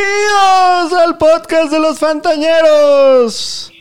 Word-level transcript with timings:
Bienvenidos 0.00 0.92
al 0.92 1.18
podcast 1.18 1.70
de 1.72 1.78
los 1.78 1.98
Fantañeros. 1.98 3.72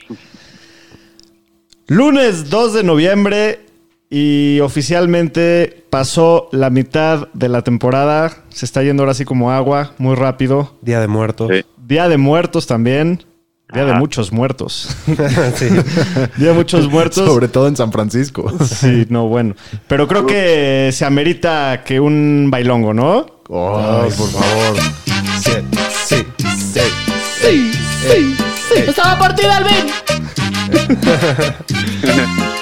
Lunes 1.87 2.49
2 2.49 2.73
de 2.73 2.83
noviembre 2.83 3.61
y 4.09 4.59
oficialmente 4.59 5.85
pasó 5.89 6.49
la 6.51 6.69
mitad 6.69 7.29
de 7.33 7.47
la 7.47 7.61
temporada. 7.61 8.43
Se 8.49 8.65
está 8.65 8.83
yendo 8.83 9.03
ahora 9.03 9.13
así 9.13 9.23
como 9.23 9.51
agua, 9.51 9.93
muy 9.97 10.15
rápido. 10.15 10.75
Día 10.81 10.99
de 10.99 11.07
Muertos. 11.07 11.49
Sí. 11.51 11.63
Día 11.77 12.09
de 12.09 12.17
muertos 12.17 12.67
también. 12.67 13.23
Día 13.71 13.85
de 13.85 13.93
muchos 13.93 14.31
muertos. 14.31 14.95
Sí. 15.55 15.69
Día 16.37 16.49
de 16.49 16.53
muchos 16.53 16.89
muertos. 16.89 17.27
Sobre 17.27 17.47
todo 17.47 17.67
en 17.67 17.75
San 17.75 17.91
Francisco. 17.91 18.51
Sí, 18.65 19.05
no, 19.09 19.27
bueno. 19.27 19.55
Pero 19.87 20.07
creo 20.07 20.25
que 20.25 20.89
se 20.93 21.05
amerita 21.05 21.83
que 21.85 21.99
un 21.99 22.49
bailongo, 22.49 22.93
¿no? 22.93 23.25
Ay, 23.49 24.11
por 24.17 24.29
favor. 24.29 24.77
Sí, 25.41 25.51
sí, 26.05 26.25
sí. 27.41 28.35
¡Estaba 28.87 29.17
partida, 29.17 29.57
Alvin! 29.57 29.87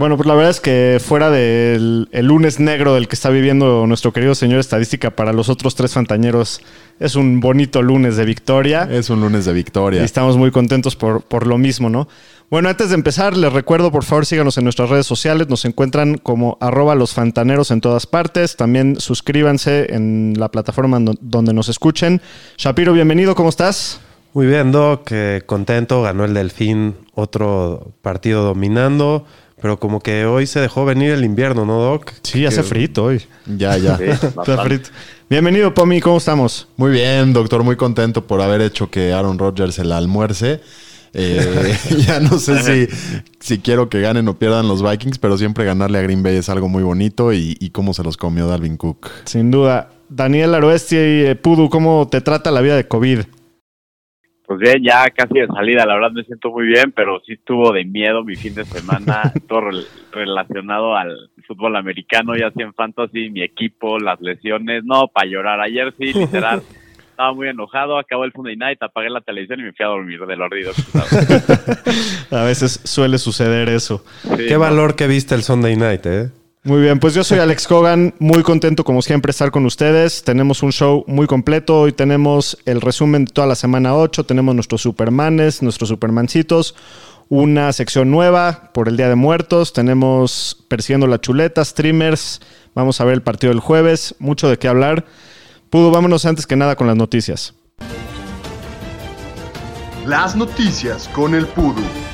Bueno, 0.00 0.16
pues 0.16 0.26
la 0.26 0.34
verdad 0.34 0.50
es 0.50 0.60
que 0.60 0.98
fuera 0.98 1.28
del 1.28 2.08
el 2.10 2.24
lunes 2.24 2.58
negro 2.58 2.94
del 2.94 3.06
que 3.06 3.14
está 3.14 3.28
viviendo 3.28 3.86
nuestro 3.86 4.14
querido 4.14 4.34
señor 4.34 4.58
estadística 4.58 5.10
para 5.10 5.34
los 5.34 5.50
otros 5.50 5.74
tres 5.74 5.92
fantañeros, 5.92 6.62
es 6.98 7.16
un 7.16 7.40
bonito 7.40 7.82
lunes 7.82 8.16
de 8.16 8.24
victoria. 8.24 8.88
Es 8.90 9.10
un 9.10 9.20
lunes 9.20 9.44
de 9.44 9.50
Y 9.50 9.54
victoria. 9.56 10.02
estamos 10.02 10.38
muy 10.38 10.52
contentos 10.52 10.96
por, 10.96 11.20
por 11.20 11.46
lo 11.46 11.58
mismo, 11.58 11.90
¿no? 11.90 12.08
Bueno, 12.48 12.70
antes 12.70 12.88
de 12.88 12.94
empezar, 12.94 13.36
les 13.36 13.52
recuerdo, 13.52 13.92
por 13.92 14.04
favor, 14.04 14.24
síganos 14.24 14.56
en 14.56 14.64
nuestras 14.64 14.88
redes 14.88 15.04
sociales. 15.04 15.50
Nos 15.50 15.66
encuentran 15.66 16.16
como 16.16 16.56
arroba 16.62 16.94
los 16.94 17.12
fantaneros 17.12 17.70
en 17.70 17.82
todas 17.82 18.06
partes. 18.06 18.56
También 18.56 18.98
suscríbanse 18.98 19.94
en 19.94 20.32
la 20.38 20.50
plataforma 20.50 20.98
donde 21.20 21.52
nos 21.52 21.68
escuchen. 21.68 22.22
Shapiro, 22.56 22.94
bienvenido, 22.94 23.34
¿cómo 23.34 23.50
estás? 23.50 24.00
Muy 24.32 24.46
bien, 24.46 24.70
Doc. 24.72 25.08
eh, 25.10 25.42
contento. 25.46 26.02
Ganó 26.02 26.24
el 26.24 26.34
Delfín. 26.34 26.94
Otro 27.14 27.92
partido 28.02 28.44
dominando. 28.44 29.24
Pero 29.60 29.78
como 29.78 30.00
que 30.00 30.24
hoy 30.24 30.46
se 30.46 30.58
dejó 30.60 30.86
venir 30.86 31.10
el 31.10 31.22
invierno, 31.22 31.66
¿no, 31.66 31.80
Doc? 31.80 32.12
Sí, 32.22 32.46
hace 32.46 32.62
frito 32.62 33.04
hoy. 33.04 33.22
Ya, 33.44 33.76
ya. 33.76 33.98
Sí, 33.98 34.04
Hace 34.10 34.28
bastante. 34.28 34.62
frito. 34.64 34.90
Bienvenido, 35.28 35.74
Pomi, 35.74 36.00
¿cómo 36.00 36.16
estamos? 36.16 36.66
Muy 36.78 36.92
bien, 36.92 37.34
doctor. 37.34 37.62
Muy 37.62 37.76
contento 37.76 38.26
por 38.26 38.40
haber 38.40 38.62
hecho 38.62 38.90
que 38.90 39.12
Aaron 39.12 39.38
Rodgers 39.38 39.78
el 39.78 39.92
almuerce. 39.92 40.60
Eh, 41.12 41.76
ya 42.06 42.20
no 42.20 42.38
sé 42.38 42.62
si, 42.62 42.96
si 43.38 43.58
quiero 43.58 43.90
que 43.90 44.00
ganen 44.00 44.26
o 44.28 44.38
pierdan 44.38 44.66
los 44.66 44.82
Vikings, 44.82 45.18
pero 45.18 45.36
siempre 45.36 45.64
ganarle 45.66 45.98
a 45.98 46.02
Green 46.02 46.22
Bay 46.22 46.36
es 46.36 46.48
algo 46.48 46.68
muy 46.68 46.82
bonito 46.82 47.32
y, 47.34 47.58
y 47.60 47.70
cómo 47.70 47.92
se 47.92 48.02
los 48.02 48.16
comió 48.16 48.46
Dalvin 48.46 48.76
Cook. 48.78 49.10
Sin 49.24 49.50
duda. 49.50 49.90
Daniel 50.08 50.54
Aroesti 50.54 50.96
y 50.96 50.98
eh, 51.26 51.36
Pudu, 51.36 51.68
¿cómo 51.68 52.08
te 52.10 52.20
trata 52.22 52.50
la 52.50 52.62
vida 52.62 52.76
de 52.76 52.88
COVID? 52.88 53.20
Pues 54.50 54.58
bien, 54.58 54.82
ya 54.82 55.08
casi 55.10 55.34
de 55.38 55.46
salida, 55.46 55.86
la 55.86 55.94
verdad 55.94 56.10
me 56.10 56.24
siento 56.24 56.50
muy 56.50 56.66
bien, 56.66 56.90
pero 56.90 57.20
sí 57.24 57.34
estuvo 57.34 57.70
de 57.72 57.84
miedo 57.84 58.24
mi 58.24 58.34
fin 58.34 58.52
de 58.52 58.64
semana, 58.64 59.32
todo 59.48 59.60
rel- 59.60 59.86
relacionado 60.10 60.96
al 60.96 61.30
fútbol 61.46 61.76
americano, 61.76 62.34
ya 62.36 62.50
sea 62.50 62.66
en 62.66 62.74
fantasy, 62.74 63.30
mi 63.30 63.42
equipo, 63.42 64.00
las 64.00 64.20
lesiones, 64.20 64.82
no, 64.82 65.06
para 65.06 65.28
llorar. 65.28 65.60
Ayer 65.60 65.94
sí, 65.96 66.12
literal, 66.12 66.64
estaba 67.10 67.32
muy 67.32 67.46
enojado, 67.46 67.96
acabó 67.96 68.24
el 68.24 68.32
Sunday 68.32 68.56
Night, 68.56 68.82
apagué 68.82 69.08
la 69.08 69.20
televisión 69.20 69.60
y 69.60 69.62
me 69.62 69.72
fui 69.72 69.84
a 69.86 69.88
dormir 69.90 70.18
de 70.26 70.34
lo 70.36 70.44
ardido. 70.46 70.72
A 72.32 72.42
veces 72.42 72.80
suele 72.84 73.18
suceder 73.18 73.68
eso. 73.68 74.04
Sí, 74.22 74.46
Qué 74.48 74.54
no, 74.54 74.58
valor 74.60 74.96
que 74.96 75.06
viste 75.06 75.36
el 75.36 75.44
Sunday 75.44 75.76
Night, 75.76 76.06
¿eh? 76.06 76.30
Muy 76.62 76.82
bien, 76.82 76.98
pues 76.98 77.14
yo 77.14 77.24
soy 77.24 77.38
Alex 77.40 77.66
Cogan, 77.66 78.14
muy 78.18 78.42
contento 78.42 78.84
como 78.84 79.00
siempre 79.00 79.30
estar 79.30 79.50
con 79.50 79.64
ustedes. 79.64 80.22
Tenemos 80.24 80.62
un 80.62 80.72
show 80.72 81.04
muy 81.06 81.26
completo, 81.26 81.80
hoy 81.80 81.92
tenemos 81.92 82.58
el 82.66 82.82
resumen 82.82 83.24
de 83.24 83.32
toda 83.32 83.46
la 83.46 83.54
semana 83.54 83.94
8, 83.94 84.24
tenemos 84.24 84.54
nuestros 84.54 84.82
Supermanes, 84.82 85.62
nuestros 85.62 85.88
Supermancitos, 85.88 86.74
una 87.30 87.72
sección 87.72 88.10
nueva 88.10 88.70
por 88.74 88.88
el 88.88 88.98
Día 88.98 89.08
de 89.08 89.14
Muertos, 89.14 89.72
tenemos 89.72 90.64
Persiguiendo 90.68 91.06
la 91.06 91.20
Chuleta, 91.20 91.64
streamers, 91.64 92.42
vamos 92.74 93.00
a 93.00 93.04
ver 93.04 93.14
el 93.14 93.22
partido 93.22 93.52
del 93.52 93.60
jueves, 93.60 94.14
mucho 94.18 94.50
de 94.50 94.58
qué 94.58 94.68
hablar. 94.68 95.06
Pudo, 95.70 95.90
vámonos 95.90 96.26
antes 96.26 96.46
que 96.46 96.56
nada 96.56 96.76
con 96.76 96.88
las 96.88 96.96
noticias. 96.96 97.54
Las 100.04 100.36
noticias 100.36 101.08
con 101.08 101.34
el 101.34 101.46
Pudu. 101.46 102.09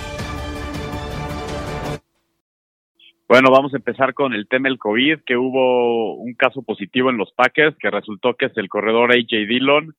Bueno, 3.29 3.51
vamos 3.51 3.75
a 3.75 3.79
empezar 3.79 4.15
con 4.15 4.35
el 4.35 4.47
tema 4.47 4.69
del 4.69 4.79
COVID, 4.79 5.21
que 5.27 5.37
hubo 5.37 6.15
un 6.15 6.35
caso 6.35 6.63
positivo 6.63 7.11
en 7.11 7.17
los 7.17 7.33
Packers, 7.33 7.77
que 7.79 7.91
resultó 7.91 8.35
que 8.35 8.47
es 8.47 8.57
el 8.57 8.69
corredor 8.69 9.11
AJ 9.13 9.49
Dillon. 9.49 9.95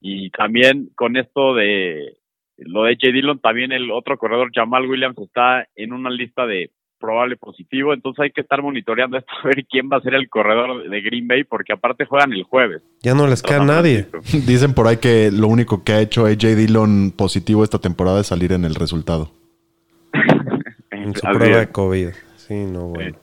Y 0.00 0.30
también 0.30 0.90
con 0.94 1.16
esto 1.16 1.54
de 1.54 2.16
lo 2.56 2.84
de 2.84 2.92
AJ 2.92 3.12
Dillon, 3.12 3.38
también 3.40 3.72
el 3.72 3.90
otro 3.90 4.16
corredor, 4.16 4.50
Jamal 4.54 4.86
Williams, 4.86 5.18
está 5.18 5.66
en 5.76 5.92
una 5.92 6.08
lista 6.08 6.46
de 6.46 6.70
probable 6.98 7.36
positivo. 7.36 7.92
Entonces 7.92 8.22
hay 8.24 8.30
que 8.30 8.40
estar 8.40 8.62
monitoreando 8.62 9.18
esto, 9.18 9.30
a 9.42 9.46
ver 9.46 9.66
quién 9.66 9.90
va 9.92 9.98
a 9.98 10.00
ser 10.00 10.14
el 10.14 10.30
corredor 10.30 10.88
de 10.88 11.00
Green 11.02 11.28
Bay, 11.28 11.44
porque 11.44 11.74
aparte 11.74 12.06
juegan 12.06 12.32
el 12.32 12.44
jueves. 12.44 12.82
Ya 13.02 13.14
no 13.14 13.26
les 13.26 13.42
queda 13.42 13.62
nadie. 13.62 14.06
Dicen 14.46 14.72
por 14.72 14.86
ahí 14.86 14.96
que 14.96 15.30
lo 15.30 15.48
único 15.48 15.84
que 15.84 15.92
ha 15.92 16.00
hecho 16.00 16.24
AJ 16.24 16.56
Dillon 16.56 17.12
positivo 17.14 17.62
esta 17.62 17.78
temporada 17.78 18.22
es 18.22 18.28
salir 18.28 18.52
en 18.52 18.64
el 18.64 18.74
resultado. 18.74 19.30
En 20.90 21.14
su 21.14 21.26
Así 21.26 21.36
prueba 21.36 21.60
es. 21.60 21.66
de 21.66 21.72
COVID. 21.72 22.08
Sí, 22.46 22.66
no, 22.66 22.88
bueno. 22.88 23.16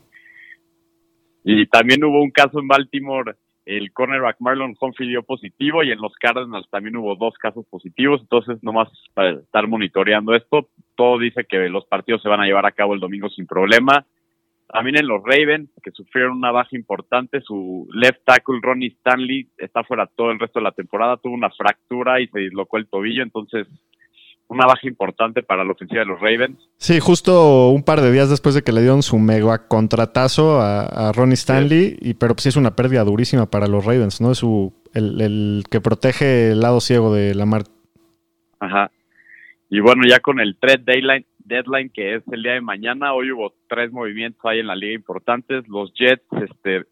Y 1.43 1.67
también 1.67 2.03
hubo 2.03 2.21
un 2.23 2.31
caso 2.31 2.59
en 2.59 2.67
Baltimore, 2.67 3.35
el 3.65 3.91
cornerback 3.93 4.37
Marlon 4.39 4.75
Humphrey 4.79 5.09
dio 5.09 5.21
positivo 5.21 5.83
y 5.83 5.91
en 5.91 6.01
los 6.01 6.13
Cardinals 6.15 6.67
también 6.71 6.95
hubo 6.95 7.15
dos 7.15 7.35
casos 7.35 7.65
positivos, 7.67 8.21
entonces 8.21 8.57
nomás 8.63 8.89
para 9.13 9.39
estar 9.39 9.67
monitoreando 9.67 10.33
esto, 10.33 10.69
todo 10.95 11.19
dice 11.19 11.45
que 11.47 11.69
los 11.69 11.85
partidos 11.85 12.23
se 12.23 12.29
van 12.29 12.41
a 12.41 12.45
llevar 12.45 12.65
a 12.65 12.71
cabo 12.71 12.95
el 12.95 12.99
domingo 12.99 13.29
sin 13.29 13.45
problema. 13.45 14.05
También 14.67 14.97
en 14.97 15.07
los 15.07 15.21
Ravens, 15.23 15.69
que 15.83 15.91
sufrieron 15.91 16.38
una 16.38 16.51
baja 16.51 16.75
importante, 16.75 17.41
su 17.41 17.88
left 17.93 18.23
tackle 18.23 18.59
Ronnie 18.61 18.95
Stanley 18.99 19.47
está 19.57 19.83
fuera 19.83 20.07
todo 20.07 20.31
el 20.31 20.39
resto 20.39 20.59
de 20.59 20.63
la 20.63 20.71
temporada, 20.71 21.17
tuvo 21.17 21.33
una 21.33 21.49
fractura 21.51 22.21
y 22.21 22.27
se 22.27 22.39
dislocó 22.39 22.77
el 22.77 22.88
tobillo, 22.88 23.21
entonces 23.21 23.67
una 24.51 24.66
baja 24.66 24.85
importante 24.85 25.44
para 25.44 25.63
la 25.63 25.72
ofensiva 25.72 26.01
de 26.01 26.07
los 26.07 26.19
Ravens. 26.19 26.59
Sí, 26.75 27.00
justo 27.00 27.69
un 27.69 27.84
par 27.84 28.01
de 28.01 28.12
días 28.12 28.29
después 28.29 28.53
de 28.53 28.63
que 28.63 28.73
le 28.73 28.81
dieron 28.81 29.01
su 29.01 29.17
mega 29.17 29.69
contratazo 29.69 30.59
a, 30.59 30.81
a 30.81 31.13
Ronnie 31.13 31.35
Stanley, 31.35 31.97
y, 32.01 32.16
pero 32.16 32.34
pues 32.35 32.44
sí 32.44 32.50
es 32.50 32.57
una 32.57 32.75
pérdida 32.75 33.06
durísima 33.06 33.50
para 33.50 33.67
los 33.67 33.85
Ravens, 33.85 34.19
¿no? 34.19 34.34
Es 34.34 34.39
su, 34.39 34.73
el, 34.94 35.22
el 35.22 35.63
que 35.72 35.79
protege 35.79 36.51
el 36.51 36.59
lado 36.59 36.81
ciego 36.81 37.13
de 37.13 37.34
Lamar. 37.34 37.63
Ajá. 38.59 38.91
Y 39.69 39.79
bueno, 39.79 40.03
ya 40.06 40.19
con 40.19 40.41
el 40.41 40.57
trade 40.57 40.83
deadline, 40.83 41.25
deadline 41.45 41.89
que 41.89 42.15
es 42.15 42.24
el 42.30 42.44
día 42.44 42.51
de 42.51 42.62
mañana, 42.62 43.13
hoy 43.13 43.31
hubo 43.31 43.53
tres 43.69 43.89
movimientos 43.94 44.42
ahí 44.44 44.59
en 44.59 44.68
la 44.68 44.75
liga 44.75 44.95
importantes. 44.95 45.65
Los 45.69 45.94
Jets 45.94 46.25
este, 46.44 46.83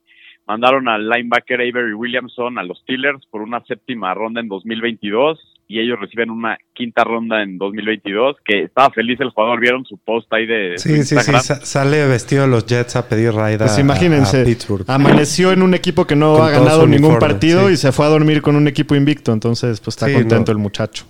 mandaron 0.48 0.88
al 0.88 1.10
linebacker 1.10 1.60
Avery 1.60 1.94
Williamson 1.94 2.58
a 2.58 2.64
los 2.64 2.80
Steelers 2.80 3.26
por 3.26 3.42
una 3.42 3.60
séptima 3.66 4.14
ronda 4.14 4.40
en 4.40 4.48
2022 4.48 5.59
y 5.72 5.80
ellos 5.80 6.00
reciben 6.00 6.32
una 6.32 6.58
quinta 6.74 7.04
ronda 7.04 7.44
en 7.44 7.60
2022, 7.60 8.38
que 8.44 8.64
estaba 8.64 8.90
feliz 8.90 9.20
el 9.22 9.30
jugador, 9.30 9.60
vieron 9.60 9.86
su 9.86 9.98
post 10.00 10.28
ahí 10.34 10.48
de 10.48 10.78
Sí, 10.80 10.90
sí, 10.90 11.04
sí. 11.06 11.16
Instagram. 11.16 11.42
sale 11.64 12.08
vestido 12.08 12.42
de 12.42 12.48
los 12.50 12.66
Jets 12.66 12.96
a 12.96 13.08
pedir 13.08 13.32
raid 13.34 13.62
a, 13.62 13.66
Pues 13.66 13.78
imagínense, 13.78 14.42
a 14.42 14.46
Pittsburgh. 14.46 14.84
amaneció 14.90 15.52
en 15.52 15.62
un 15.62 15.76
equipo 15.76 16.08
que 16.08 16.16
no 16.16 16.34
Con 16.38 16.48
ha 16.48 16.50
ganado 16.50 16.88
ningún 16.88 17.20
partido 17.20 17.68
sí. 17.68 17.76
y 17.76 17.78
se 17.78 17.92
fue 17.92 18.08
a 18.08 18.10
dormir 18.10 18.42
con 18.42 18.56
un 18.56 18.68
equipo 18.68 18.96
invicto, 18.96 19.32
entonces 19.32 19.80
pues 19.80 19.96
está 19.96 20.08
Sí, 20.08 20.14
contento 20.16 20.52
no. 20.52 20.58
el 20.58 20.64
muchacho. 20.64 21.06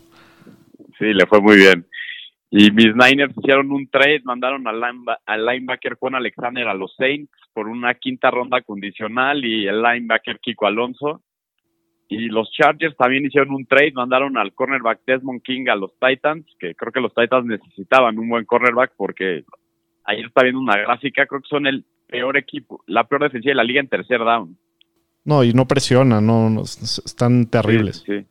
Sí, 0.99 1.05
le 1.13 1.25
fue 1.25 1.39
muy 1.39 1.55
bien. 1.55 1.85
Y 2.51 2.71
mis 2.71 2.93
Niners 2.95 3.33
hicieron 3.37 3.71
un 3.71 3.87
trade, 3.89 4.21
mandaron 4.25 4.67
al, 4.67 4.81
lineba- 4.81 5.19
al 5.25 5.45
linebacker 5.45 5.93
Juan 5.99 6.15
Alexander 6.15 6.67
a 6.67 6.73
los 6.73 6.93
Saints 6.97 7.31
por 7.53 7.67
una 7.69 7.93
quinta 7.93 8.29
ronda 8.31 8.59
condicional 8.61 9.45
y 9.45 9.67
el 9.67 9.81
linebacker 9.81 10.39
Kiko 10.41 10.65
Alonso. 10.67 11.21
Y 12.11 12.27
los 12.27 12.51
Chargers 12.51 12.97
también 12.97 13.25
hicieron 13.25 13.53
un 13.53 13.67
trade, 13.67 13.91
mandaron 13.93 14.35
al 14.35 14.53
cornerback 14.53 15.01
Desmond 15.05 15.43
King 15.43 15.67
a 15.69 15.75
los 15.75 15.91
Titans, 15.99 16.43
que 16.59 16.73
creo 16.73 16.91
que 16.91 17.01
los 17.01 17.13
Titans 17.13 17.45
necesitaban 17.45 18.17
un 18.17 18.27
buen 18.27 18.45
cornerback 18.45 18.93
porque 18.97 19.43
ayer 20.05 20.25
está 20.25 20.41
viendo 20.41 20.59
una 20.59 20.75
gráfica, 20.75 21.27
creo 21.27 21.41
que 21.41 21.47
son 21.47 21.67
el 21.67 21.85
peor 22.07 22.35
equipo, 22.35 22.83
la 22.87 23.03
peor 23.03 23.23
defensiva 23.23 23.51
de 23.51 23.55
la 23.55 23.63
liga 23.63 23.79
en 23.79 23.87
tercer 23.87 24.19
down. 24.19 24.57
No, 25.23 25.43
y 25.43 25.53
no 25.53 25.67
presiona, 25.67 26.19
no, 26.19 26.49
no, 26.49 26.63
están 26.63 27.45
terribles. 27.45 28.03
Sí, 28.03 28.19
sí. 28.21 28.25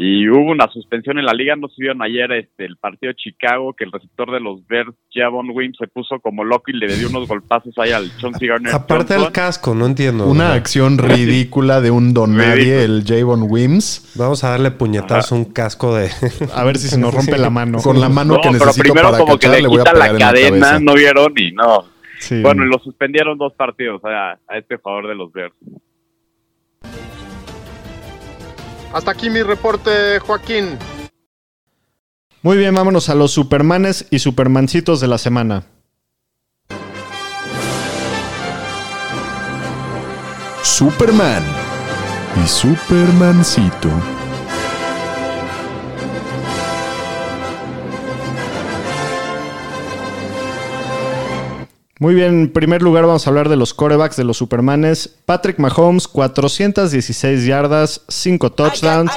Y 0.00 0.28
hubo 0.28 0.52
una 0.52 0.68
suspensión 0.68 1.18
en 1.18 1.24
la 1.24 1.32
liga, 1.32 1.56
no 1.56 1.66
se 1.66 1.74
vieron 1.82 2.00
ayer 2.02 2.30
este, 2.30 2.66
el 2.66 2.76
partido 2.76 3.10
de 3.10 3.16
Chicago, 3.16 3.74
que 3.76 3.82
el 3.82 3.90
receptor 3.90 4.30
de 4.30 4.38
los 4.38 4.64
Bears, 4.68 4.94
Javon 5.12 5.50
Wims, 5.50 5.76
se 5.76 5.88
puso 5.88 6.20
como 6.20 6.44
loco 6.44 6.70
y 6.70 6.74
le 6.74 6.86
dio 6.86 7.08
unos 7.08 7.26
golpazos 7.26 7.76
ahí 7.78 7.90
al 7.90 8.08
Chauncey 8.18 8.46
Garner. 8.46 8.72
Aparte 8.72 9.14
del 9.14 9.32
casco, 9.32 9.74
no 9.74 9.86
entiendo. 9.86 10.28
Una 10.28 10.52
acción 10.52 10.98
ridícula 10.98 11.80
de 11.80 11.90
un 11.90 12.14
don 12.14 12.36
nadie, 12.36 12.84
el 12.84 13.02
Javon 13.04 13.48
Wims, 13.50 14.12
Vamos 14.14 14.44
a 14.44 14.50
darle 14.50 14.70
puñetazo 14.70 15.34
a 15.34 15.38
un 15.38 15.46
casco 15.46 15.96
de... 15.96 16.10
A 16.54 16.62
ver 16.62 16.76
si 16.76 16.86
se 16.86 16.96
nos 16.96 17.12
rompe 17.12 17.36
la 17.36 17.50
mano. 17.50 17.78
con 17.82 18.00
la 18.00 18.08
mano 18.08 18.34
No, 18.34 18.40
que 18.40 18.50
pero 18.50 18.66
necesito 18.66 18.82
primero 18.84 19.10
para 19.10 19.18
como 19.18 19.36
que 19.36 19.48
le 19.48 19.62
le 19.62 19.66
voy 19.66 19.80
a 19.80 19.82
quita 19.82 19.92
pegar 19.94 20.06
la 20.06 20.14
en 20.14 20.20
la 20.20 20.26
cadena, 20.26 20.78
no 20.78 20.94
vieron 20.94 21.32
y 21.36 21.50
no. 21.50 21.86
Sí. 22.20 22.40
Bueno, 22.40 22.64
y 22.64 22.68
lo 22.68 22.78
suspendieron 22.78 23.36
dos 23.36 23.52
partidos 23.54 24.00
a, 24.04 24.38
a 24.46 24.58
este 24.58 24.78
favor 24.78 25.08
de 25.08 25.16
los 25.16 25.32
Bears. 25.32 25.54
Hasta 28.92 29.10
aquí 29.10 29.30
mi 29.30 29.42
reporte, 29.42 30.18
Joaquín. 30.20 30.78
Muy 32.42 32.56
bien, 32.56 32.74
vámonos 32.74 33.08
a 33.08 33.14
los 33.14 33.32
Supermanes 33.32 34.06
y 34.10 34.20
Supermancitos 34.20 35.00
de 35.00 35.08
la 35.08 35.18
semana. 35.18 35.64
Superman 40.62 41.42
y 42.42 42.46
Supermancito. 42.46 43.90
Muy 52.00 52.14
bien, 52.14 52.28
en 52.42 52.52
primer 52.52 52.80
lugar 52.80 53.06
vamos 53.06 53.26
a 53.26 53.30
hablar 53.30 53.48
de 53.48 53.56
los 53.56 53.74
corebacks 53.74 54.16
de 54.16 54.22
los 54.22 54.36
Supermanes. 54.36 55.16
Patrick 55.26 55.58
Mahomes, 55.58 56.06
416 56.06 57.44
yardas, 57.44 58.02
5 58.06 58.52
touchdowns. 58.52 59.10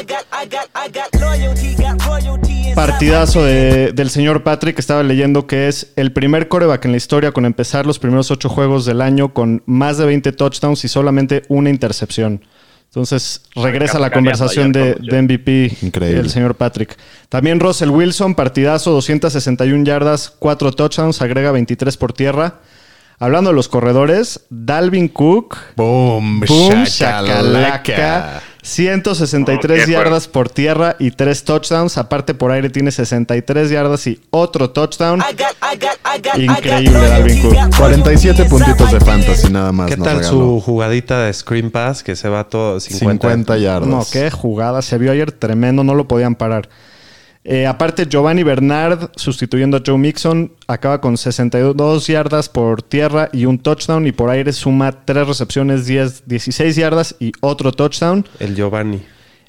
Partidazo 2.75 3.43
de- 3.43 3.91
del 3.91 4.09
señor 4.09 4.43
Patrick. 4.43 4.79
Estaba 4.79 5.03
leyendo 5.03 5.45
que 5.45 5.67
es 5.67 5.91
el 5.95 6.11
primer 6.11 6.47
coreback 6.47 6.85
en 6.85 6.91
la 6.91 6.97
historia 6.97 7.31
con 7.31 7.45
empezar 7.45 7.85
los 7.85 7.99
primeros 7.99 8.31
8 8.31 8.49
juegos 8.49 8.85
del 8.85 9.01
año 9.01 9.33
con 9.33 9.61
más 9.67 9.97
de 9.99 10.05
20 10.07 10.31
touchdowns 10.31 10.83
y 10.83 10.87
solamente 10.87 11.43
una 11.49 11.69
intercepción. 11.69 12.41
Entonces 12.87 13.43
regresa 13.55 13.97
a 13.97 14.01
la 14.01 14.11
conversación 14.11 14.71
de, 14.73 14.95
de 14.95 15.21
MVP 15.21 15.77
Increíble. 15.81 16.19
el 16.19 16.29
señor 16.29 16.55
Patrick. 16.55 16.97
También 17.29 17.59
Russell 17.59 17.89
Wilson, 17.89 18.35
partidazo, 18.35 18.91
261 18.91 19.85
yardas, 19.85 20.33
4 20.39 20.71
touchdowns, 20.73 21.21
agrega 21.21 21.51
23 21.51 21.95
por 21.95 22.11
tierra. 22.11 22.59
Hablando 23.21 23.51
de 23.51 23.55
los 23.55 23.67
corredores, 23.67 24.41
Dalvin 24.49 25.07
Cook, 25.07 25.55
Boom, 25.77 26.39
Boom, 26.39 26.83
shakalaka. 26.85 27.83
shakalaka. 27.83 28.41
163 28.63 29.81
Oh, 29.81 29.85
qué 29.85 29.91
yardas 29.91 30.27
por 30.27 30.49
tierra 30.49 30.95
y 30.97 31.11
3 31.11 31.43
touchdowns. 31.45 31.97
Aparte, 31.99 32.33
por 32.33 32.51
aire 32.51 32.71
tiene 32.71 32.91
63 32.91 33.69
yardas 33.69 34.05
y 34.07 34.19
otro 34.31 34.71
touchdown. 34.71 35.21
Increíble, 36.35 36.99
Dalvin 36.99 37.41
Cook. 37.41 37.55
47 37.77 38.45
puntitos 38.45 38.91
de 38.91 38.99
fantasy 38.99 39.51
nada 39.51 39.71
más. 39.71 39.89
¿Qué 39.89 39.97
nos 39.97 40.07
tal 40.07 40.17
regaló. 40.17 40.37
su 40.37 40.61
jugadita 40.61 41.23
de 41.23 41.33
screen 41.33 41.69
pass 41.71 42.03
que 42.03 42.15
se 42.15 42.27
va 42.29 42.45
todo 42.45 42.79
50? 42.79 43.27
50 43.29 43.57
yardas. 43.57 43.87
No, 43.89 44.03
qué 44.11 44.31
jugada. 44.31 44.81
Se 44.81 44.97
vio 44.97 45.11
ayer 45.11 45.31
tremendo, 45.31 45.83
no 45.83 45.93
lo 45.93 46.07
podían 46.07 46.35
parar. 46.35 46.69
Eh, 47.43 47.65
aparte, 47.65 48.07
Giovanni 48.07 48.43
Bernard, 48.43 49.09
sustituyendo 49.15 49.77
a 49.77 49.81
Joe 49.85 49.97
Mixon, 49.97 50.51
acaba 50.67 51.01
con 51.01 51.17
62 51.17 52.07
yardas 52.07 52.49
por 52.49 52.83
tierra 52.83 53.29
y 53.33 53.45
un 53.45 53.57
touchdown. 53.57 54.05
Y 54.05 54.11
por 54.11 54.29
aire 54.29 54.53
suma 54.53 54.91
3 55.05 55.27
recepciones, 55.27 55.85
10, 55.85 56.27
16 56.27 56.75
yardas 56.75 57.15
y 57.19 57.31
otro 57.41 57.71
touchdown. 57.71 58.25
El 58.39 58.55
Giovanni. 58.55 59.01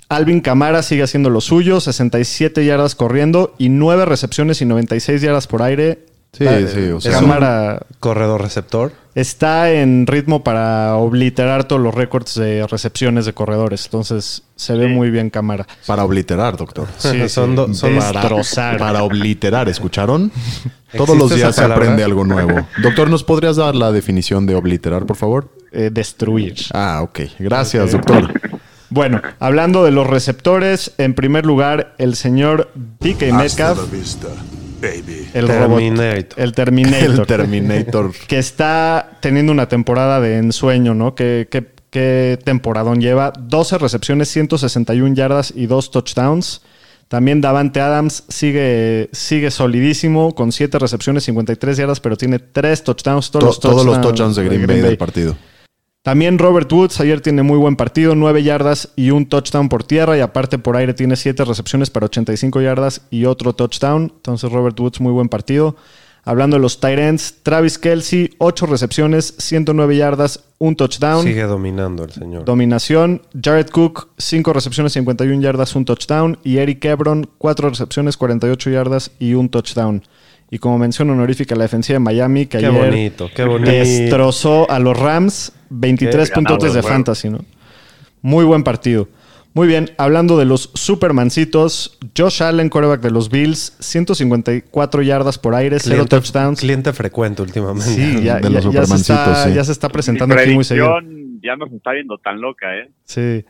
Alvin 0.08 0.40
Camara 0.40 0.82
sigue 0.82 1.02
haciendo 1.02 1.30
lo 1.30 1.40
suyo, 1.40 1.80
67 1.80 2.64
yardas 2.66 2.94
corriendo 2.94 3.54
y 3.56 3.70
9 3.70 4.04
recepciones 4.04 4.60
y 4.60 4.66
96 4.66 5.22
yardas 5.22 5.46
por 5.46 5.62
aire. 5.62 6.04
Sí, 6.32 6.46
sí, 6.72 6.88
o 6.90 6.98
sea- 7.00 7.12
Camara 7.12 7.80
Corredor 8.00 8.40
receptor. 8.40 8.92
está 9.14 9.70
en 9.70 10.06
ritmo 10.06 10.42
para 10.42 10.96
obliterar 10.96 11.64
todos 11.64 11.82
los 11.82 11.94
récords 11.94 12.34
de 12.36 12.66
recepciones 12.66 13.26
de 13.26 13.34
corredores. 13.34 13.84
Entonces 13.84 14.42
se 14.56 14.74
ve 14.74 14.88
muy 14.88 15.10
bien 15.10 15.28
Camara. 15.28 15.66
Para 15.86 16.04
obliterar, 16.04 16.56
doctor. 16.56 16.86
Sí, 16.98 17.28
Son 17.28 17.54
do- 17.54 17.74
son 17.74 17.96
Para- 17.98 18.12
destrozar. 18.20 18.78
Para 18.78 19.02
obliterar, 19.02 19.68
¿escucharon? 19.68 20.32
Todos 20.92 21.10
¿Existe 21.10 21.18
los 21.18 21.34
días 21.34 21.54
se 21.54 21.64
aprende 21.64 22.02
algo 22.02 22.24
nuevo. 22.24 22.66
Doctor, 22.82 23.10
¿nos 23.10 23.24
podrías 23.24 23.56
dar 23.56 23.74
la 23.74 23.92
definición 23.92 24.46
de 24.46 24.54
obliterar, 24.54 25.04
por 25.04 25.16
favor? 25.16 25.50
eh, 25.70 25.90
destruir. 25.92 26.54
Ah, 26.72 27.00
ok. 27.02 27.20
Gracias, 27.38 27.92
doctor. 27.92 28.30
Bueno, 28.90 29.22
hablando 29.38 29.84
de 29.84 29.90
los 29.90 30.06
receptores, 30.06 30.92
en 30.98 31.14
primer 31.14 31.46
lugar, 31.46 31.94
el 31.96 32.14
señor 32.14 32.70
DK 33.00 33.32
Metcalf, 33.32 33.78
el 35.34 35.48
robot, 35.48 35.78
Terminator. 35.78 36.40
el 36.40 36.52
Terminator. 36.52 37.20
El 37.20 37.26
Terminator. 37.26 38.12
que 38.28 38.38
está 38.38 39.18
teniendo 39.20 39.52
una 39.52 39.68
temporada 39.68 40.20
de 40.20 40.38
ensueño, 40.38 40.94
¿no? 40.94 41.14
¿Qué, 41.14 41.48
qué, 41.50 41.66
qué 41.90 42.38
temporadón 42.44 43.00
lleva? 43.00 43.32
12 43.38 43.78
recepciones, 43.78 44.28
161 44.28 45.14
yardas 45.14 45.52
y 45.54 45.66
2 45.66 45.90
touchdowns. 45.90 46.62
También 47.08 47.42
Davante 47.42 47.80
Adams 47.80 48.24
sigue, 48.28 49.10
sigue 49.12 49.50
solidísimo 49.50 50.34
con 50.34 50.50
7 50.50 50.78
recepciones, 50.78 51.24
53 51.24 51.76
yardas, 51.76 52.00
pero 52.00 52.16
tiene 52.16 52.38
3 52.38 52.84
touchdowns. 52.84 53.30
Todos, 53.30 53.60
To- 53.60 53.68
los, 53.68 53.84
Todos 53.84 53.86
los 53.86 54.00
touchdowns 54.00 54.36
de 54.36 54.44
Green 54.44 54.66
Bay 54.66 54.80
del 54.80 54.96
partido. 54.96 55.36
También 56.02 56.38
Robert 56.38 56.70
Woods 56.72 56.98
ayer 56.98 57.20
tiene 57.20 57.44
muy 57.44 57.56
buen 57.58 57.76
partido, 57.76 58.16
9 58.16 58.42
yardas 58.42 58.88
y 58.96 59.10
un 59.10 59.26
touchdown 59.26 59.68
por 59.68 59.84
tierra 59.84 60.18
y 60.18 60.20
aparte 60.20 60.58
por 60.58 60.76
aire 60.76 60.94
tiene 60.94 61.14
7 61.14 61.44
recepciones 61.44 61.90
para 61.90 62.06
85 62.06 62.60
yardas 62.60 63.02
y 63.10 63.24
otro 63.26 63.52
touchdown. 63.52 64.12
Entonces 64.16 64.50
Robert 64.50 64.78
Woods 64.80 65.00
muy 65.00 65.12
buen 65.12 65.28
partido. 65.28 65.76
Hablando 66.24 66.56
de 66.56 66.62
los 66.62 66.78
ends, 66.82 67.36
Travis 67.44 67.78
Kelsey, 67.78 68.30
8 68.38 68.66
recepciones, 68.66 69.34
109 69.38 69.96
yardas, 69.96 70.44
un 70.58 70.74
touchdown. 70.74 71.24
Sigue 71.24 71.44
dominando 71.44 72.04
el 72.04 72.10
señor. 72.10 72.44
Dominación. 72.44 73.22
Jared 73.40 73.70
Cook, 73.70 74.08
5 74.18 74.52
recepciones, 74.52 74.92
51 74.94 75.40
yardas, 75.40 75.74
un 75.76 75.84
touchdown. 75.84 76.38
Y 76.42 76.58
Eric 76.58 76.84
Ebron, 76.84 77.28
4 77.38 77.70
recepciones, 77.70 78.16
48 78.16 78.70
yardas 78.70 79.12
y 79.20 79.34
un 79.34 79.48
touchdown. 79.48 80.02
Y 80.50 80.58
como 80.58 80.78
mención 80.78 81.10
honorífica, 81.10 81.56
la 81.56 81.62
defensiva 81.62 81.94
de 81.94 82.00
Miami, 82.00 82.46
que 82.46 82.58
Qué 82.58 82.66
ayer 82.66 82.90
bonito, 82.90 83.30
qué 83.34 83.44
bonito. 83.44 83.70
destrozó 83.70 84.70
a 84.70 84.78
los 84.78 84.98
Rams, 84.98 85.52
23 85.72 86.28
Qué 86.30 86.34
puntotes 86.34 86.70
ganado 86.74 86.82
de 86.88 86.92
fantasy, 86.94 87.30
¿no? 87.30 87.44
Muy 88.20 88.44
buen 88.44 88.62
partido. 88.62 89.08
Muy 89.54 89.66
bien, 89.68 89.90
hablando 89.98 90.38
de 90.38 90.46
los 90.46 90.70
supermancitos, 90.74 91.98
Josh 92.16 92.42
Allen, 92.42 92.70
quarterback 92.70 93.02
de 93.02 93.10
los 93.10 93.28
Bills, 93.28 93.76
154 93.80 95.02
yardas 95.02 95.38
por 95.38 95.54
aire, 95.54 95.78
0 95.78 95.94
cliente, 95.96 96.08
touchdowns. 96.16 96.60
cliente 96.60 96.92
frecuente 96.92 97.42
últimamente. 97.42 97.84
Sí, 97.90 98.22
ya, 98.22 98.36
De 98.36 98.42
ya- 98.44 98.48
los 98.60 98.72
ya 98.72 98.86
se 98.86 98.94
está, 98.96 99.44
sí. 99.48 99.54
ya 99.54 99.64
se 99.64 99.72
está 99.72 99.88
Mi 99.88 99.92
presentando 99.92 100.34
aquí 100.34 100.54
muy 100.54 100.64
seguido. 100.64 100.94
ya 101.42 101.56
no 101.56 101.66
se 101.68 101.76
está 101.76 101.92
viendo 101.92 102.16
tan 102.18 102.40
loca, 102.40 102.66
¿eh? 102.78 102.90
Sí. 103.04 103.44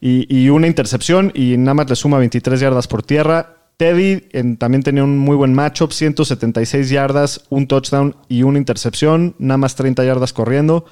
Y, 0.00 0.26
y 0.28 0.50
una 0.50 0.66
intercepción 0.66 1.32
y 1.34 1.56
nada 1.56 1.72
más 1.74 1.88
le 1.88 1.96
suma 1.96 2.18
23 2.18 2.60
yardas 2.60 2.86
por 2.86 3.02
tierra. 3.02 3.54
Teddy 3.78 4.24
en- 4.32 4.58
también 4.58 4.82
tenía 4.82 5.04
un 5.04 5.16
muy 5.18 5.36
buen 5.36 5.54
matchup, 5.54 5.90
176 5.92 6.90
yardas, 6.90 7.46
un 7.48 7.66
touchdown 7.66 8.14
y 8.28 8.42
una 8.42 8.58
intercepción, 8.58 9.34
nada 9.38 9.56
más 9.58 9.74
30 9.74 10.04
yardas 10.04 10.34
corriendo. 10.34 10.84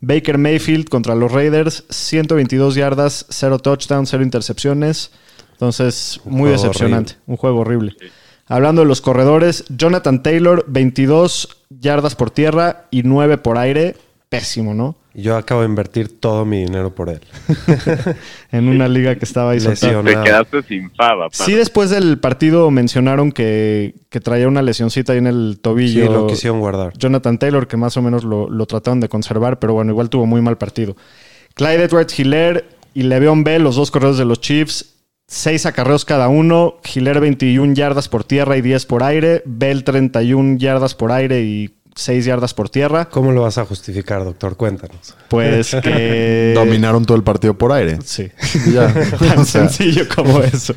Baker 0.00 0.38
Mayfield 0.38 0.88
contra 0.88 1.14
los 1.14 1.32
Raiders, 1.32 1.84
122 1.90 2.74
yardas, 2.74 3.26
0 3.28 3.58
touchdown, 3.58 4.06
0 4.06 4.22
intercepciones. 4.22 5.10
Entonces, 5.52 6.20
Un 6.24 6.34
muy 6.34 6.50
decepcionante, 6.50 7.16
un 7.26 7.36
juego 7.36 7.60
horrible. 7.60 7.96
Hablando 8.46 8.82
de 8.82 8.88
los 8.88 9.00
corredores, 9.00 9.64
Jonathan 9.68 10.22
Taylor, 10.22 10.64
22 10.68 11.64
yardas 11.68 12.14
por 12.14 12.30
tierra 12.30 12.86
y 12.90 13.02
9 13.02 13.38
por 13.38 13.58
aire. 13.58 13.96
Pésimo, 14.28 14.72
¿no? 14.72 14.96
Yo 15.14 15.36
acabo 15.36 15.62
de 15.62 15.66
invertir 15.68 16.20
todo 16.20 16.44
mi 16.44 16.58
dinero 16.64 16.94
por 16.94 17.08
él. 17.08 17.20
En 18.52 18.68
una 18.68 18.88
liga 18.88 19.16
que 19.16 19.24
estaba 19.24 19.50
ahí. 19.52 19.60
Lesión. 19.60 20.04
Te 20.06 20.12
quedaste 20.12 20.62
sin 20.62 20.90
fava. 20.92 21.28
Sí, 21.32 21.54
después 21.54 21.90
del 21.90 22.18
partido 22.18 22.70
mencionaron 22.70 23.32
que, 23.32 23.94
que 24.10 24.20
traía 24.20 24.48
una 24.48 24.62
lesioncita 24.62 25.12
ahí 25.12 25.18
en 25.18 25.26
el 25.26 25.52
Sí, 25.56 25.60
tobillo. 25.62 26.12
lo 26.12 26.26
quisieron 26.26 26.60
guardar. 26.60 26.92
Jonathan 26.96 27.38
Taylor, 27.38 27.66
que 27.66 27.76
más 27.76 27.96
o 27.96 28.02
menos 28.02 28.24
lo, 28.24 28.48
lo 28.48 28.66
trataron 28.66 29.00
de 29.00 29.08
conservar, 29.08 29.58
pero 29.58 29.74
bueno, 29.74 29.90
igual 29.92 30.08
tuvo 30.08 30.26
muy 30.26 30.40
mal 30.40 30.56
partido. 30.56 30.96
Clyde 31.54 31.84
Edwards 31.84 32.18
Hiller 32.18 32.68
y 32.94 33.02
Le'Veon 33.02 33.44
Bell, 33.44 33.62
los 33.62 33.76
dos 33.76 33.90
corredores 33.90 34.18
de 34.18 34.24
los 34.24 34.40
Chiefs, 34.40 34.94
seis 35.26 35.66
acarreos 35.66 36.04
cada 36.04 36.28
uno. 36.28 36.76
Hiller 36.94 37.20
21 37.20 37.74
yardas 37.74 38.08
por 38.08 38.24
tierra 38.24 38.56
y 38.56 38.62
10 38.62 38.86
por 38.86 39.02
aire. 39.02 39.42
Bell 39.44 39.84
31 39.84 40.58
yardas 40.58 40.94
por 40.94 41.12
aire 41.12 41.42
y 41.42 41.70
6 41.98 42.24
yardas 42.26 42.54
por 42.54 42.70
tierra. 42.70 43.06
¿Cómo 43.06 43.32
lo 43.32 43.42
vas 43.42 43.58
a 43.58 43.64
justificar, 43.64 44.22
doctor? 44.22 44.56
Cuéntanos. 44.56 45.16
Pues 45.28 45.74
que... 45.82 46.52
Dominaron 46.54 47.04
todo 47.04 47.16
el 47.16 47.24
partido 47.24 47.54
por 47.54 47.72
aire. 47.72 47.98
Sí. 48.04 48.30
Ya. 48.72 48.92
Tan 49.18 49.38
O 49.40 49.44
sea, 49.44 49.68
sencillo 49.68 50.06
como 50.14 50.40
eso. 50.40 50.74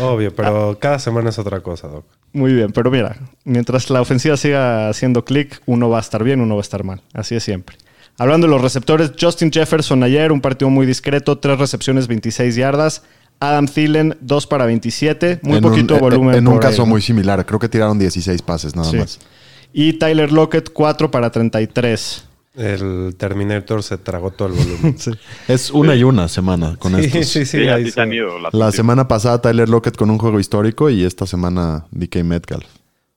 Obvio, 0.00 0.34
pero 0.34 0.76
cada 0.80 0.98
semana 0.98 1.30
es 1.30 1.38
otra 1.38 1.60
cosa, 1.60 1.86
doc. 1.86 2.04
Muy 2.32 2.52
bien, 2.52 2.72
pero 2.72 2.90
mira, 2.90 3.16
mientras 3.44 3.90
la 3.90 4.00
ofensiva 4.00 4.36
siga 4.36 4.88
haciendo 4.88 5.24
clic, 5.24 5.60
uno 5.66 5.88
va 5.88 5.98
a 5.98 6.00
estar 6.00 6.24
bien, 6.24 6.40
uno 6.40 6.56
va 6.56 6.60
a 6.60 6.62
estar 6.62 6.82
mal. 6.82 7.00
Así 7.14 7.36
es 7.36 7.44
siempre. 7.44 7.76
Hablando 8.18 8.48
de 8.48 8.50
los 8.52 8.60
receptores, 8.60 9.12
Justin 9.20 9.52
Jefferson 9.52 10.02
ayer, 10.02 10.32
un 10.32 10.40
partido 10.40 10.68
muy 10.68 10.84
discreto, 10.84 11.38
tres 11.38 11.58
recepciones, 11.58 12.08
26 12.08 12.56
yardas. 12.56 13.02
Adam 13.38 13.66
Thielen, 13.66 14.16
2 14.20 14.46
para 14.46 14.64
27, 14.64 15.40
muy 15.42 15.58
en 15.58 15.62
poquito 15.62 15.94
un, 15.94 16.00
volumen. 16.00 16.34
En 16.36 16.48
un 16.48 16.54
ahí, 16.54 16.60
caso 16.60 16.82
¿no? 16.82 16.86
muy 16.86 17.02
similar. 17.02 17.44
Creo 17.44 17.60
que 17.60 17.68
tiraron 17.68 17.98
16 17.98 18.40
pases 18.42 18.74
nada 18.74 18.90
Sí. 18.90 18.96
más. 18.96 19.18
Y 19.78 19.92
Tyler 19.98 20.32
Lockett, 20.32 20.70
4 20.72 21.10
para 21.10 21.30
33. 21.30 22.24
El 22.54 23.14
Terminator 23.18 23.82
se 23.82 23.98
tragó 23.98 24.30
todo 24.30 24.48
el 24.48 24.54
volumen. 24.54 24.96
Es 25.48 25.70
una 25.70 25.94
y 25.94 26.02
una 26.02 26.28
semana 26.28 26.76
con 26.78 26.94
sí, 26.96 27.04
estos. 27.04 27.26
sí, 27.26 27.44
sí, 27.44 27.58
Sí, 27.58 27.68
ahí 27.68 27.82
así 27.82 27.90
se 27.90 28.00
han 28.00 28.10
ido. 28.10 28.38
las 28.38 28.54
La 28.54 28.72
semana 28.72 29.06
pasada 29.06 29.42
Tyler 29.42 29.68
Lockett 29.68 29.94
con 29.98 30.08
un 30.08 30.16
juego 30.16 30.40
histórico 30.40 30.88
y 30.88 31.04
esta 31.04 31.26
semana 31.26 31.84
DK 31.90 32.24
Metcalf. 32.24 32.64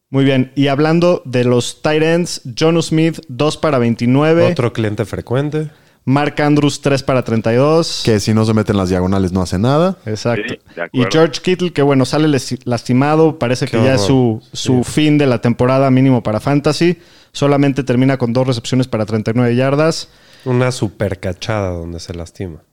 Muy 0.10 0.26
bien, 0.26 0.52
y 0.56 0.68
hablando 0.68 1.22
de 1.24 1.46
los 1.46 1.82
tight 1.82 2.04
ends, 2.04 2.42
John 2.60 2.84
Smith, 2.84 3.22
2 3.30 3.56
para 3.56 3.78
29. 3.78 4.52
Otro 4.52 4.74
cliente 4.74 5.06
frecuente. 5.06 5.70
Mark 6.06 6.42
Andrews, 6.42 6.82
3 6.82 7.04
para 7.04 7.24
32. 7.24 8.02
Que 8.04 8.20
si 8.20 8.34
no 8.34 8.46
se 8.46 8.54
meten 8.54 8.78
las 8.78 8.90
diagonales 8.90 9.32
no 9.32 9.42
hace 9.42 9.60
nada. 9.60 9.98
Exacto. 10.06 10.56
Sí, 10.56 10.82
y. 10.92 11.04
George 11.12 11.42
Kittle, 11.42 11.72
que 11.72 11.82
bueno, 11.82 12.06
sale 12.06 12.28
lastimado, 12.66 13.38
parece 13.38 13.66
Qué 13.66 13.78
que 13.78 13.84
ya 13.84 13.96
es 13.96 14.02
su, 14.02 14.42
su 14.54 14.84
fin 14.84 15.18
de 15.18 15.28
la 15.28 15.42
temporada 15.42 15.92
mínimo 15.92 16.24
para 16.24 16.40
Fantasy. 16.40 16.98
Solamente 17.32 17.84
termina 17.84 18.18
con 18.18 18.34
dos 18.34 18.48
recepciones 18.48 18.88
para 18.88 19.06
39 19.06 19.56
yardas. 19.56 20.10
Una 20.46 20.72
super 20.72 21.20
cachada 21.20 21.70
donde 21.72 22.00
se 22.00 22.14
lastima. 22.14 22.64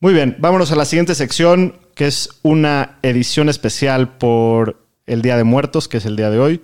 Muy 0.00 0.14
bien, 0.14 0.36
vámonos 0.40 0.72
a 0.72 0.76
la 0.76 0.84
siguiente 0.84 1.14
sección, 1.14 1.76
que 1.94 2.06
es 2.06 2.28
una 2.42 2.98
edición 3.02 3.48
especial 3.48 4.16
por 4.16 4.84
el 5.06 5.22
Día 5.22 5.36
de 5.36 5.44
Muertos, 5.44 5.86
que 5.86 5.98
es 5.98 6.06
el 6.06 6.16
día 6.16 6.30
de 6.30 6.38
hoy. 6.38 6.62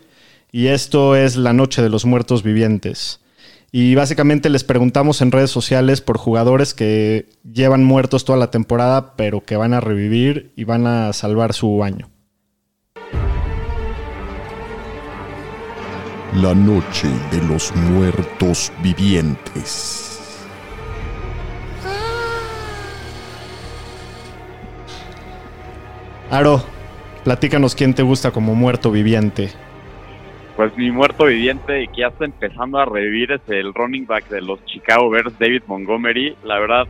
Y 0.51 0.69
esto 0.69 1.15
es 1.15 1.37
la 1.37 1.53
Noche 1.53 1.83
de 1.83 1.89
los 1.89 2.05
Muertos 2.05 2.43
Vivientes. 2.43 3.21
Y 3.71 3.95
básicamente 3.95 4.49
les 4.49 4.65
preguntamos 4.65 5.21
en 5.21 5.31
redes 5.31 5.51
sociales 5.51 6.01
por 6.01 6.17
jugadores 6.17 6.73
que 6.73 7.29
llevan 7.45 7.85
muertos 7.85 8.25
toda 8.25 8.39
la 8.39 8.51
temporada, 8.51 9.15
pero 9.15 9.45
que 9.45 9.57
van 9.57 9.75
a 9.75 9.81
revivir 9.81 10.53
y 10.57 10.65
van 10.65 10.87
a 10.87 11.13
salvar 11.13 11.53
su 11.53 11.85
año. 11.85 12.09
La 16.35 16.55
noche 16.55 17.09
de 17.31 17.43
los 17.47 17.75
muertos 17.75 18.73
vivientes. 18.83 20.19
Aro, 26.31 26.63
platícanos 27.25 27.75
quién 27.75 27.93
te 27.93 28.03
gusta 28.03 28.31
como 28.31 28.55
muerto 28.55 28.91
viviente. 28.91 29.51
Pues 30.59 30.77
mi 30.77 30.91
muerto 30.91 31.27
viviente 31.27 31.85
y 31.85 31.87
que 31.87 32.01
ya 32.01 32.09
está 32.09 32.25
empezando 32.25 32.81
a 32.81 32.85
revivir 32.85 33.31
es 33.31 33.41
el 33.47 33.73
running 33.73 34.07
back 34.07 34.29
de 34.29 34.41
los 34.41 34.59
Chicago 34.65 35.09
Bears, 35.09 35.39
David 35.39 35.63
Montgomery. 35.69 36.35
La 36.43 36.59
verdad, 36.59 36.89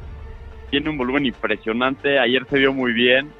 tiene 0.71 0.89
un 0.89 0.97
volumen 0.97 1.27
impresionante. 1.27 2.19
Ayer 2.19 2.47
se 2.49 2.57
vio 2.57 2.73
muy 2.73 2.95
bien 2.95 3.31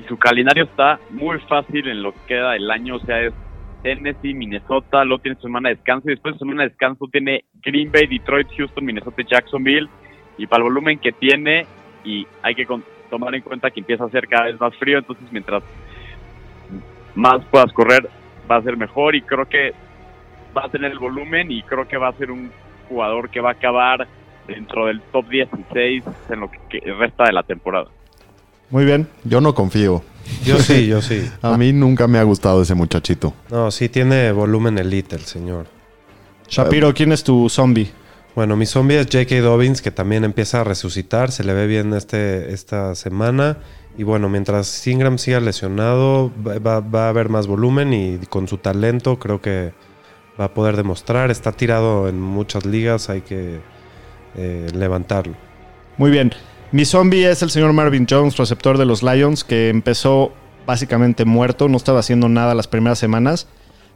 y 0.00 0.06
su 0.06 0.16
calendario 0.16 0.62
está 0.62 1.00
muy 1.10 1.40
fácil 1.40 1.88
en 1.88 2.04
lo 2.04 2.12
que 2.12 2.20
queda 2.28 2.52
del 2.52 2.70
año. 2.70 2.94
O 2.94 3.00
sea, 3.00 3.20
es 3.20 3.32
Tennessee, 3.82 4.32
Minnesota, 4.32 5.04
luego 5.04 5.22
tiene 5.22 5.40
semana 5.40 5.70
de 5.70 5.74
descanso 5.74 6.08
y 6.08 6.12
después 6.12 6.36
de 6.36 6.38
semana 6.38 6.62
de 6.62 6.68
descanso 6.68 7.08
tiene 7.10 7.44
Green 7.60 7.90
Bay, 7.90 8.06
Detroit, 8.06 8.46
Houston, 8.56 8.84
Minnesota 8.84 9.24
Jacksonville. 9.28 9.88
Y 10.38 10.46
para 10.46 10.58
el 10.58 10.70
volumen 10.70 11.00
que 11.00 11.10
tiene, 11.10 11.66
y 12.04 12.24
hay 12.42 12.54
que 12.54 12.64
tomar 13.10 13.34
en 13.34 13.42
cuenta 13.42 13.72
que 13.72 13.80
empieza 13.80 14.04
a 14.04 14.10
ser 14.10 14.28
cada 14.28 14.44
vez 14.44 14.60
más 14.60 14.76
frío, 14.76 14.98
entonces 14.98 15.26
mientras 15.32 15.64
más 17.16 17.44
puedas 17.46 17.72
correr, 17.72 18.08
va 18.50 18.56
a 18.56 18.62
ser 18.62 18.76
mejor 18.76 19.14
y 19.14 19.22
creo 19.22 19.46
que 19.46 19.72
va 20.56 20.66
a 20.66 20.68
tener 20.68 20.92
el 20.92 20.98
volumen 20.98 21.50
y 21.50 21.62
creo 21.62 21.86
que 21.86 21.96
va 21.96 22.08
a 22.08 22.12
ser 22.12 22.30
un 22.30 22.50
jugador 22.88 23.30
que 23.30 23.40
va 23.40 23.50
a 23.50 23.52
acabar 23.52 24.06
dentro 24.46 24.86
del 24.86 25.00
top 25.12 25.28
16 25.28 26.04
en 26.30 26.40
lo 26.40 26.50
que 26.68 26.80
resta 26.98 27.24
de 27.24 27.32
la 27.32 27.42
temporada. 27.42 27.86
Muy 28.70 28.84
bien. 28.84 29.08
Yo 29.24 29.40
no 29.40 29.54
confío. 29.54 30.02
Yo 30.44 30.58
sí, 30.58 30.86
yo 30.86 31.02
sí. 31.02 31.30
A 31.42 31.56
mí 31.56 31.72
nunca 31.72 32.06
me 32.06 32.18
ha 32.18 32.22
gustado 32.22 32.62
ese 32.62 32.74
muchachito. 32.74 33.34
No, 33.50 33.70
sí 33.70 33.88
tiene 33.88 34.32
volumen 34.32 34.78
elite 34.78 35.16
el 35.16 35.22
señor. 35.22 35.66
Shapiro, 36.48 36.92
¿quién 36.94 37.12
es 37.12 37.24
tu 37.24 37.48
zombie? 37.48 37.90
Bueno, 38.34 38.56
mi 38.56 38.66
zombie 38.66 38.98
es 38.98 39.06
J.K. 39.06 39.40
Dobbins, 39.40 39.80
que 39.80 39.90
también 39.92 40.24
empieza 40.24 40.60
a 40.60 40.64
resucitar. 40.64 41.30
Se 41.30 41.44
le 41.44 41.54
ve 41.54 41.66
bien 41.68 41.92
este, 41.94 42.52
esta 42.52 42.94
semana. 42.96 43.58
Y 43.96 44.02
bueno, 44.02 44.28
mientras 44.28 44.84
Ingram 44.88 45.18
siga 45.18 45.38
lesionado, 45.38 46.32
va, 46.44 46.80
va- 46.80 47.06
a 47.06 47.08
haber 47.10 47.28
más 47.28 47.46
volumen 47.46 47.92
y 47.92 48.18
con 48.28 48.48
su 48.48 48.58
talento 48.58 49.20
creo 49.20 49.40
que 49.40 49.72
va 50.40 50.46
a 50.46 50.54
poder 50.54 50.76
demostrar. 50.76 51.30
Está 51.30 51.52
tirado 51.52 52.08
en 52.08 52.20
muchas 52.20 52.66
ligas, 52.66 53.08
hay 53.08 53.20
que 53.20 53.60
eh, 54.36 54.66
levantarlo. 54.74 55.34
Muy 55.96 56.10
bien. 56.10 56.32
Mi 56.72 56.84
zombie 56.84 57.30
es 57.30 57.40
el 57.42 57.50
señor 57.50 57.72
Marvin 57.72 58.04
Jones, 58.10 58.36
receptor 58.36 58.78
de 58.78 58.84
los 58.84 59.04
Lions, 59.04 59.44
que 59.44 59.68
empezó 59.68 60.32
básicamente 60.66 61.24
muerto, 61.24 61.68
no 61.68 61.76
estaba 61.76 62.00
haciendo 62.00 62.28
nada 62.28 62.52
las 62.56 62.66
primeras 62.66 62.98
semanas, 62.98 63.46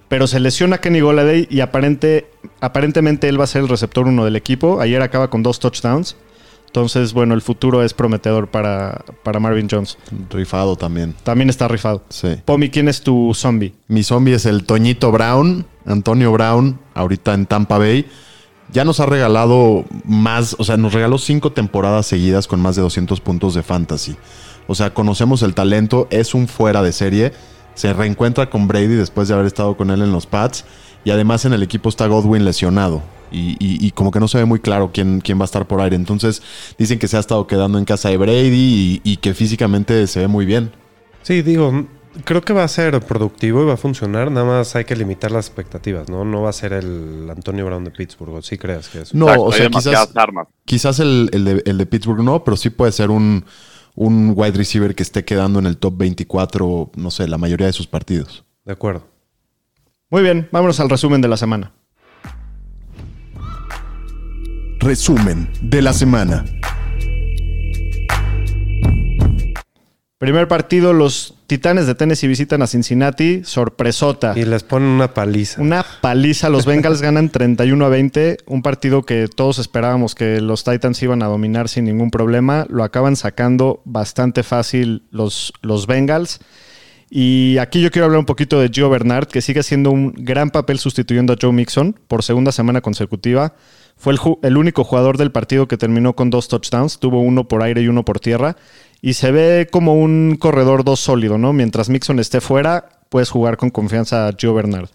pero 0.09 0.29
se 0.29 0.39
lesiona 0.39 0.79
Kenny 0.79 1.01
Golladay 1.01 1.49
y 1.51 1.59
aparente, 1.59 2.31
aparentemente 2.61 3.29
él 3.29 3.41
va 3.41 3.45
a 3.45 3.49
ser 3.49 3.63
el 3.63 3.69
receptor 3.69 4.07
uno 4.07 4.25
del 4.25 4.37
equipo. 4.37 4.81
Ayer 4.81 5.03
acaba 5.03 5.31
con 5.31 5.43
dos 5.43 5.59
touchdowns. 5.61 6.17
Entonces, 6.67 7.15
bueno, 7.15 7.33
el 7.33 7.41
futuro 7.41 7.83
es 7.83 7.95
prometedor 7.95 8.49
para, 8.49 9.05
para 9.23 9.41
Marvin 9.41 9.69
Jones. 9.71 9.97
Rifado 10.29 10.77
también. 10.77 11.15
También 11.23 11.49
está 11.49 11.67
rifado. 11.67 12.03
Sí. 12.11 12.37
Pomi, 12.45 12.69
¿quién 12.69 12.89
es 12.89 13.01
tu 13.01 13.33
zombie? 13.35 13.75
Mi 13.89 14.03
zombie 14.03 14.35
es 14.35 14.45
el 14.45 14.65
Toñito 14.65 15.11
Brown, 15.11 15.65
Antonio 15.87 16.31
Brown, 16.31 16.79
ahorita 16.95 17.33
en 17.33 17.47
Tampa 17.47 17.79
Bay. 17.79 18.07
Ya 18.71 18.85
nos 18.85 19.01
ha 19.01 19.07
regalado 19.07 19.87
más, 20.05 20.57
o 20.59 20.65
sea, 20.65 20.77
nos 20.77 20.93
regaló 20.93 21.17
cinco 21.17 21.53
temporadas 21.53 22.07
seguidas 22.07 22.47
con 22.47 22.61
más 22.61 22.77
de 22.77 22.83
200 22.83 23.19
puntos 23.23 23.55
de 23.55 23.63
fantasy. 23.63 24.17
O 24.67 24.75
sea, 24.75 24.93
conocemos 24.93 25.43
el 25.43 25.55
talento, 25.55 26.07
es 26.11 26.35
un 26.35 26.49
fuera 26.49 26.83
de 26.83 26.93
serie. 26.93 27.33
Se 27.75 27.95
reencuentra 27.95 28.51
con 28.51 28.69
Brady 28.69 28.89
después 28.89 29.27
de 29.29 29.35
haber 29.35 29.47
estado 29.47 29.75
con 29.77 29.91
él 29.91 30.03
en 30.03 30.13
los 30.13 30.27
Pats. 30.27 30.67
Y 31.05 31.11
además 31.11 31.45
en 31.45 31.53
el 31.53 31.63
equipo 31.63 31.89
está 31.89 32.07
Godwin 32.07 32.45
lesionado. 32.45 33.03
Y, 33.31 33.51
y- 33.61 33.87
y 33.87 33.91
como 33.91 34.11
que 34.11 34.21
no 34.21 34.29
se 34.29 34.39
ve 34.39 34.45
muy 34.47 34.59
claro 34.59 34.91
quién, 34.93 35.21
quién 35.21 35.39
va 35.39 35.43
a 35.43 35.47
estar 35.47 35.67
por 35.67 35.81
aire. 35.81 35.97
Entonces 35.97 36.43
dicen 36.79 36.99
que 36.99 37.09
se 37.09 37.17
ha 37.17 37.21
estado 37.21 37.47
quedando 37.47 37.79
en 37.79 37.85
casa 37.85 38.09
de 38.09 38.17
Brady 38.17 39.01
y, 39.05 39.13
y 39.13 39.17
que 39.19 39.35
físicamente 39.35 40.07
se 40.07 40.21
ve 40.21 40.29
muy 40.29 40.47
bien. 40.47 40.73
Sí, 41.23 41.43
digo, 41.43 41.87
creo 42.25 42.41
que 42.41 42.55
va 42.55 42.65
a 42.65 42.69
ser 42.69 42.99
productivo 43.01 43.63
y 43.63 43.67
va 43.67 43.75
a 43.75 43.77
funcionar. 43.77 44.31
Nada 44.31 44.47
más 44.47 44.75
hay 44.77 44.87
que 44.87 44.97
limitar 44.97 45.31
las 45.31 45.47
expectativas, 45.47 46.09
¿no? 46.09 46.25
No 46.25 46.41
va 46.43 46.49
a 46.51 46.53
ser 46.55 46.73
el 46.73 47.29
Antonio 47.31 47.67
Brown 47.67 47.85
de 47.85 47.91
Pittsburgh. 47.91 48.43
¿Sí 48.43 48.57
creas 48.57 48.89
que 48.89 49.03
es? 49.03 49.15
No, 49.15 49.27
Exacto, 49.27 49.45
o 49.45 49.53
sea, 49.53 49.69
quizás, 49.69 50.11
armas. 50.17 50.49
quizás 50.65 50.99
el, 51.01 51.29
el 51.33 51.45
de, 51.45 51.63
el 51.67 51.77
de 51.77 51.87
Pittsburgh 51.87 52.23
no, 52.23 52.45
pero 52.45 52.57
sí 52.57 52.71
puede 52.71 52.93
ser 52.93 53.11
un, 53.11 53.45
un 53.95 54.33
wide 54.35 54.53
receiver 54.57 54.95
que 54.95 55.03
esté 55.03 55.27
quedando 55.27 55.59
en 55.59 55.67
el 55.67 55.77
top 55.77 55.99
24, 55.99 56.93
no 56.97 57.11
sé, 57.11 57.29
la 57.29 57.37
mayoría 57.37 57.67
de 57.67 57.75
sus 57.75 57.87
partidos. 57.87 58.45
De 58.65 58.73
acuerdo. 58.73 59.05
Muy 60.11 60.23
bien, 60.23 60.49
vámonos 60.51 60.81
al 60.81 60.89
resumen 60.89 61.21
de 61.21 61.29
la 61.29 61.37
semana. 61.37 61.73
Resumen 64.81 65.51
de 65.61 65.83
la 65.83 65.93
semana. 65.93 66.47
Primer 70.17 70.49
partido, 70.49 70.95
los 70.95 71.35
Titanes 71.47 71.87
de 71.87 71.95
Tennessee 71.95 72.27
visitan 72.27 72.63
a 72.63 72.67
Cincinnati. 72.67 73.43
Sorpresota. 73.45 74.33
Y 74.35 74.47
les 74.47 74.63
ponen 74.63 74.89
una 74.89 75.13
paliza. 75.13 75.61
Una 75.61 75.85
paliza. 76.01 76.49
Los 76.49 76.65
Bengals 76.65 77.03
ganan 77.03 77.29
31 77.29 77.85
a 77.85 77.89
20. 77.91 78.39
Un 78.47 78.63
partido 78.63 79.03
que 79.03 79.29
todos 79.29 79.59
esperábamos 79.59 80.15
que 80.15 80.41
los 80.41 80.65
Titans 80.65 81.03
iban 81.03 81.23
a 81.23 81.27
dominar 81.27 81.69
sin 81.69 81.85
ningún 81.85 82.11
problema. 82.11 82.67
Lo 82.71 82.83
acaban 82.83 83.15
sacando 83.15 83.83
bastante 83.85 84.43
fácil 84.43 85.07
los, 85.11 85.53
los 85.61 85.87
Bengals. 85.87 86.41
Y 87.11 87.57
aquí 87.59 87.81
yo 87.81 87.91
quiero 87.91 88.07
hablar 88.07 88.21
un 88.21 88.27
poquito 88.27 88.61
de 88.61 88.69
Gio 88.69 88.91
Bernard, 88.91 89.29
que 89.29 89.41
sigue 89.41 89.61
haciendo 89.61 89.91
un 89.91 90.13
gran 90.13 90.51
papel 90.51 90.79
sustituyendo 90.79 91.33
a 91.33 91.37
Joe 91.41 91.53
Mixon 91.53 91.95
por 92.07 92.23
segunda 92.23 92.53
semana 92.53 92.81
consecutiva. 92.81 93.55
Fue 93.97 94.13
el, 94.13 94.21
el 94.43 94.57
único 94.57 94.85
jugador 94.85 95.17
del 95.17 95.33
partido 95.33 95.69
que 95.69 95.79
terminó 95.79 96.15
con 96.15 96.31
dos 96.31 96.49
touchdowns. 96.49 96.99
Tuvo 96.99 97.21
uno 97.21 97.49
por 97.49 97.63
aire 97.63 97.81
y 97.81 97.89
uno 97.89 98.05
por 98.05 98.21
tierra. 98.21 98.57
Y 99.01 99.15
se 99.15 99.31
ve 99.31 99.69
como 99.71 99.95
un 99.95 100.37
corredor 100.39 100.85
dos 100.85 101.01
sólido, 101.01 101.39
¿no? 101.39 101.53
Mientras 101.53 101.89
Mixon 101.89 102.19
esté 102.19 102.41
fuera, 102.41 102.89
puedes 103.09 103.31
jugar 103.31 103.57
con 103.57 103.71
confianza 103.71 104.29
a 104.29 104.33
Gio 104.37 104.53
Bernard. 104.55 104.89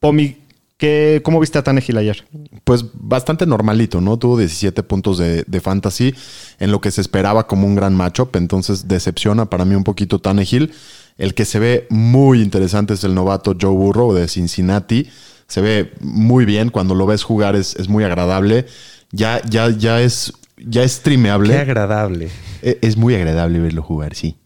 Pomi, 0.00 0.38
¿qué, 0.76 1.20
¿cómo 1.24 1.38
viste 1.38 1.58
a 1.58 1.62
Tannehill 1.62 1.98
ayer? 1.98 2.24
Pues 2.64 2.84
bastante 2.94 3.46
normalito, 3.46 4.00
¿no? 4.00 4.16
Tuvo 4.16 4.38
17 4.38 4.82
puntos 4.82 5.18
de, 5.18 5.44
de 5.46 5.60
fantasy 5.60 6.14
en 6.58 6.70
lo 6.72 6.80
que 6.80 6.90
se 6.90 7.00
esperaba 7.00 7.46
como 7.46 7.66
un 7.66 7.74
gran 7.74 7.94
matchup, 7.94 8.34
entonces 8.36 8.88
decepciona 8.88 9.50
para 9.50 9.64
mí 9.64 9.74
un 9.74 9.84
poquito 9.84 10.18
Tannehill. 10.18 10.72
El 11.18 11.34
que 11.34 11.44
se 11.44 11.58
ve 11.58 11.86
muy 11.90 12.40
interesante 12.40 12.94
es 12.94 13.04
el 13.04 13.14
novato 13.14 13.54
Joe 13.60 13.72
Burrow 13.74 14.12
de 14.14 14.28
Cincinnati. 14.28 15.08
Se 15.48 15.60
ve 15.60 15.92
muy 16.00 16.44
bien. 16.44 16.70
Cuando 16.70 16.94
lo 16.94 17.06
ves 17.06 17.24
jugar 17.24 17.56
es, 17.56 17.74
es 17.76 17.88
muy 17.88 18.04
agradable. 18.04 18.66
Ya, 19.10 19.42
ya, 19.48 19.68
ya 19.70 20.00
es, 20.00 20.32
ya 20.56 20.82
es 20.84 20.92
streameable. 20.92 21.52
Qué 21.54 21.58
agradable. 21.60 22.30
E- 22.62 22.78
Es 22.82 22.96
muy 22.96 23.14
agradable 23.14 23.58
verlo 23.58 23.82
jugar, 23.82 24.14
sí. 24.14 24.36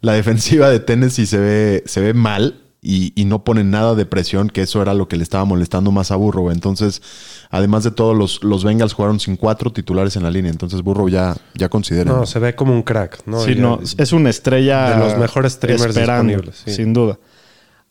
La 0.00 0.14
defensiva 0.14 0.68
de 0.70 0.80
Tennessee 0.80 1.26
se 1.26 1.38
ve, 1.38 1.82
se 1.86 2.00
ve 2.00 2.14
mal 2.14 2.61
y, 2.84 3.12
y 3.14 3.26
no 3.26 3.44
pone 3.44 3.62
nada 3.62 3.94
de 3.94 4.04
presión, 4.06 4.50
que 4.50 4.62
eso 4.62 4.82
era 4.82 4.92
lo 4.92 5.06
que 5.06 5.16
le 5.16 5.22
estaba 5.22 5.44
molestando 5.44 5.92
más 5.92 6.10
a 6.10 6.16
Burrow. 6.16 6.50
Entonces, 6.50 7.46
además 7.48 7.84
de 7.84 7.92
todo, 7.92 8.12
los, 8.12 8.42
los 8.42 8.64
Bengals 8.64 8.92
jugaron 8.92 9.20
sin 9.20 9.36
cuatro 9.36 9.72
titulares 9.72 10.16
en 10.16 10.24
la 10.24 10.32
línea. 10.32 10.50
Entonces, 10.50 10.82
Burrow 10.82 11.08
ya, 11.08 11.36
ya 11.54 11.68
considera. 11.68 12.10
No, 12.10 12.26
se 12.26 12.40
ve 12.40 12.56
como 12.56 12.72
un 12.72 12.82
crack. 12.82 13.24
¿no? 13.24 13.38
sí, 13.38 13.54
no, 13.54 13.78
es 13.80 14.12
una 14.12 14.30
estrella. 14.30 14.96
De 14.96 14.98
los 14.98 15.16
mejores 15.16 15.52
streamers 15.52 15.94
disponibles, 15.94 16.56
sí. 16.56 16.72
Sin 16.72 16.92
duda. 16.92 17.18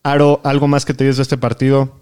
Aro, 0.04 0.42
¿algo 0.44 0.68
más 0.68 0.86
que 0.86 0.94
te 0.94 1.06
dices 1.06 1.18
de 1.18 1.24
este 1.24 1.38
partido? 1.38 1.98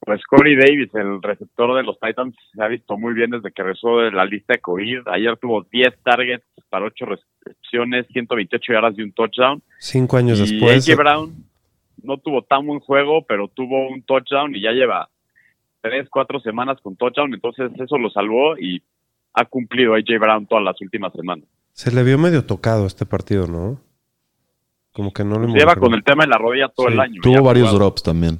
Pues 0.00 0.22
Corey 0.26 0.56
Davis, 0.56 0.88
el 0.94 1.20
receptor 1.20 1.76
de 1.76 1.82
los 1.82 1.98
Titans, 2.00 2.34
se 2.54 2.62
ha 2.62 2.68
visto 2.68 2.96
muy 2.96 3.12
bien 3.12 3.30
desde 3.30 3.52
que 3.52 3.62
regresó 3.62 3.98
de 3.98 4.10
la 4.10 4.24
lista 4.24 4.54
de 4.54 4.60
COVID. 4.60 5.00
Ayer 5.08 5.36
tuvo 5.36 5.66
10 5.70 5.88
targets 6.02 6.46
para 6.70 6.86
8 6.86 7.04
recepciones, 7.04 8.06
128 8.12 8.72
yardas 8.72 8.94
y 8.96 9.02
un 9.02 9.12
touchdown. 9.12 9.62
Cinco 9.78 10.16
años 10.16 10.38
y 10.38 10.52
después. 10.52 10.88
AJ 10.88 10.96
Brown 10.96 11.47
no 12.02 12.18
tuvo 12.18 12.42
tan 12.42 12.66
buen 12.66 12.80
juego, 12.80 13.24
pero 13.26 13.48
tuvo 13.48 13.88
un 13.88 14.02
touchdown 14.02 14.54
y 14.54 14.62
ya 14.62 14.72
lleva 14.72 15.08
3, 15.82 16.08
4 16.10 16.40
semanas 16.40 16.78
con 16.82 16.96
touchdown. 16.96 17.32
Entonces 17.34 17.70
eso 17.78 17.98
lo 17.98 18.10
salvó 18.10 18.56
y 18.58 18.82
ha 19.34 19.44
cumplido 19.44 19.94
AJ 19.94 20.18
Brown 20.20 20.46
todas 20.46 20.64
las 20.64 20.80
últimas 20.80 21.12
semanas. 21.12 21.46
Se 21.72 21.92
le 21.92 22.02
vio 22.02 22.18
medio 22.18 22.44
tocado 22.44 22.86
este 22.86 23.06
partido, 23.06 23.46
¿no? 23.46 23.80
Como 24.92 25.12
que 25.12 25.22
no 25.24 25.36
lo 25.38 25.46
Lleva 25.46 25.50
involucró. 25.74 25.80
con 25.82 25.94
el 25.94 26.02
tema 26.04 26.24
de 26.24 26.30
la 26.30 26.38
rodilla 26.38 26.68
todo 26.68 26.88
Sí, 26.88 26.94
el 26.94 27.00
año. 27.00 27.20
tuvo 27.22 27.42
varios 27.42 27.68
jugado. 27.68 27.78
drops 27.86 28.02
también. 28.02 28.38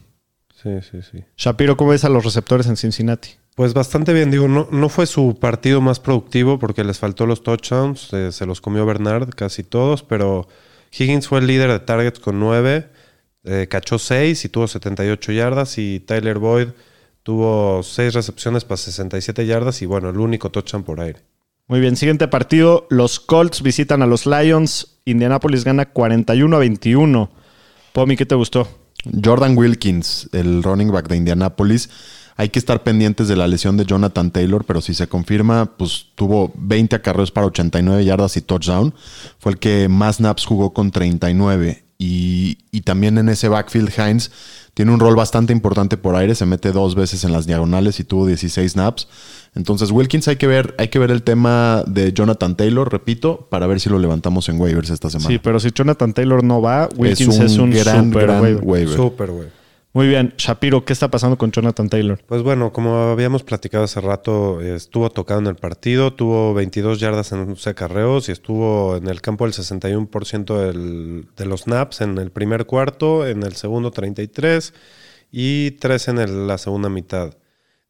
Sí, 0.55 0.81
sí, 0.83 1.03
sí. 1.03 1.25
Shapiro, 1.37 1.77
¿cómo 1.77 1.91
ves 1.91 2.05
a 2.05 2.09
los 2.09 2.25
receptores 2.25 2.67
en 2.67 2.77
Cincinnati? 2.77 3.31
Pues 3.55 3.75
bastante 3.75 4.13
bien, 4.13 4.31
digo, 4.33 4.49
no, 4.49 4.67
no 4.73 4.89
fue 4.89 5.07
su 5.07 5.39
partido 5.41 5.81
más 5.81 6.01
productivo 6.01 6.59
porque 6.59 6.83
les 6.85 6.99
faltó 6.99 7.27
los 7.27 7.43
touchdowns, 7.45 8.13
eh, 8.13 8.33
se 8.33 8.47
los 8.47 8.61
comió 8.61 8.85
Bernard 8.87 9.31
casi 9.31 9.63
todos, 9.63 10.03
pero 10.03 10.49
Higgins 10.99 11.29
fue 11.29 11.39
el 11.41 11.47
líder 11.47 11.71
de 11.71 11.79
targets 11.81 12.19
con 12.19 12.41
9, 13.49 13.69
cachó 13.69 13.99
6 13.99 14.45
y 14.45 14.49
tuvo 14.49 14.69
78 14.69 15.33
yardas 15.33 15.79
y 15.79 16.01
Tyler 16.01 16.39
Boyd 16.39 16.69
tuvo 17.23 17.83
6 17.83 18.15
recepciones 18.15 18.65
para 18.65 18.77
67 18.77 19.47
yardas 19.47 19.83
y 19.83 19.87
bueno, 19.87 20.11
el 20.11 20.19
único 20.19 20.51
touchdown 20.51 20.85
por 20.85 21.01
aire. 21.01 21.21
Muy 21.67 21.81
bien, 21.81 21.97
siguiente 21.97 22.29
partido. 22.29 22.87
Los 22.89 23.21
Colts 23.21 23.63
visitan 23.63 24.03
a 24.03 24.07
los 24.07 24.25
Lions. 24.25 24.99
Indianapolis 25.05 25.65
gana 25.65 25.87
41 25.87 26.57
a 26.57 26.59
21. 26.59 27.31
Pomi, 27.93 28.17
¿qué 28.17 28.25
te 28.25 28.35
gustó? 28.35 28.67
Jordan 29.23 29.57
Wilkins, 29.57 30.31
el 30.33 30.63
running 30.63 30.91
back 30.91 31.09
de 31.09 31.17
Indianapolis. 31.17 31.91
Hay 32.37 32.51
que 32.51 32.59
estar 32.59 32.85
pendientes 32.85 33.29
de 33.29 33.37
la 33.37 33.49
lesión 33.49 33.77
de 33.77 33.85
Jonathan 33.85 34.31
Taylor, 34.31 34.65
pero 34.65 34.81
si 34.81 34.95
se 34.95 35.09
confirma, 35.09 35.77
pues 35.77 36.07
tuvo 36.15 36.53
20 36.57 36.97
acarreos 36.97 37.33
para 37.33 37.49
89 37.49 38.05
yardas 38.05 38.37
y 38.37 38.41
touchdown. 38.41 38.95
Fue 39.39 39.53
el 39.53 39.59
que 39.59 39.89
más 39.89 40.17
snaps 40.17 40.47
jugó 40.47 40.73
con 40.73 40.91
39. 40.91 41.88
Y, 41.99 42.59
y 42.71 42.83
también 42.83 43.19
en 43.19 43.29
ese 43.29 43.49
backfield, 43.49 43.91
Hines 43.99 44.31
tiene 44.79 44.93
un 44.93 45.01
rol 45.01 45.17
bastante 45.17 45.53
importante 45.53 45.97
por 45.97 46.15
aire. 46.15 46.37
Se 46.37 46.47
mete 46.47 46.71
dos 46.71 46.95
veces 46.95 47.25
en 47.25 47.33
las 47.33 47.47
diagonales 47.47 47.99
y 47.99 48.05
tuvo 48.05 48.27
16 48.27 48.71
snaps. 48.71 49.09
Entonces, 49.57 49.91
Wilkins 49.91 50.29
hay 50.29 50.37
que 50.37 50.47
ver, 50.47 50.77
hay 50.79 50.87
que 50.87 51.01
ver 51.01 51.11
el 51.11 51.25
tema 51.25 51.83
de 51.89 52.13
Jonathan 52.13 52.57
Taylor, 52.57 52.93
repito, 52.93 53.49
para 53.51 53.67
ver 53.67 53.81
si 53.81 53.91
lo 53.91 53.99
levantamos 53.99 54.49
en 54.49 54.61
waivers 54.61 54.91
esta 54.91 55.11
semana. 55.11 55.29
Sí, 55.29 55.41
pero 55.43 55.59
si 55.59 55.73
Jonathan 55.73 56.13
Taylor 56.13 56.45
no 56.45 56.63
va, 56.63 56.89
Wilkins 56.97 57.41
es 57.41 57.59
un, 57.59 57.73
gran, 57.73 58.05
super 58.05 58.23
gran 58.27 58.41
waiver. 58.41 58.63
waiver. 58.63 58.97
Súper, 58.97 59.31
güey. 59.33 59.49
Muy 59.99 60.07
bien, 60.07 60.33
Shapiro, 60.39 60.85
¿qué 60.85 60.93
está 60.93 61.11
pasando 61.11 61.37
con 61.37 61.51
Jonathan 61.51 61.89
Taylor? 61.89 62.21
Pues 62.25 62.45
bueno, 62.45 62.73
como 62.73 62.95
habíamos 63.11 63.43
platicado 63.43 63.83
hace 63.83 64.01
rato, 64.01 64.61
estuvo 64.61 65.11
tocado 65.11 65.41
en 65.41 65.49
el 65.49 65.57
partido, 65.57 66.13
tuvo 66.13 66.55
22 66.55 67.01
yardas 67.01 67.33
en 67.33 67.41
11 67.41 67.71
acarreos 67.71 68.29
y 68.29 68.31
estuvo 68.31 68.95
en 68.97 69.09
el 69.09 69.21
campo 69.21 69.45
el 69.45 69.53
61% 69.53 70.57
del- 70.57 71.27
de 71.37 71.47
los 71.47 71.63
snaps 71.63 72.01
en 72.03 72.17
el 72.19 72.31
primer 72.31 72.65
cuarto, 72.65 73.27
en 73.27 73.43
el 73.43 73.57
segundo 73.57 73.91
33 73.91 74.73
y 75.33 75.73
3 75.73 76.07
en 76.07 76.19
el- 76.19 76.47
la 76.47 76.59
segunda 76.59 76.89
mitad. 76.89 77.35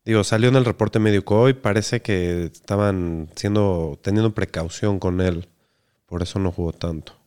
Digo, 0.03 0.25
salió 0.25 0.49
en 0.49 0.57
el 0.57 0.65
reporte 0.65 1.01
médico 1.01 1.39
hoy, 1.39 1.53
parece 1.53 2.01
que 2.01 2.45
estaban 2.45 3.29
siendo 3.37 3.99
teniendo 4.01 4.33
precaución 4.33 4.99
con 4.99 5.21
él, 5.21 5.49
por 6.07 6.23
eso 6.23 6.39
no 6.39 6.53
jugó 6.53 6.73
tanto. 6.73 7.18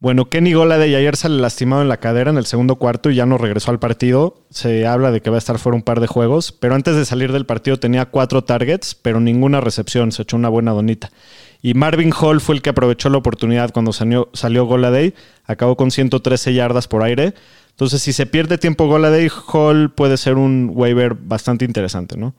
Bueno, 0.00 0.28
Kenny 0.28 0.52
Goladay 0.52 0.94
ayer 0.94 1.16
sale 1.16 1.40
lastimado 1.42 1.82
en 1.82 1.88
la 1.88 1.96
cadera 1.96 2.30
en 2.30 2.38
el 2.38 2.46
segundo 2.46 2.76
cuarto 2.76 3.10
y 3.10 3.16
ya 3.16 3.26
no 3.26 3.36
regresó 3.36 3.72
al 3.72 3.80
partido. 3.80 4.44
Se 4.48 4.86
habla 4.86 5.10
de 5.10 5.20
que 5.20 5.30
va 5.30 5.36
a 5.36 5.38
estar 5.38 5.58
fuera 5.58 5.74
un 5.74 5.82
par 5.82 5.98
de 5.98 6.06
juegos, 6.06 6.52
pero 6.52 6.76
antes 6.76 6.94
de 6.94 7.04
salir 7.04 7.32
del 7.32 7.46
partido 7.46 7.80
tenía 7.80 8.06
cuatro 8.06 8.44
targets, 8.44 8.94
pero 8.94 9.18
ninguna 9.18 9.60
recepción. 9.60 10.12
Se 10.12 10.22
echó 10.22 10.36
una 10.36 10.50
buena 10.50 10.70
donita. 10.70 11.10
Y 11.62 11.74
Marvin 11.74 12.12
Hall 12.12 12.40
fue 12.40 12.54
el 12.54 12.62
que 12.62 12.70
aprovechó 12.70 13.10
la 13.10 13.18
oportunidad 13.18 13.72
cuando 13.72 13.92
salió, 13.92 14.28
salió 14.34 14.66
Goladay. 14.66 15.14
Acabó 15.46 15.76
con 15.76 15.90
113 15.90 16.54
yardas 16.54 16.86
por 16.86 17.02
aire. 17.02 17.34
Entonces, 17.70 18.00
si 18.00 18.12
se 18.12 18.26
pierde 18.26 18.56
tiempo 18.56 18.86
Goladay, 18.86 19.28
Hall 19.52 19.90
puede 19.90 20.16
ser 20.16 20.34
un 20.34 20.70
waiver 20.74 21.14
bastante 21.14 21.64
interesante, 21.64 22.16
¿no? 22.16 22.36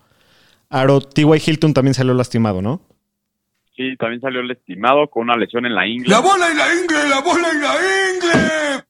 Aro, 0.69 1.01
T.Y. 1.01 1.41
Hilton 1.45 1.73
también 1.73 1.93
salió 1.93 2.13
lastimado, 2.13 2.61
¿no? 2.61 2.79
Sí, 3.79 3.95
también 3.95 4.19
salió 4.19 4.41
el 4.41 4.51
estimado 4.51 5.07
con 5.07 5.23
una 5.23 5.37
lesión 5.37 5.65
en 5.65 5.73
la 5.73 5.87
ingle. 5.87 6.13
bola 6.17 6.51
y 6.51 6.57
la 6.57 6.65
ingle! 6.75 7.09
¡La 7.09 7.21
bola 7.21 7.47
y 7.53 7.59
la 7.61 7.75
ingle! 8.11 8.83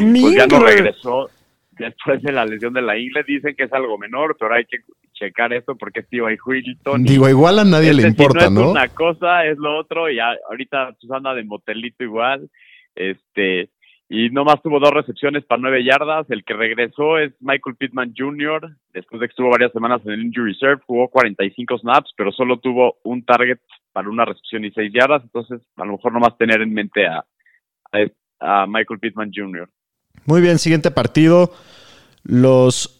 ¡Mi 0.00 0.20
ingle! 0.20 0.22
pues 0.22 0.36
ya 0.36 0.46
no 0.46 0.64
regresó 0.64 1.28
después 1.72 2.22
de 2.22 2.32
la 2.32 2.46
lesión 2.46 2.72
de 2.72 2.80
la 2.80 2.96
ingle. 2.96 3.24
Dicen 3.24 3.54
que 3.54 3.64
es 3.64 3.72
algo 3.74 3.98
menor, 3.98 4.38
pero 4.40 4.54
hay 4.54 4.64
que 4.64 4.78
checar 5.12 5.52
esto 5.52 5.76
porque 5.76 6.00
es 6.00 6.08
T.Y. 6.08 6.38
Hilton. 6.46 7.04
Digo, 7.04 7.28
igual 7.28 7.58
a 7.58 7.64
nadie 7.64 7.92
le 7.92 8.08
este, 8.08 8.14
si 8.14 8.22
importa, 8.22 8.48
no 8.48 8.60
¿no? 8.60 8.60
es 8.62 8.70
una 8.70 8.88
cosa, 8.88 9.44
es 9.44 9.58
lo 9.58 9.78
otro. 9.78 10.10
Y 10.10 10.18
ahorita 10.18 10.96
pues, 10.98 11.12
anda 11.12 11.34
de 11.34 11.44
motelito 11.44 12.02
igual. 12.02 12.48
Este. 12.94 13.68
Y 14.08 14.30
nomás 14.30 14.62
tuvo 14.62 14.78
dos 14.78 14.92
recepciones 14.92 15.44
para 15.44 15.60
nueve 15.60 15.84
yardas. 15.84 16.26
El 16.30 16.44
que 16.44 16.54
regresó 16.54 17.18
es 17.18 17.32
Michael 17.40 17.76
Pittman 17.76 18.14
Jr. 18.16 18.76
Después 18.92 19.20
de 19.20 19.26
que 19.26 19.30
estuvo 19.30 19.50
varias 19.50 19.72
semanas 19.72 20.00
en 20.04 20.12
el 20.12 20.26
injury 20.26 20.52
reserve, 20.52 20.82
jugó 20.86 21.08
45 21.08 21.78
snaps, 21.78 22.12
pero 22.16 22.30
solo 22.30 22.58
tuvo 22.58 22.98
un 23.02 23.24
target 23.24 23.58
para 23.92 24.08
una 24.08 24.24
recepción 24.24 24.64
y 24.64 24.70
seis 24.70 24.92
yardas. 24.92 25.22
Entonces, 25.24 25.60
a 25.76 25.84
lo 25.84 25.92
mejor 25.92 26.12
nomás 26.12 26.38
tener 26.38 26.62
en 26.62 26.72
mente 26.72 27.06
a, 27.06 27.24
a, 27.92 28.62
a 28.62 28.66
Michael 28.66 29.00
Pittman 29.00 29.32
Jr. 29.34 29.68
Muy 30.24 30.40
bien, 30.40 30.58
siguiente 30.58 30.90
partido. 30.92 31.50
Los 32.22 32.96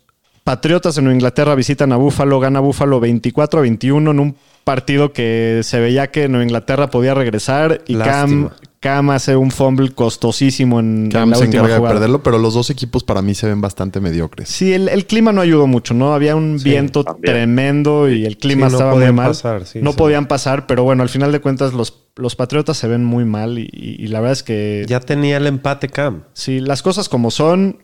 Patriotas 0.46 0.94
de 0.94 1.02
Nueva 1.02 1.16
Inglaterra 1.16 1.56
visitan 1.56 1.92
a 1.92 1.96
Buffalo, 1.96 2.38
gana 2.38 2.60
Buffalo 2.60 3.00
24 3.00 3.58
a 3.58 3.62
21 3.62 4.10
en 4.12 4.20
un 4.20 4.36
partido 4.62 5.12
que 5.12 5.60
se 5.64 5.80
veía 5.80 6.12
que 6.12 6.28
Nueva 6.28 6.44
Inglaterra 6.44 6.86
podía 6.86 7.14
regresar 7.14 7.82
y 7.88 7.96
Lástima. 7.96 8.50
Cam 8.50 8.65
hace 8.82 9.34
un 9.36 9.50
fumble 9.50 9.90
costosísimo 9.92 10.78
en, 10.80 11.04
en 11.06 11.10
Cam 11.10 11.30
la 11.30 11.36
se 11.36 11.44
última 11.44 11.64
encarga 11.64 11.80
de 11.86 11.92
perderlo, 11.94 12.22
pero 12.22 12.38
los 12.38 12.54
dos 12.54 12.70
equipos 12.70 13.02
para 13.02 13.20
mí 13.22 13.34
se 13.34 13.48
ven 13.48 13.60
bastante 13.60 14.00
mediocres. 14.00 14.48
Sí, 14.48 14.72
el, 14.72 14.88
el 14.88 15.06
clima 15.06 15.32
no 15.32 15.40
ayudó 15.40 15.66
mucho, 15.66 15.92
¿no? 15.94 16.14
Había 16.14 16.36
un 16.36 16.58
Sí, 16.60 16.70
viento 16.70 17.02
también. 17.02 17.34
tremendo 17.34 18.08
y 18.08 18.24
el 18.24 18.36
clima 18.38 18.66
Sí, 18.66 18.72
no 18.72 18.78
estaba 18.78 18.92
muy 18.92 19.00
podían 19.00 19.14
mal. 19.16 19.26
pasar, 19.28 19.66
sí, 19.66 19.80
no 19.82 19.90
sí. 19.92 19.98
podían 19.98 20.26
pasar, 20.28 20.66
pero 20.66 20.84
bueno, 20.84 21.02
al 21.02 21.08
final 21.08 21.32
de 21.32 21.40
cuentas 21.40 21.72
los, 21.72 22.04
los 22.16 22.36
Patriotas 22.36 22.76
se 22.76 22.86
ven 22.86 23.04
muy 23.04 23.24
mal 23.24 23.58
y, 23.58 23.68
y- 23.72 23.96
y 24.04 24.06
la 24.08 24.20
verdad 24.20 24.32
es 24.34 24.42
que 24.42 24.84
Ya 24.86 25.00
tenía 25.00 25.38
el 25.38 25.46
empate 25.46 25.88
Cam. 25.88 26.22
sí, 26.34 26.60
las 26.60 26.82
cosas 26.82 27.08
como 27.08 27.30
son, 27.30 27.82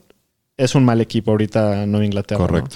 es 0.57 0.75
un 0.75 0.85
mal 0.85 1.01
equipo 1.01 1.33
ahorita 1.33 1.87
Nueva 1.87 2.05
Inglaterra. 2.07 2.47
¿no? 2.47 2.69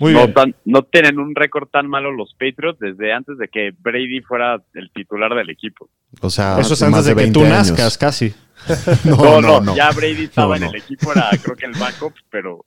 Muy 0.00 0.12
no, 0.12 0.20
bien. 0.20 0.34
tan- 0.34 0.54
no 0.64 0.82
tienen 0.82 1.18
un 1.18 1.34
récord 1.34 1.68
tan 1.68 1.88
malo 1.88 2.12
los 2.12 2.34
Patriots 2.34 2.78
desde 2.78 3.12
antes 3.12 3.38
de 3.38 3.48
que 3.48 3.70
Brady 3.78 4.20
fuera 4.20 4.62
el 4.74 4.90
titular 4.92 5.34
del 5.34 5.50
equipo. 5.50 5.88
O 6.20 6.30
sea, 6.30 6.58
Eso 6.60 6.74
es 6.74 6.82
antes 6.82 7.04
de, 7.04 7.12
que 7.12 7.14
20 7.22 7.32
tú 7.32 7.40
años. 7.44 7.56
nazcas, 7.70 7.96
casi. 7.98 8.34
No, 9.04 9.40
no, 9.40 9.60
no. 9.60 9.76
Ya 9.76 9.90
Brady 9.92 10.24
estaba 10.24 10.58
No, 10.58 10.66
en 10.66 10.74
el 10.74 10.80
equipo, 10.80 11.12
era 11.12 11.30
creo 11.42 11.56
que 11.56 11.66
el 11.66 11.72
backup, 11.72 12.14
pero 12.30 12.64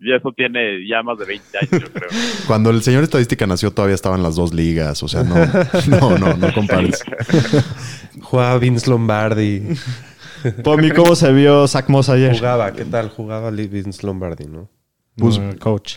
ya 0.00 0.16
eso 0.16 0.32
tiene 0.36 0.86
ya 0.86 1.02
más 1.02 1.18
de 1.18 1.24
20 1.24 1.58
años, 1.58 1.70
yo 1.70 1.92
creo. 1.92 2.08
Cuando 2.46 2.70
el 2.70 2.82
señor 2.82 3.04
estadística 3.04 3.46
nació 3.46 3.70
todavía 3.70 3.94
estaban 3.94 4.22
las 4.22 4.34
dos 4.36 4.52
ligas. 4.52 5.02
O 5.02 5.08
sea, 5.08 5.22
no, 5.22 5.34
no, 5.88 6.18
no, 6.18 6.36
no 6.36 6.52
compares. 6.52 7.02
Jugaba 8.22 8.58
Vince 8.58 8.90
Lombardi. 8.90 9.62
Pomi, 10.62 10.90
¿cómo 10.90 11.16
se 11.16 11.32
vio 11.32 11.66
Zach 11.66 11.88
Moss 11.88 12.08
ayer? 12.10 12.36
Jugaba, 12.36 12.72
¿qué 12.72 12.84
tal? 12.84 13.08
Jugaba 13.08 13.50
Vince 13.50 14.06
Lombardi, 14.06 14.44
¿no? 14.46 14.68
Pues- 15.16 15.38
No, 15.38 15.56
coach. 15.58 15.96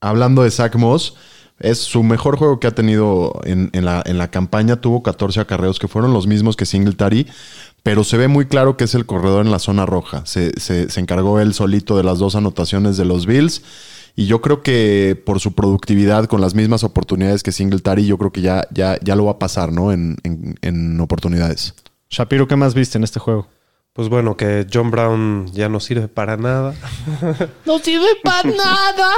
Hablando 0.00 0.42
de 0.42 0.50
Zach 0.50 0.74
Moss, 0.76 1.14
es 1.58 1.78
su 1.78 2.02
mejor 2.02 2.36
juego 2.38 2.58
que 2.58 2.66
ha 2.66 2.74
tenido 2.74 3.38
en, 3.44 3.68
en 3.74 3.84
la, 3.84 4.02
en 4.06 4.16
la 4.18 4.30
campaña. 4.30 4.76
Tuvo 4.80 5.02
14 5.02 5.40
acarreos 5.40 5.78
que 5.78 5.88
fueron 5.88 6.12
los 6.14 6.26
mismos 6.26 6.56
que 6.56 6.64
Singletary, 6.66 7.26
pero 7.82 8.02
se 8.04 8.16
ve 8.16 8.28
muy 8.28 8.46
claro 8.46 8.76
que 8.76 8.84
es 8.84 8.94
el 8.94 9.04
corredor 9.06 9.44
en 9.44 9.50
la 9.52 9.58
zona 9.58 9.84
roja. 9.86 10.24
Se, 10.24 10.58
se- 10.58 10.88
se 10.90 11.00
encargó 11.00 11.38
él 11.40 11.52
solito 11.54 11.96
de 11.96 12.02
las 12.04 12.18
dos 12.18 12.34
anotaciones 12.34 12.96
de 12.96 13.04
los 13.04 13.26
Bills. 13.26 13.62
Y 14.16 14.26
yo 14.26 14.40
creo 14.40 14.62
que 14.62 15.20
por 15.24 15.38
su 15.38 15.52
productividad, 15.52 16.26
con 16.26 16.40
las 16.40 16.54
mismas 16.54 16.82
oportunidades 16.82 17.42
que 17.42 17.52
Singletary, 17.52 18.06
yo 18.06 18.18
creo 18.18 18.32
que 18.32 18.40
ya, 18.40 18.66
ya, 18.72 18.98
ya 19.02 19.14
lo 19.14 19.26
va 19.26 19.32
a 19.32 19.38
pasar, 19.38 19.70
¿no? 19.72 19.92
En, 19.92 20.16
en- 20.24 20.56
en 20.62 21.00
oportunidades. 21.00 21.74
Shapiro, 22.08 22.48
¿qué 22.48 22.56
más 22.56 22.74
viste 22.74 22.98
en 22.98 23.04
este 23.04 23.20
juego? 23.20 23.46
Pues 23.92 24.08
bueno, 24.08 24.36
que 24.36 24.66
John 24.72 24.90
Brown 24.90 25.46
ya 25.52 25.68
no 25.68 25.78
sirve 25.78 26.08
para 26.08 26.36
nada. 26.36 26.74
No 27.66 27.78
sirve 27.78 28.06
para 28.24 28.48
nada. 28.50 29.10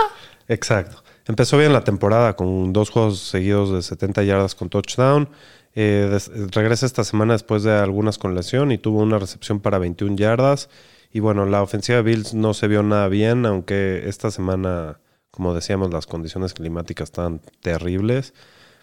Exacto. 0.48 1.02
Empezó 1.26 1.56
bien 1.58 1.72
la 1.72 1.84
temporada 1.84 2.34
con 2.34 2.72
dos 2.72 2.90
juegos 2.90 3.18
seguidos 3.20 3.72
de 3.72 3.82
70 3.82 4.22
yardas 4.24 4.54
con 4.54 4.68
touchdown. 4.68 5.28
Eh, 5.74 6.08
des- 6.10 6.30
regresa 6.52 6.84
esta 6.84 7.04
semana 7.04 7.34
después 7.34 7.62
de 7.62 7.72
algunas 7.72 8.18
con 8.18 8.34
lesión 8.34 8.72
y 8.72 8.78
tuvo 8.78 9.00
una 9.00 9.18
recepción 9.18 9.60
para 9.60 9.78
21 9.78 10.16
yardas. 10.16 10.68
Y 11.12 11.20
bueno, 11.20 11.46
la 11.46 11.62
ofensiva 11.62 11.96
de 11.96 12.02
Bills 12.02 12.34
no 12.34 12.54
se 12.54 12.68
vio 12.68 12.82
nada 12.82 13.08
bien, 13.08 13.46
aunque 13.46 14.08
esta 14.08 14.30
semana, 14.30 14.98
como 15.30 15.54
decíamos, 15.54 15.92
las 15.92 16.06
condiciones 16.06 16.54
climáticas 16.54 17.08
estaban 17.10 17.40
terribles. 17.60 18.34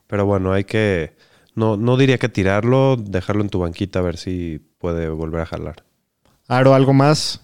Pero 0.07 0.25
bueno, 0.25 0.53
hay 0.53 0.63
que, 0.63 1.15
no, 1.55 1.75
no 1.77 1.97
diría 1.97 2.17
que 2.17 2.29
tirarlo, 2.29 2.95
dejarlo 2.97 3.41
en 3.41 3.49
tu 3.49 3.59
banquita 3.59 3.99
a 3.99 4.03
ver 4.03 4.17
si 4.17 4.59
puede 4.77 5.09
volver 5.09 5.41
a 5.41 5.45
jalar. 5.45 5.83
Aro, 6.47 6.73
¿algo 6.73 6.93
más? 6.93 7.41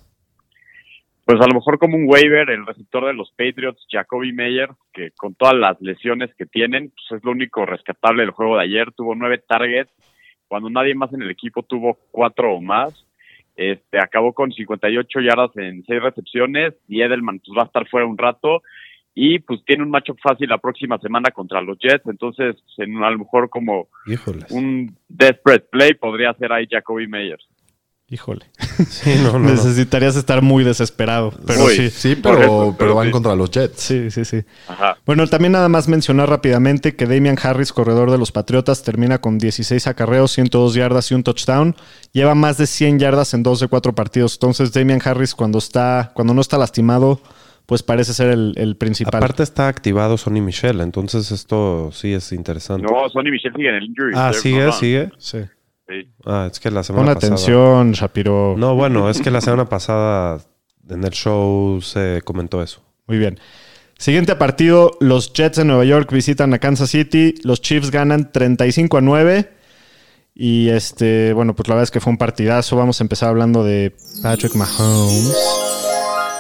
Pues 1.26 1.42
a 1.42 1.48
lo 1.48 1.56
mejor 1.56 1.80
como 1.80 1.98
un 1.98 2.06
waiver, 2.08 2.52
el 2.52 2.68
receptor 2.68 3.08
de 3.08 3.14
los 3.14 3.32
Patriots, 3.32 3.86
Jacoby 3.90 4.32
Meyer, 4.32 4.70
que 4.94 5.10
con 5.12 5.34
todas 5.34 5.56
las 5.56 5.82
lesiones 5.82 6.30
que 6.36 6.46
tienen, 6.46 6.92
pues 6.92 7.20
es 7.20 7.26
lo 7.26 7.32
único 7.32 7.66
rescatable 7.66 8.22
del 8.22 8.32
juego 8.32 8.58
de 8.58 8.64
ayer. 8.64 8.92
Tuvo 8.92 9.16
nueve 9.16 9.40
targets, 9.40 9.92
cuando 10.48 10.70
nadie 10.70 10.94
más 10.94 11.12
en 11.14 11.24
el 11.24 11.32
equipo 11.32 11.64
tuvo 11.64 11.98
cuatro 12.12 12.54
o 12.54 12.62
más. 12.62 12.94
Este, 13.56 14.00
acabó 14.00 14.34
con 14.34 14.52
58 14.52 15.22
yardas 15.22 15.56
en 15.58 15.84
seis 15.86 16.02
recepciones 16.02 16.74
y 16.88 17.02
Edelman 17.02 17.40
pues, 17.40 17.58
va 17.58 17.64
a 17.64 17.66
estar 17.66 17.88
fuera 17.88 18.06
un 18.06 18.18
rato 18.18 18.62
y 19.16 19.40
pues 19.40 19.64
tiene 19.66 19.82
un 19.82 19.90
matchup 19.90 20.20
fácil 20.22 20.50
la 20.50 20.58
próxima 20.58 20.98
semana 21.00 21.32
contra 21.32 21.62
los 21.62 21.80
Jets, 21.80 22.06
entonces 22.06 22.58
en, 22.78 23.02
a 23.02 23.10
lo 23.10 23.20
mejor 23.20 23.50
como 23.50 23.88
Híjoles. 24.06 24.52
un 24.52 24.98
desperate 25.08 25.68
play 25.72 25.94
podría 25.94 26.34
ser 26.34 26.52
ahí 26.52 26.68
Jacoby 26.70 27.08
Meyer. 27.08 27.40
Híjole. 28.08 28.46
Sí, 28.90 29.16
no, 29.24 29.34
no, 29.34 29.40
no. 29.40 29.52
Necesitarías 29.52 30.16
estar 30.18 30.42
muy 30.42 30.64
desesperado. 30.66 31.34
Pero 31.48 31.64
Uy. 31.66 31.76
sí. 31.76 31.90
Sí, 31.90 32.16
pero, 32.16 32.36
Correcto, 32.36 32.60
pero 32.60 32.78
pero 32.78 32.96
van 32.96 33.06
sí. 33.08 33.12
contra 33.12 33.36
los 33.36 33.50
Jets. 33.50 33.82
Sí, 33.82 34.12
sí, 34.12 34.26
sí. 34.26 34.44
Ajá. 34.68 34.98
Bueno, 35.06 35.26
también 35.28 35.54
nada 35.54 35.70
más 35.70 35.88
mencionar 35.88 36.30
rápidamente 36.30 36.96
que 36.96 37.06
Damian 37.06 37.38
Harris, 37.42 37.72
corredor 37.72 38.12
de 38.12 38.18
los 38.18 38.32
Patriotas, 38.34 38.84
termina 38.84 39.20
con 39.22 39.38
16 39.38 39.88
acarreos, 39.88 40.32
102 40.34 40.74
yardas 40.76 41.10
y 41.12 41.16
un 41.16 41.24
touchdown. 41.24 41.76
Lleva 42.12 42.36
más 42.36 42.58
de 42.58 42.68
100 42.68 43.00
yardas 43.00 43.34
en 43.34 43.44
dos 43.44 43.62
de 43.62 43.70
cuatro 43.70 43.96
partidos. 43.96 44.34
Entonces, 44.36 44.74
Damian 44.74 45.00
Harris, 45.04 45.34
cuando 45.34 45.58
está, 45.58 46.12
cuando 46.14 46.34
no 46.34 46.42
está 46.42 46.58
lastimado, 46.58 47.22
pues 47.66 47.82
parece 47.82 48.14
ser 48.14 48.28
el, 48.30 48.54
el 48.58 48.76
principal. 48.76 49.16
Aparte 49.24 49.42
está 49.44 49.68
activado 49.70 50.18
Sonny 50.18 50.42
Michel, 50.42 50.82
entonces 50.82 51.32
esto 51.32 51.90
sí 51.94 52.14
es 52.14 52.32
interesante. 52.34 52.86
No, 52.86 53.10
Sonny 53.10 53.32
Michel 53.32 53.54
sigue 53.56 53.70
en 53.70 53.76
el 53.76 53.84
injury. 53.86 54.12
ah, 54.16 54.34
sigue, 54.34 54.72
sigue. 54.74 55.10
Sí. 55.18 55.40
Sí. 55.88 56.12
Ah, 56.26 56.50
es 56.52 56.60
que 56.60 56.70
la 56.72 56.78
Pon 56.80 56.84
semana 56.84 57.14
pasada. 57.14 57.34
atención, 57.36 57.92
Shapiro. 57.92 58.56
No, 58.58 58.76
bueno, 58.76 59.10
es 59.10 59.22
que 59.22 59.30
la 59.32 59.42
semana 59.42 59.66
pasada 59.66 60.40
en 60.90 61.04
el 61.04 61.12
show 61.12 61.80
se 61.82 62.22
comentó 62.26 62.62
eso. 62.64 62.82
Muy 63.08 63.18
bien. 63.18 63.40
Siguiente 63.98 64.36
partido, 64.36 64.92
los 65.00 65.32
Jets 65.34 65.58
de 65.58 65.66
Nueva 65.66 65.86
York 65.86 66.12
visitan 66.12 66.54
a 66.54 66.60
Kansas 66.60 66.90
City. 66.90 67.36
Los 67.44 67.62
Chiefs 67.62 67.92
ganan 67.92 68.32
35 68.32 68.98
a 68.98 69.02
9. 69.02 69.52
Y 70.34 70.68
este, 70.70 71.32
bueno, 71.34 71.56
pues 71.56 71.70
la 71.70 71.76
verdad 71.76 71.84
es 71.84 71.92
que 71.92 72.02
fue 72.02 72.12
un 72.12 72.18
partidazo. 72.18 72.76
Vamos 72.76 73.00
a 73.00 73.04
empezar 73.04 73.30
hablando 73.30 73.64
de 73.64 73.96
Patrick 74.22 74.54
Mahomes. 74.56 75.34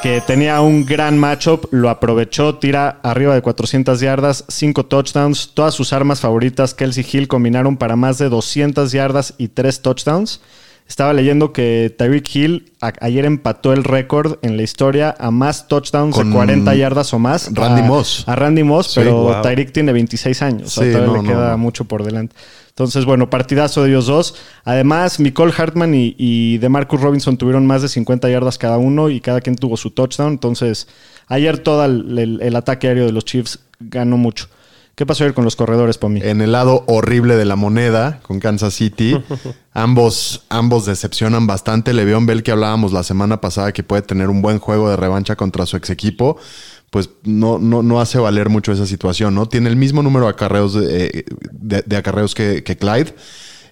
Que 0.01 0.21
tenía 0.21 0.61
un 0.61 0.85
gran 0.85 1.17
matchup, 1.17 1.65
lo 1.71 1.89
aprovechó, 1.89 2.55
tira 2.55 2.99
arriba 3.01 3.33
de 3.33 3.41
400 3.41 3.99
yardas, 3.99 4.45
5 4.47 4.85
touchdowns. 4.85 5.51
Todas 5.55 5.73
sus 5.73 5.93
armas 5.93 6.19
favoritas, 6.19 6.75
Kelsey 6.75 7.03
Hill, 7.11 7.27
combinaron 7.27 7.75
para 7.77 7.95
más 7.95 8.19
de 8.19 8.29
200 8.29 8.91
yardas 8.91 9.33
y 9.39 9.47
3 9.47 9.81
touchdowns. 9.81 10.41
Estaba 10.87 11.13
leyendo 11.13 11.51
que 11.51 11.91
Tyreek 11.97 12.35
Hill 12.35 12.73
ayer 13.01 13.25
empató 13.25 13.73
el 13.73 13.83
récord 13.83 14.37
en 14.43 14.55
la 14.57 14.61
historia 14.61 15.15
a 15.17 15.31
más 15.31 15.67
touchdowns 15.67 16.13
Con 16.15 16.29
de 16.29 16.35
40 16.35 16.75
yardas 16.75 17.11
o 17.11 17.17
más. 17.17 17.49
Randy 17.51 17.81
a, 17.81 17.85
Moss. 17.85 18.23
A 18.27 18.35
Randy 18.35 18.61
Moss, 18.61 18.91
Sí, 18.91 18.99
pero 18.99 19.23
wow. 19.23 19.41
Tyreek 19.41 19.71
tiene 19.71 19.91
26 19.91 20.41
años. 20.43 20.77
o 20.77 20.81
sea, 20.81 20.83
Sí, 20.83 20.91
todavía 20.91 21.15
no, 21.15 21.21
le 21.23 21.27
queda 21.27 21.51
no. 21.53 21.57
mucho 21.57 21.85
por 21.85 22.03
delante. 22.03 22.35
Entonces, 22.77 23.05
bueno, 23.05 23.29
partidazo 23.29 23.83
de 23.83 23.89
ellos 23.91 24.05
dos. 24.07 24.35
Además, 24.65 25.21
Nicole 25.21 25.53
Hartman 25.57 25.93
y, 25.95 26.13
y 26.17 26.57
DeMarcus 26.57 26.99
Robinson 26.99 27.37
tuvieron 27.37 27.65
más 27.65 27.81
de 27.81 27.87
50 27.87 28.29
yardas 28.29 28.57
cada 28.57 28.77
uno 28.77 29.09
y 29.09 29.21
cada 29.21 29.39
quien 29.39 29.55
tuvo 29.55 29.77
su 29.77 29.91
touchdown. 29.91 30.33
Entonces, 30.33 30.89
ayer 31.27 31.57
todo 31.59 31.85
el, 31.85 32.19
el- 32.19 32.41
el 32.41 32.55
ataque 32.57 32.89
aéreo 32.89 33.05
de 33.05 33.13
los 33.13 33.23
Chiefs 33.23 33.59
ganó 33.79 34.17
mucho. 34.17 34.47
¿Qué 34.95 35.05
pasó 35.05 35.23
ayer 35.23 35.33
con 35.33 35.45
los 35.45 35.55
corredores, 35.55 35.97
Pomi? 35.97 36.21
En 36.21 36.41
el 36.41 36.51
lado 36.53 36.83
horrible 36.87 37.35
de 37.37 37.45
la 37.45 37.55
moneda, 37.57 38.19
con 38.23 38.39
Kansas 38.41 38.73
City, 38.73 39.17
ambos, 39.73 40.43
ambos 40.49 40.85
decepcionan 40.85 41.47
bastante. 41.47 41.93
Le'Veon 41.93 42.25
Bell, 42.25 42.43
que 42.43 42.51
hablábamos 42.51 42.93
la 42.93 43.03
semana 43.03 43.41
pasada, 43.41 43.71
que 43.73 43.83
puede 43.83 44.01
tener 44.03 44.29
un 44.29 44.41
buen 44.41 44.59
juego 44.59 44.89
de 44.89 44.95
revancha 44.95 45.35
contra 45.35 45.65
su 45.65 45.75
ex 45.77 45.89
equipo, 45.89 46.37
pues 46.95 47.09
no, 47.25 47.59
no, 47.59 47.83
no 47.83 47.99
hace 47.99 48.19
valer 48.19 48.47
mucho 48.47 48.71
esa 48.71 48.85
situación, 48.85 49.35
¿no? 49.35 49.47
Tiene 49.49 49.67
el 49.67 49.75
mismo 49.75 50.01
número 50.01 50.27
de 50.27 50.31
acarreos, 50.31 50.73
de, 50.75 51.07
eh, 51.07 51.25
de- 51.51 51.83
de 51.85 51.97
acarreos 51.97 52.33
que, 52.33 52.63
que 52.63 52.77
Clyde. 52.77 53.13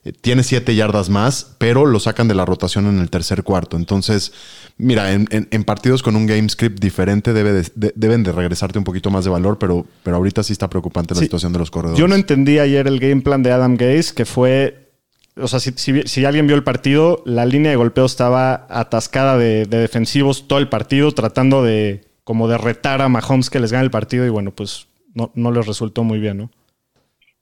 Eh, 0.03 0.11
Tiene 0.11 0.43
siete 0.43 0.75
yardas 0.75 1.07
más, 1.09 1.55
pero 1.57 1.85
lo 1.85 2.01
sacan 2.01 2.27
de 2.27 2.35
la 2.35 2.43
rotación 2.43 2.85
en 2.87 2.99
el 2.99 3.09
tercer 3.09 3.43
cuarto. 3.43 3.77
Entonces, 3.77 4.33
mira, 4.77 5.13
en, 5.13 5.29
en- 5.31 5.47
en 5.51 5.63
partidos 5.63 6.03
con 6.03 6.17
un 6.17 6.25
game 6.25 6.49
script 6.49 6.81
diferente 6.81 7.31
debe 7.31 7.53
de- 7.53 7.71
de- 7.75 7.93
deben 7.95 8.23
de 8.23 8.33
regresarte 8.33 8.77
un 8.77 8.83
poquito 8.83 9.09
más 9.09 9.23
de 9.23 9.29
valor, 9.29 9.57
pero, 9.57 9.85
pero 10.03 10.17
ahorita 10.17 10.43
sí 10.43 10.51
está 10.51 10.69
preocupante 10.69 11.13
la 11.13 11.19
Sí. 11.21 11.27
situación 11.27 11.53
de 11.53 11.59
los 11.59 11.71
corredores. 11.71 11.97
Yo 11.97 12.09
no 12.09 12.15
entendí 12.15 12.59
ayer 12.59 12.87
el 12.87 12.99
game 12.99 13.21
plan 13.21 13.41
de 13.41 13.53
Adam 13.53 13.77
Gaze, 13.77 14.13
que 14.13 14.25
fue. 14.25 14.91
O 15.37 15.47
sea, 15.47 15.61
si, 15.61 15.71
si- 15.77 16.03
si 16.07 16.25
alguien 16.25 16.45
vio 16.45 16.57
el 16.57 16.65
partido, 16.65 17.23
la 17.25 17.45
línea 17.45 17.71
de 17.71 17.77
golpeo 17.77 18.03
estaba 18.05 18.67
atascada 18.69 19.37
de, 19.37 19.65
de 19.65 19.77
defensivos 19.77 20.45
todo 20.49 20.59
el 20.59 20.67
partido, 20.67 21.13
tratando 21.13 21.63
de 21.63 22.11
como 22.23 22.47
de 22.47 22.57
retar 22.57 23.01
a 23.01 23.09
Mahomes 23.09 23.49
que 23.49 23.59
les 23.59 23.71
gane 23.71 23.85
el 23.85 23.91
partido, 23.91 24.25
y 24.25 24.29
bueno, 24.29 24.51
pues 24.51 24.87
no, 25.13 25.31
no 25.35 25.51
les 25.51 25.65
resultó 25.65 26.03
muy 26.03 26.19
bien, 26.19 26.37
¿no? 26.37 26.49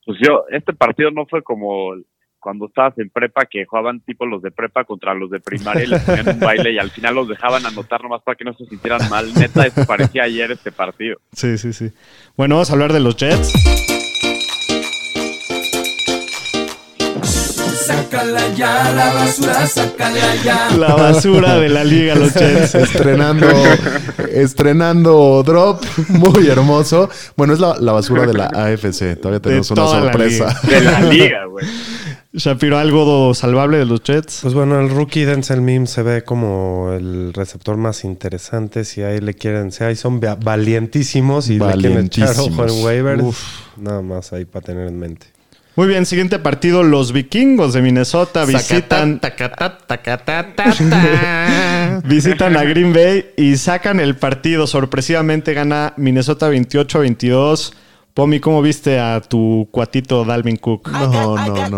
Pues 0.05 0.17
yo, 0.25 0.45
este 0.49 0.73
partido 0.73 1.11
no 1.11 1.25
fue 1.25 1.43
como 1.43 1.93
cuando 2.41 2.65
estabas 2.65 2.97
en 2.97 3.09
prepa, 3.09 3.45
que 3.45 3.65
jugaban 3.65 4.01
tipo 4.01 4.25
los 4.25 4.41
de 4.41 4.51
prepa 4.51 4.83
contra 4.83 5.13
los 5.13 5.29
de 5.29 5.39
primaria 5.39 5.83
y 5.83 5.87
les 5.87 6.01
ponían 6.01 6.27
un 6.27 6.39
baile 6.39 6.71
y 6.73 6.79
al 6.79 6.89
final 6.89 7.15
los 7.15 7.27
dejaban 7.27 7.65
anotar 7.65 8.01
nomás 8.01 8.23
para 8.23 8.35
que 8.35 8.43
no 8.43 8.53
se 8.53 8.65
sintieran 8.65 9.07
mal. 9.09 9.31
Neta, 9.35 9.67
eso 9.67 9.85
parecía 9.85 10.23
ayer 10.23 10.51
este 10.51 10.71
partido. 10.71 11.17
Sí, 11.33 11.57
sí, 11.57 11.71
sí. 11.71 11.91
Bueno, 12.35 12.55
vamos 12.55 12.71
a 12.71 12.73
hablar 12.73 12.93
de 12.93 12.99
los 12.99 13.15
Jets. 13.15 14.00
Sácala 18.11 18.49
ya, 18.55 18.91
la 18.93 19.13
basura, 19.13 19.67
sácala 19.67 20.35
ya. 20.43 20.69
La 20.77 20.95
basura 20.95 21.55
de 21.59 21.69
la 21.69 21.83
liga, 21.85 22.13
los 22.15 22.33
Jets. 22.33 22.75
estrenando, 22.75 23.47
estrenando 24.33 25.43
Drop, 25.45 25.81
muy 26.09 26.47
hermoso. 26.47 27.09
Bueno, 27.37 27.53
es 27.53 27.59
la, 27.59 27.77
la 27.79 27.93
basura 27.93 28.25
de 28.25 28.33
la 28.33 28.47
AFC. 28.47 29.15
Todavía 29.19 29.39
tenemos 29.39 29.71
una 29.71 29.81
toda 29.83 29.99
la 30.01 30.11
sorpresa. 30.11 30.59
De 30.67 30.81
la 30.81 31.01
liga, 31.01 31.45
güey. 31.49 31.65
Shapiro, 32.33 32.77
¿algo 32.77 33.33
salvable 33.33 33.77
de 33.77 33.85
los 33.85 34.03
Jets? 34.03 34.39
Pues 34.41 34.53
bueno, 34.53 34.79
el 34.79 34.89
rookie 34.89 35.23
Denzel 35.25 35.61
Mims 35.61 35.89
se 35.91 36.01
ve 36.03 36.23
como 36.23 36.91
el 36.93 37.33
receptor 37.33 37.75
más 37.77 38.03
interesante. 38.03 38.83
Si 38.85 39.01
ahí 39.03 39.19
le 39.19 39.33
quieren, 39.33 39.71
si 39.71 39.83
ahí 39.83 39.95
son 39.95 40.19
va- 40.21 40.35
valientísimos 40.35 41.49
y 41.49 41.59
le 41.59 41.65
quieren 41.75 42.05
echar 42.05 42.29
ojo 42.31 42.45
en 42.47 42.57
Valientísimos. 42.57 42.83
waivers, 42.83 43.23
nada 43.77 44.01
más 44.01 44.31
ahí 44.33 44.45
para 44.45 44.65
tener 44.65 44.87
en 44.87 44.99
mente. 44.99 45.27
Muy 45.75 45.87
bien, 45.87 46.05
siguiente 46.05 46.37
partido, 46.37 46.83
los 46.83 47.13
vikingos 47.13 47.73
de 47.73 47.81
Minnesota 47.81 48.43
visitan, 48.45 49.19
visitan 52.03 52.57
a 52.57 52.63
Green 52.63 52.91
Bay 52.93 53.27
y 53.37 53.55
sacan 53.55 53.99
el 54.01 54.15
partido. 54.17 54.67
Sorpresivamente 54.67 55.53
gana 55.53 55.93
Minnesota 55.97 56.49
28 56.49 56.97
a 56.97 57.01
22. 57.01 57.73
Pomi, 58.13 58.41
¿cómo 58.41 58.61
viste 58.61 58.99
a 58.99 59.21
tu 59.21 59.69
cuatito 59.71 60.25
Dalvin 60.25 60.57
Cook? 60.57 60.89
No, 60.91 61.37
no, 61.47 61.69
no. 61.69 61.77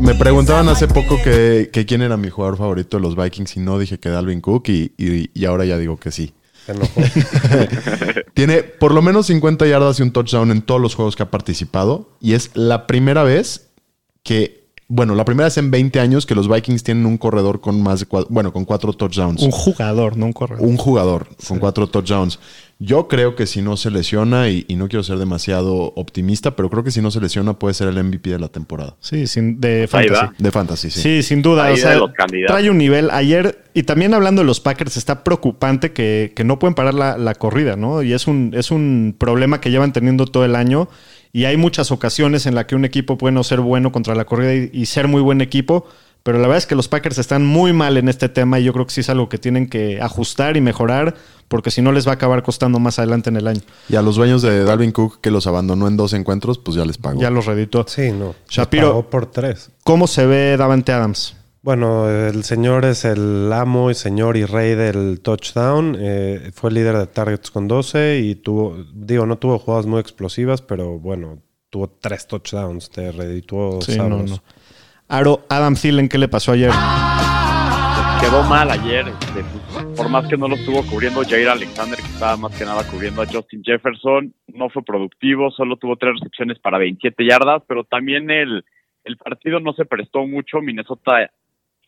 Me 0.00 0.14
preguntaban 0.16 0.68
hace 0.68 0.88
poco 0.88 1.16
que, 1.22 1.70
que 1.72 1.86
quién 1.86 2.02
era 2.02 2.16
mi 2.16 2.30
jugador 2.30 2.58
favorito 2.58 2.96
de 2.96 3.02
los 3.04 3.14
Vikings 3.14 3.56
y 3.56 3.60
no 3.60 3.78
dije 3.78 3.98
que 4.00 4.08
Dalvin 4.08 4.40
Cook 4.40 4.64
y, 4.70 4.92
y- 4.98 5.30
y 5.32 5.44
ahora 5.44 5.64
ya 5.64 5.78
digo 5.78 5.96
que 5.98 6.10
sí. 6.10 6.34
Se 6.66 6.72
enojó. 6.72 7.00
Tiene 8.34 8.62
por 8.62 8.92
lo 8.92 9.00
menos 9.02 9.26
50 9.26 9.66
yardas 9.66 9.98
y 10.00 10.02
un 10.02 10.10
touchdown 10.12 10.50
en 10.50 10.62
todos 10.62 10.80
los 10.80 10.94
juegos 10.94 11.16
que 11.16 11.22
ha 11.22 11.30
participado 11.30 12.10
y 12.20 12.34
es 12.34 12.50
la 12.54 12.86
primera 12.86 13.22
vez 13.22 13.68
que, 14.22 14.66
bueno, 14.88 15.14
la 15.14 15.24
primera 15.24 15.46
vez 15.46 15.56
en 15.58 15.70
20 15.70 16.00
años 16.00 16.26
que 16.26 16.34
los 16.34 16.48
Vikings 16.52 16.82
tienen 16.82 17.06
un 17.06 17.18
corredor 17.18 17.60
con 17.60 17.80
más 17.80 18.00
de, 18.00 18.08
cua- 18.08 18.26
bueno, 18.28 18.52
con 18.52 18.64
cuatro 18.64 18.92
touchdowns. 18.92 19.42
Un 19.42 19.50
jugador, 19.52 20.16
no 20.16 20.26
un 20.26 20.32
corredor. 20.32 20.64
un 20.66 20.76
jugador 20.76 21.28
con 21.46 21.58
cuatro 21.58 21.86
touchdowns. 21.86 22.38
Yo 22.78 23.08
creo 23.08 23.36
que 23.36 23.46
si 23.46 23.62
no 23.62 23.78
se 23.78 23.90
lesiona, 23.90 24.50
y, 24.50 24.66
y 24.68 24.76
no 24.76 24.88
quiero 24.88 25.02
ser 25.02 25.16
demasiado 25.16 25.94
optimista, 25.96 26.56
pero 26.56 26.68
creo 26.68 26.84
que 26.84 26.90
si 26.90 27.00
no 27.00 27.10
se 27.10 27.20
lesiona 27.22 27.58
puede 27.58 27.72
ser 27.72 27.88
el 27.88 28.02
MVP 28.04 28.28
de 28.28 28.38
la 28.38 28.48
temporada. 28.48 28.96
Sí, 29.00 29.26
sin, 29.26 29.60
de 29.62 29.88
fantasy. 29.88 30.34
De 30.36 30.50
fantasy, 30.50 30.90
sí. 30.90 31.00
Sí, 31.00 31.22
sin 31.22 31.40
duda. 31.40 31.70
O 31.72 31.76
sea, 31.76 31.98
trae 32.46 32.68
un 32.68 32.76
nivel. 32.76 33.08
Ayer, 33.10 33.64
y 33.72 33.84
también 33.84 34.12
hablando 34.12 34.42
de 34.42 34.46
los 34.46 34.60
Packers, 34.60 34.98
está 34.98 35.24
preocupante 35.24 35.92
que, 35.92 36.34
que 36.36 36.44
no 36.44 36.58
pueden 36.58 36.74
parar 36.74 36.92
la, 36.92 37.16
la 37.16 37.34
corrida, 37.34 37.76
¿no? 37.76 38.02
Y 38.02 38.12
es 38.12 38.26
un, 38.26 38.52
es 38.54 38.70
un 38.70 39.16
problema 39.18 39.58
que 39.60 39.70
llevan 39.70 39.94
teniendo 39.94 40.26
todo 40.26 40.44
el 40.44 40.54
año. 40.54 40.90
Y 41.32 41.44
hay 41.44 41.56
muchas 41.56 41.90
ocasiones 41.90 42.44
en 42.44 42.54
las 42.54 42.66
que 42.66 42.76
un 42.76 42.84
equipo 42.84 43.16
puede 43.16 43.32
no 43.32 43.42
ser 43.42 43.60
bueno 43.60 43.90
contra 43.90 44.14
la 44.14 44.26
corrida 44.26 44.54
y, 44.54 44.70
y 44.72 44.86
ser 44.86 45.08
muy 45.08 45.22
buen 45.22 45.40
equipo, 45.40 45.86
Pero 46.26 46.38
la 46.38 46.48
verdad 46.48 46.58
es 46.58 46.66
que 46.66 46.74
los 46.74 46.88
Packers 46.88 47.18
están 47.18 47.46
muy 47.46 47.72
mal 47.72 47.96
en 47.96 48.08
este 48.08 48.28
tema 48.28 48.58
y 48.58 48.64
yo 48.64 48.72
creo 48.72 48.84
que 48.84 48.92
sí 48.92 49.00
es 49.00 49.08
algo 49.08 49.28
que 49.28 49.38
tienen 49.38 49.68
que 49.68 50.00
ajustar 50.00 50.56
y 50.56 50.60
mejorar 50.60 51.14
porque 51.46 51.70
si 51.70 51.82
no 51.82 51.92
les 51.92 52.04
va 52.04 52.10
a 52.10 52.14
acabar 52.14 52.42
costando 52.42 52.80
más 52.80 52.98
adelante 52.98 53.30
en 53.30 53.36
el 53.36 53.46
año. 53.46 53.60
Y 53.88 53.94
a 53.94 54.02
los 54.02 54.16
dueños 54.16 54.42
de 54.42 54.64
Dalvin 54.64 54.90
Cook 54.90 55.20
que 55.20 55.30
los 55.30 55.46
abandonó 55.46 55.86
en 55.86 55.96
dos 55.96 56.14
encuentros, 56.14 56.58
pues 56.58 56.76
ya 56.76 56.84
les 56.84 56.98
pagó. 56.98 57.20
Ya 57.20 57.30
los 57.30 57.46
reditó. 57.46 57.84
Sí, 57.86 58.10
no. 58.10 58.34
Shapiro. 58.48 58.88
Pagó 58.88 59.08
por 59.08 59.26
tres. 59.26 59.70
¿Cómo 59.84 60.08
se 60.08 60.26
ve 60.26 60.56
Davante 60.56 60.90
Adams? 60.90 61.36
Bueno, 61.62 62.10
el 62.10 62.42
señor 62.42 62.86
es 62.86 63.04
el 63.04 63.52
amo 63.52 63.92
y 63.92 63.94
señor 63.94 64.36
y 64.36 64.46
rey 64.46 64.74
del 64.74 65.20
touchdown. 65.20 65.96
Eh, 65.96 66.50
fue 66.52 66.72
líder 66.72 66.96
de 66.96 67.06
targets 67.06 67.52
con 67.52 67.68
12 67.68 68.18
y 68.18 68.34
tuvo, 68.34 68.76
digo, 68.92 69.26
no 69.26 69.38
tuvo 69.38 69.60
jugadas 69.60 69.86
muy 69.86 70.00
explosivas, 70.00 70.60
pero 70.60 70.98
bueno, 70.98 71.38
tuvo 71.70 71.88
tres 71.88 72.26
touchdowns. 72.26 72.90
Te 72.90 73.12
redituó 73.12 73.80
Sí, 73.80 73.96
no, 73.96 74.08
no. 74.08 74.42
Aro, 75.08 75.46
Adam 75.48 75.74
Thielen, 75.74 76.08
¿qué 76.08 76.18
le 76.18 76.26
pasó 76.26 76.52
ayer? 76.52 76.70
Quedó 78.20 78.42
mal 78.48 78.68
ayer, 78.70 79.06
este, 79.06 79.44
por 79.96 80.08
más 80.08 80.26
que 80.26 80.36
no 80.36 80.48
lo 80.48 80.56
estuvo 80.56 80.82
cubriendo 80.84 81.22
Jair 81.22 81.48
Alexander, 81.48 81.96
que 81.96 82.06
estaba 82.06 82.36
más 82.36 82.58
que 82.58 82.64
nada 82.64 82.82
cubriendo 82.90 83.22
a 83.22 83.26
Justin 83.26 83.62
Jefferson, 83.62 84.34
no 84.48 84.68
fue 84.68 84.82
productivo, 84.82 85.52
solo 85.52 85.76
tuvo 85.76 85.94
tres 85.94 86.14
recepciones 86.14 86.58
para 86.58 86.78
27 86.78 87.24
yardas, 87.24 87.62
pero 87.68 87.84
también 87.84 88.30
el, 88.30 88.64
el 89.04 89.16
partido 89.16 89.60
no 89.60 89.74
se 89.74 89.84
prestó 89.84 90.26
mucho, 90.26 90.60
Minnesota 90.60 91.30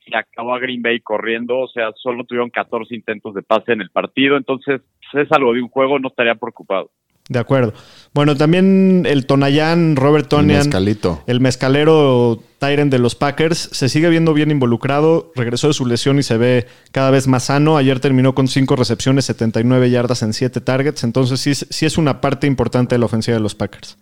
se 0.05 0.17
acabó 0.17 0.55
a 0.55 0.61
Green 0.61 0.83
Bay 0.83 1.01
corriendo, 1.01 1.59
o 1.59 1.69
sea, 1.69 1.91
solo 1.97 2.23
tuvieron 2.23 2.51
14 2.51 2.95
intentos 2.95 3.35
de 3.35 3.43
pase 3.43 3.73
en 3.73 3.81
el 3.81 3.91
partido, 3.91 4.37
entonces 4.37 4.81
pues, 5.11 5.27
es 5.27 5.33
algo 5.33 5.53
de 5.55 5.63
un 5.63 5.69
juego, 5.69 5.99
no 5.99 6.07
estaría 6.07 6.37
preocupado. 6.37 6.93
De 7.29 7.39
acuerdo. 7.39 7.75
Bueno, 8.15 8.37
también 8.37 9.05
el 9.07 9.27
Tonayán, 9.27 9.97
Robert 9.97 10.25
El 10.25 10.29
Tonian, 10.29 10.59
mezcalito. 10.61 11.23
el 11.27 11.41
mezcalero 11.41 12.43
Tyren 12.59 12.89
de 12.89 12.99
los 12.99 13.15
Packers, 13.15 13.69
se 13.73 13.91
sigue 13.91 14.09
viendo 14.09 14.33
bien 14.33 14.51
involucrado. 14.51 15.31
Regresó 15.37 15.69
de 15.69 15.75
su 15.75 15.85
lesión 15.85 16.19
y 16.19 16.23
se 16.23 16.39
ve 16.39 16.67
cada 16.91 17.11
vez 17.11 17.27
más 17.27 17.45
sano. 17.45 17.77
Ayer 17.77 18.01
terminó 18.01 18.35
con 18.35 18.49
5 18.49 18.77
recepciones, 18.77 19.27
79 19.27 19.91
yardas 19.91 20.23
en 20.23 20.33
7 20.33 20.61
targets. 20.63 21.05
Entonces 21.05 21.41
sí, 21.41 21.51
es- 21.51 21.67
sí 21.69 21.85
es 21.85 21.99
una 21.99 22.21
parte 22.23 22.47
importante 22.47 22.95
de 22.95 22.99
la 22.99 23.07
ofensiva 23.07 23.37
de 23.37 23.43
los 23.43 23.55
Packers. 23.55 23.99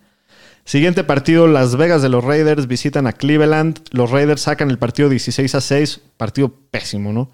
Siguiente 0.63 1.03
partido, 1.03 1.47
Las 1.47 1.75
Vegas 1.75 2.01
de 2.01 2.09
los 2.09 2.23
Raiders 2.23 2.67
visitan 2.67 3.07
a 3.07 3.13
Cleveland. 3.13 3.79
Los 3.91 4.09
Raiders 4.11 4.41
sacan 4.41 4.69
el 4.69 4.77
partido 4.77 5.09
16 5.09 5.53
a 5.55 5.61
6. 5.61 6.01
Partido 6.17 6.53
pésimo, 6.71 7.11
¿no? 7.13 7.29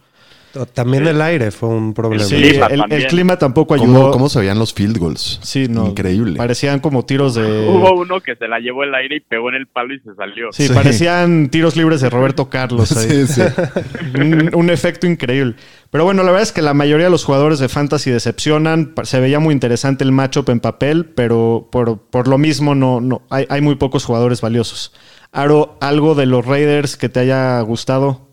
También 0.74 1.08
el 1.08 1.22
aire 1.22 1.50
fue 1.52 1.70
un 1.70 1.94
problema. 1.94 2.24
Sí, 2.24 2.36
clima 2.36 2.68
el, 2.68 3.08
clima 3.08 3.38
tampoco 3.38 3.74
ayudó. 3.74 3.94
¿Cómo, 3.94 4.12
cómo 4.12 4.30
se 4.30 4.40
veían 4.40 4.60
los 4.60 4.74
field 4.74 4.98
goals? 4.98 5.40
Sí, 5.42 5.68
no. 5.68 5.88
Increíble. 5.88 6.38
Parecían 6.38 6.80
como 6.80 7.06
tiros 7.06 7.34
de. 7.34 7.42
Hubo 7.70 8.00
uno 8.00 8.22
que 8.22 8.36
se 8.36 8.48
la 8.48 8.60
llevó 8.60 8.84
el 8.84 8.94
aire 8.94 9.18
y 9.18 9.20
pegó 9.20 9.50
en 9.50 9.56
el 9.56 9.68
palo 9.68 9.94
y 9.96 10.00
se 10.00 10.14
salió. 10.16 10.52
Sí, 10.52 10.68
Sí. 10.68 10.74
parecían 10.74 11.50
tiros 11.50 11.76
libres 11.76 12.02
de 12.02 12.10
Roberto 12.10 12.50
Carlos 12.50 12.92
ahí. 12.98 13.26
Sí, 13.26 13.28
sí. 13.28 13.42
un, 14.20 14.52
un 14.54 14.70
efecto 14.70 15.08
increíble. 15.08 15.56
Pero 15.90 16.06
bueno, 16.06 16.22
la 16.24 16.30
verdad 16.32 16.44
es 16.44 16.52
que 16.52 16.62
la 16.62 16.74
mayoría 16.74 17.06
de 17.06 17.12
los 17.12 17.24
jugadores 17.24 17.58
de 17.60 17.70
Fantasy 17.70 18.12
decepcionan. 18.12 18.94
Se 19.04 19.20
veía 19.20 19.40
muy 19.40 19.54
interesante 19.54 20.04
el 20.04 20.12
matchup 20.12 20.50
en 20.50 20.60
papel, 20.60 21.06
pero 21.06 21.68
por, 21.72 21.98
por 22.00 22.28
lo 22.28 22.38
mismo 22.38 22.76
no, 22.76 23.02
no 23.02 23.24
hay, 23.30 23.46
hay 23.50 23.62
muy 23.62 23.76
pocos 23.76 24.06
jugadores 24.06 24.42
valiosos. 24.42 24.94
Aro, 25.32 25.78
¿algo 25.82 26.14
de 26.14 26.28
los 26.28 26.46
Raiders 26.46 26.96
que 26.96 27.10
te 27.10 27.20
haya 27.22 27.60
gustado? 27.62 28.33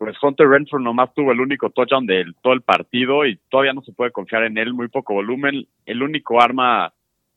Pues 0.00 0.16
Hunter 0.22 0.48
Renfrew 0.48 0.80
nomás 0.80 1.12
tuvo 1.14 1.30
el 1.30 1.42
único 1.42 1.68
touchdown 1.68 2.06
de 2.06 2.24
todo 2.40 2.54
el 2.54 2.62
partido 2.62 3.26
y 3.26 3.38
todavía 3.50 3.74
no 3.74 3.82
se 3.82 3.92
puede 3.92 4.10
confiar 4.10 4.44
en 4.44 4.56
él, 4.56 4.72
muy 4.72 4.88
poco 4.88 5.12
volumen. 5.12 5.66
El 5.84 6.02
único 6.02 6.40
arma 6.40 6.94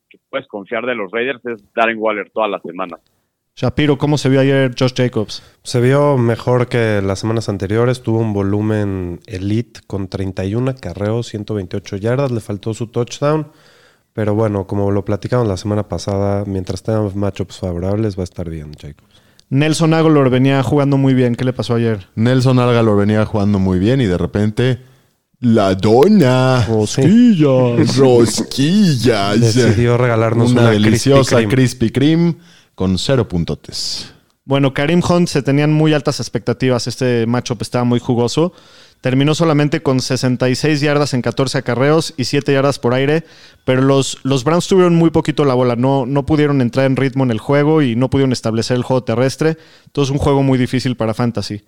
que 0.10 0.18
puedes 0.30 0.48
confiar 0.48 0.86
de 0.86 0.96
los 0.96 1.12
Raiders 1.12 1.46
es 1.46 1.74
Darren 1.76 1.98
Waller 2.00 2.32
todas 2.34 2.50
las 2.50 2.62
semanas. 2.62 3.02
Shapiro, 3.54 3.98
¿cómo 3.98 4.18
se 4.18 4.30
vio 4.30 4.40
ayer 4.40 4.72
Josh 4.80 4.94
Jacobs? 4.96 5.44
Se 5.64 5.82
vio 5.82 6.18
mejor 6.18 6.70
que 6.70 7.02
las 7.04 7.20
semanas 7.20 7.50
anteriores. 7.50 8.02
Tuvo 8.02 8.20
un 8.20 8.32
volumen 8.32 9.20
elite 9.28 9.82
con 9.86 10.08
31 10.08 10.72
acarreos, 10.72 11.28
128 11.28 11.98
yardas. 11.98 12.32
Le 12.32 12.40
faltó 12.40 12.74
su 12.74 12.88
touchdown. 12.88 13.48
Pero 14.14 14.36
bueno, 14.36 14.68
como 14.68 14.90
lo 14.90 15.04
platicamos 15.04 15.50
la 15.50 15.58
semana 15.58 15.90
pasada, 15.90 16.46
mientras 16.48 16.82
tengamos 16.82 17.14
matchups 17.14 17.60
favorables, 17.60 18.18
va 18.18 18.22
a 18.22 18.24
estar 18.24 18.50
bien, 18.50 18.72
Jacobs. 18.72 19.23
Nelson 19.54 19.94
Aguilar 19.94 20.32
venía 20.32 20.64
jugando 20.64 20.98
muy 20.98 21.14
bien. 21.14 21.36
¿Qué 21.36 21.46
le 21.46 21.54
pasó 21.54 21.76
ayer? 21.76 22.08
Nelson 22.16 22.58
Álgalo 22.58 22.96
venía 22.96 23.24
jugando 23.24 23.60
muy 23.60 23.78
bien 23.78 24.02
y 24.02 24.06
de 24.06 24.18
repente. 24.18 24.80
La 25.40 25.76
dona. 25.76 26.66
Rosquillas. 26.66 27.96
Rosquillas. 27.96 29.40
Decidió 29.56 29.96
regalarnos 29.96 30.54
una, 30.54 30.62
una, 30.62 30.72
deliciosa. 30.72 31.46
Krispy 31.48 31.92
Kreme 31.92 32.36
con 32.74 32.98
cero 32.98 33.28
puntotes. 33.28 34.12
Bueno, 34.44 34.74
Karim 34.74 35.04
Hunt 35.08 35.28
se 35.28 35.44
tenían 35.44 35.72
muy 35.72 35.94
altas 35.94 36.20
expectativas. 36.20 36.88
Este 36.88 37.28
matchup 37.28 37.62
estaba 37.62 37.84
muy 37.84 38.00
jugoso. 38.00 38.54
Terminó 39.04 39.36
solamente 39.36 39.84
con 39.84 40.00
66 40.00 40.80
yardas 40.80 41.14
en 41.14 41.22
14 41.22 41.58
acarreos 41.58 42.14
y 42.16 42.24
7 42.24 42.54
yardas 42.54 42.80
por 42.80 42.94
aire, 42.94 43.26
pero 43.66 43.82
los, 43.82 44.20
los 44.24 44.46
Browns 44.46 44.70
tuvieron 44.70 44.96
muy 44.96 45.10
poquito 45.10 45.44
la 45.44 45.56
bola. 45.56 45.76
No, 45.76 46.06
no 46.06 46.26
pudieron 46.26 46.62
entrar 46.62 46.86
en 46.86 46.96
ritmo 46.96 47.26
en 47.26 47.32
el 47.32 47.40
juego 47.40 47.82
y 47.82 47.98
no 47.98 48.10
pudieron 48.10 48.32
establecer 48.32 48.78
el 48.78 48.84
juego 48.84 49.04
terrestre. 49.04 49.58
Entonces, 49.88 50.10
un 50.10 50.20
juego 50.20 50.42
muy 50.42 50.58
difícil 50.58 50.96
para 50.96 51.14
Fantasy. 51.14 51.64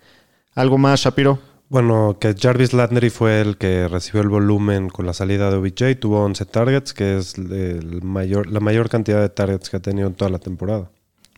¿Algo 0.54 0.78
más, 0.78 1.00
Shapiro? 1.00 1.38
Bueno, 1.68 2.16
que 2.18 2.34
Jarvis 2.34 2.72
Landry 2.72 3.10
fue 3.10 3.42
el 3.42 3.58
que 3.58 3.86
recibió 3.86 4.22
el 4.22 4.30
volumen 4.30 4.88
con 4.88 5.04
la 5.04 5.12
salida 5.12 5.50
de 5.50 5.56
OBJ. 5.58 6.00
Tuvo 6.00 6.24
11 6.24 6.46
targets, 6.46 6.94
que 6.94 7.18
es 7.18 7.36
el 7.36 8.00
mayor, 8.02 8.50
la 8.50 8.60
mayor 8.60 8.88
cantidad 8.88 9.20
de 9.20 9.28
targets 9.28 9.68
que 9.68 9.76
ha 9.76 9.80
tenido 9.80 10.08
en 10.08 10.14
toda 10.14 10.30
la 10.30 10.38
temporada. 10.38 10.88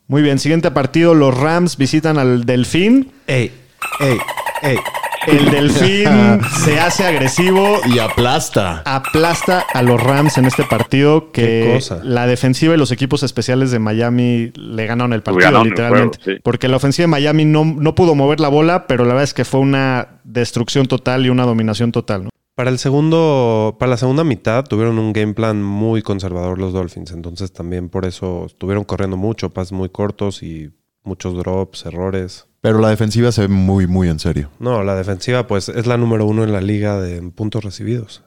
Muy 0.06 0.22
bien, 0.22 0.38
siguiente 0.38 0.70
partido. 0.70 1.12
Los 1.14 1.37
Rams 1.37 1.76
visitan 1.76 2.18
al 2.18 2.44
Delfín. 2.44 3.11
¡Ey! 3.26 3.50
¡Ey! 3.98 4.18
¡Ey! 4.62 4.78
El 5.26 5.50
Delfín 5.50 6.40
se 6.64 6.78
hace 6.81 7.04
agresivo 7.04 7.78
Y 7.92 7.98
aplasta. 7.98 8.83
aplasta 8.85 9.64
a 9.72 9.83
los 9.83 10.02
Rams 10.02 10.38
en 10.38 10.46
este 10.46 10.64
partido 10.64 11.31
que 11.33 11.72
cosa. 11.74 12.00
la 12.02 12.26
defensiva 12.26 12.74
y 12.74 12.78
los 12.78 12.92
equipos 12.92 13.22
especiales 13.22 13.70
de 13.70 13.78
Miami 13.78 14.52
le 14.54 14.87
ganaron 14.87 15.12
el 15.12 15.22
partido, 15.22 15.44
Ganaron 15.46 15.66
el 15.66 15.70
literalmente. 15.70 16.18
juego, 16.22 16.37
sí. 16.37 16.40
Porque 16.42 16.68
la 16.68 16.76
ofensiva 16.76 17.04
de 17.04 17.09
Miami 17.09 17.44
no, 17.44 17.64
no 17.64 17.94
pudo 17.94 18.14
mover 18.14 18.40
la 18.40 18.48
bola, 18.48 18.87
pero 18.87 19.04
la 19.04 19.11
verdad 19.11 19.24
es 19.24 19.35
que 19.35 19.44
fue 19.44 19.61
una 19.61 20.20
destrucción 20.24 20.87
total 20.87 21.26
y 21.26 21.31
una 21.31 21.44
dominación 21.44 21.92
total. 21.92 22.24
¿no? 22.24 22.31
Para 22.54 22.70
el 22.70 22.78
segundo, 22.78 23.76
para 23.78 23.90
la 23.90 23.96
segunda 23.96 24.24
mitad 24.24 24.64
tuvieron 24.64 24.98
un 24.98 25.12
game 25.12 25.33
plan 25.35 25.62
muy 25.62 26.02
conservador 26.02 26.59
los 26.59 26.72
Dolphins, 26.72 27.12
entonces 27.12 27.52
también 27.52 27.88
por 27.88 28.04
eso 28.04 28.46
estuvieron 28.46 28.85
corriendo 28.85 29.16
mucho, 29.16 29.50
pases 29.50 29.72
muy 29.72 29.88
cortos 29.90 30.42
y 30.42 30.70
muchos 31.09 31.37
drops, 31.37 31.87
errores. 31.87 32.49
Pero 32.61 32.79
la 32.79 32.90
defensiva 32.90 33.33
se 33.33 33.42
ve 33.42 33.49
muy, 33.49 33.87
muy 33.87 34.09
en 34.09 34.18
serio. 34.18 34.51
No, 34.61 34.83
la 34.85 34.94
defensiva 34.94 35.47
pues 35.47 35.68
es 35.68 35.87
la 35.87 35.97
número 35.97 36.27
uno 36.27 36.44
en 36.44 36.53
la 36.53 36.61
liga 36.61 37.01
de 37.01 37.21
puntos 37.33 37.64
recibidos. 37.64 38.25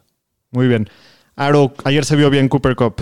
Muy 0.51 0.67
bien. 0.67 0.87
Aro, 1.35 1.73
ayer 1.85 2.03
se 2.03 2.15
vio 2.15 2.29
bien 2.29 2.49
Cooper 2.49 2.75
Cup. 2.75 2.95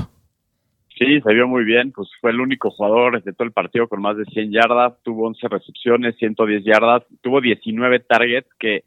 Sí, 0.98 1.22
se 1.22 1.34
vio 1.34 1.48
muy 1.48 1.64
bien, 1.64 1.94
pues 1.94 2.10
fue 2.20 2.32
el 2.32 2.42
único 2.42 2.72
jugador 2.72 3.24
de 3.24 3.32
todo 3.32 3.46
el 3.46 3.54
partido 3.54 3.88
con 3.88 4.02
más 4.02 4.18
de 4.18 4.26
100 4.26 4.52
yardas, 4.52 5.02
tuvo 5.02 5.28
11 5.28 5.48
recepciones, 5.48 6.18
110 6.18 6.66
yardas, 6.66 7.04
tuvo 7.22 7.40
19 7.40 8.02
targets, 8.02 8.50
que 8.60 8.84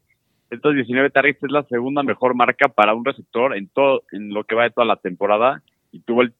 estos 0.51 0.75
19 0.75 1.09
targets 1.09 1.43
es 1.43 1.51
la 1.51 1.63
segunda 1.63 2.03
mejor 2.03 2.35
marca 2.35 2.67
para 2.67 2.93
un 2.93 3.03
receptor 3.03 3.57
en 3.57 3.67
todo 3.67 4.03
en 4.11 4.31
lo 4.31 4.43
que 4.43 4.53
va 4.53 4.63
de 4.63 4.69
toda 4.69 4.85
la 4.85 4.97
temporada 4.97 5.63
y 5.91 6.01
tuvo 6.01 6.21
el 6.21 6.33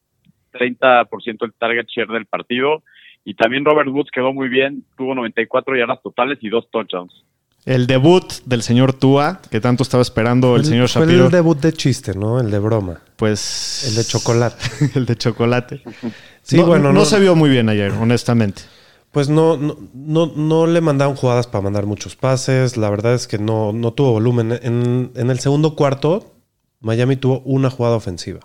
30% 0.53 1.39
del 1.39 1.53
target 1.53 1.87
share 1.87 2.09
del 2.09 2.27
partido 2.27 2.83
y 3.25 3.35
también 3.35 3.65
Robert 3.65 3.89
Woods 3.89 4.09
quedó 4.13 4.33
muy 4.33 4.49
bien, 4.49 4.83
tuvo 4.97 5.15
94 5.15 5.75
yardas 5.77 6.01
totales 6.01 6.37
y 6.41 6.49
dos 6.49 6.69
touchdowns. 6.71 7.13
El 7.65 7.87
debut 7.87 8.25
del 8.45 8.61
señor 8.61 8.91
Tua, 8.91 9.39
que 9.49 9.61
tanto 9.61 9.83
estaba 9.83 10.01
esperando 10.01 10.57
el 10.57 10.65
señor 10.65 10.89
Fue 10.89 11.03
Shapiro, 11.03 11.25
el 11.27 11.31
debut 11.31 11.57
de 11.59 11.71
chiste, 11.71 12.13
¿no? 12.13 12.41
El 12.41 12.51
de 12.51 12.59
broma. 12.59 12.99
pues... 13.15 13.85
El 13.87 13.95
de 13.95 14.03
chocolate. 14.03 14.57
el 14.95 15.05
de 15.05 15.15
chocolate. 15.15 15.81
Sí, 16.45 16.57
no, 16.57 16.65
bueno, 16.65 16.91
no, 16.91 16.99
no- 16.99 17.05
se 17.05 17.21
vio 17.21 17.35
muy 17.37 17.49
bien 17.49 17.69
ayer, 17.69 17.91
honestamente. 17.93 18.63
Pues 19.13 19.29
no, 19.29 19.55
no, 19.55 19.77
no, 19.93 20.25
no 20.35 20.67
le 20.67 20.81
mandaron 20.81 21.15
jugadas 21.15 21.47
para 21.47 21.61
mandar 21.61 21.85
muchos 21.85 22.17
pases. 22.17 22.75
La 22.75 22.89
verdad 22.89 23.13
es 23.13 23.27
que 23.29 23.37
no, 23.37 23.71
no 23.71 23.93
tuvo 23.93 24.11
volumen. 24.11 24.51
En, 24.61 25.11
en 25.15 25.29
el 25.29 25.39
segundo 25.39 25.75
cuarto, 25.77 26.33
Miami 26.81 27.15
tuvo 27.15 27.39
una 27.45 27.69
jugada 27.69 27.95
ofensiva. 27.95 28.41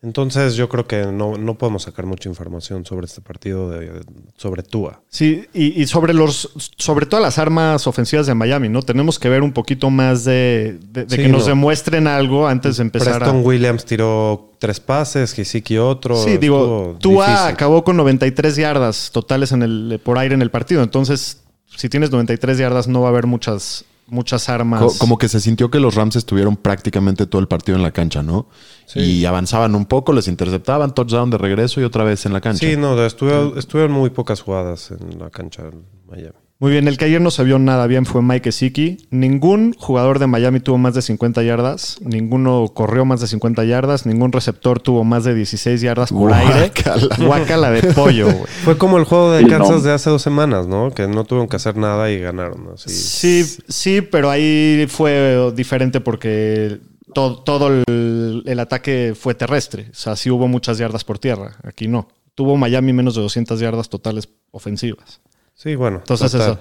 Entonces 0.00 0.54
yo 0.54 0.68
creo 0.68 0.86
que 0.86 1.06
no, 1.06 1.36
no 1.36 1.58
podemos 1.58 1.82
sacar 1.82 2.06
mucha 2.06 2.28
información 2.28 2.84
sobre 2.86 3.06
este 3.06 3.20
partido 3.20 3.68
de, 3.70 4.00
sobre 4.36 4.62
Tua. 4.62 5.00
Sí, 5.08 5.46
y, 5.52 5.82
y 5.82 5.86
sobre 5.88 6.14
los, 6.14 6.50
sobre 6.76 7.04
todas 7.04 7.20
las 7.20 7.38
armas 7.38 7.84
ofensivas 7.88 8.28
de 8.28 8.34
Miami, 8.34 8.68
¿no? 8.68 8.82
Tenemos 8.82 9.18
que 9.18 9.28
ver 9.28 9.42
un 9.42 9.52
poquito 9.52 9.90
más 9.90 10.24
de, 10.24 10.78
de- 10.92 11.08
Sí, 11.08 11.16
que 11.16 11.28
nos 11.28 11.42
no. 11.42 11.48
demuestren 11.48 12.06
algo 12.06 12.46
antes 12.46 12.76
de 12.76 12.82
empezar 12.84 13.18
Preston 13.18 13.38
a. 13.38 13.40
Williams 13.40 13.84
tiró 13.84 14.52
tres 14.60 14.78
pases, 14.78 15.32
Gesicki 15.32 15.78
otro. 15.78 16.16
Sí, 16.22 16.36
digo, 16.38 16.96
Tua 17.00 17.26
difícil. 17.26 17.48
acabó 17.54 17.82
con 17.82 17.96
93 17.96 18.54
yardas 18.54 19.10
totales 19.12 19.50
en 19.50 19.62
el, 19.64 20.00
por 20.04 20.16
aire 20.18 20.36
en 20.36 20.42
el 20.42 20.52
partido. 20.52 20.84
Entonces, 20.84 21.42
si 21.76 21.88
tienes 21.88 22.12
93 22.12 22.56
yardas, 22.56 22.86
no 22.86 23.00
va 23.00 23.08
a 23.08 23.10
haber 23.10 23.26
muchas, 23.26 23.84
muchas 24.08 24.48
armas. 24.48 24.80
Co- 24.82 24.92
como 24.98 25.18
que 25.18 25.28
se 25.28 25.40
sintió 25.40 25.70
que 25.70 25.80
los 25.80 25.94
Rams 25.94 26.16
estuvieron 26.16 26.56
prácticamente 26.56 27.26
todo 27.26 27.40
el 27.40 27.48
partido 27.48 27.76
en 27.76 27.82
la 27.82 27.90
cancha, 27.92 28.22
¿no? 28.22 28.48
Sí. 28.86 29.00
Y 29.00 29.24
avanzaban 29.26 29.74
un 29.74 29.86
poco, 29.86 30.12
les 30.12 30.28
interceptaban, 30.28 30.94
touchdown 30.94 31.30
de 31.30 31.38
regreso 31.38 31.80
y 31.80 31.84
otra 31.84 32.04
vez 32.04 32.24
en 32.26 32.32
la 32.32 32.40
cancha. 32.40 32.66
Sí, 32.66 32.76
no, 32.76 32.94
estuvo- 33.04 33.56
estuvieron 33.58 33.92
muy 33.92 34.10
pocas 34.10 34.40
jugadas 34.40 34.90
en 34.90 35.18
la 35.18 35.30
cancha 35.30 35.62
en 35.62 35.84
Miami. 36.08 36.34
Muy 36.60 36.72
bien, 36.72 36.88
el 36.88 36.98
que 36.98 37.04
ayer 37.04 37.20
no 37.20 37.30
se 37.30 37.44
vio 37.44 37.60
nada 37.60 37.86
bien 37.86 38.04
fue 38.04 38.20
Mike 38.20 38.50
Gesicki. 38.50 39.06
Ningún 39.10 39.74
jugador 39.78 40.18
de 40.18 40.26
Miami 40.26 40.58
tuvo 40.58 40.76
más 40.76 40.92
de 40.92 41.02
50 41.02 41.44
yardas, 41.44 41.98
ninguno 42.00 42.66
corrió 42.74 43.04
más 43.04 43.20
de 43.20 43.28
50 43.28 43.62
yardas, 43.62 44.06
ningún 44.06 44.32
receptor 44.32 44.80
tuvo 44.80 45.04
más 45.04 45.22
de 45.22 45.36
16 45.36 45.80
yardas 45.80 46.10
por 46.10 46.32
aire. 46.32 46.72
Guácala. 47.18 47.70
De 47.70 47.92
pollo, 47.92 48.26
güey. 48.26 48.46
Fue 48.64 48.76
como 48.76 48.98
el 48.98 49.04
juego 49.04 49.30
de 49.30 49.46
Kansas 49.46 49.84
de 49.84 49.92
hace 49.92 50.10
dos 50.10 50.20
semanas, 50.20 50.66
¿no? 50.66 50.90
Que 50.90 51.06
no 51.06 51.24
tuvieron 51.24 51.46
que 51.46 51.54
hacer 51.54 51.76
nada 51.76 52.10
y 52.10 52.18
ganaron. 52.18 52.64
¿no? 52.64 52.76
Sí. 52.76 52.90
Sí, 52.90 53.62
sí, 53.68 54.00
pero 54.00 54.28
ahí 54.28 54.84
fue 54.88 55.52
diferente 55.54 56.00
porque 56.00 56.80
todo, 57.14 57.38
todo 57.38 57.68
el, 57.68 58.42
el 58.44 58.58
ataque 58.58 59.14
fue 59.16 59.34
terrestre. 59.34 59.90
O 59.92 59.94
sea, 59.94 60.16
sí 60.16 60.28
hubo 60.28 60.48
muchas 60.48 60.78
yardas 60.78 61.04
por 61.04 61.20
tierra. 61.20 61.56
Aquí 61.62 61.86
no. 61.86 62.08
Tuvo 62.34 62.56
Miami 62.56 62.92
menos 62.92 63.14
de 63.14 63.20
200 63.20 63.60
yardas 63.60 63.88
totales 63.88 64.28
ofensivas. 64.50 65.20
Sí, 65.60 65.74
bueno. 65.74 65.98
Entonces 65.98 66.30
total, 66.30 66.52
eso. 66.52 66.60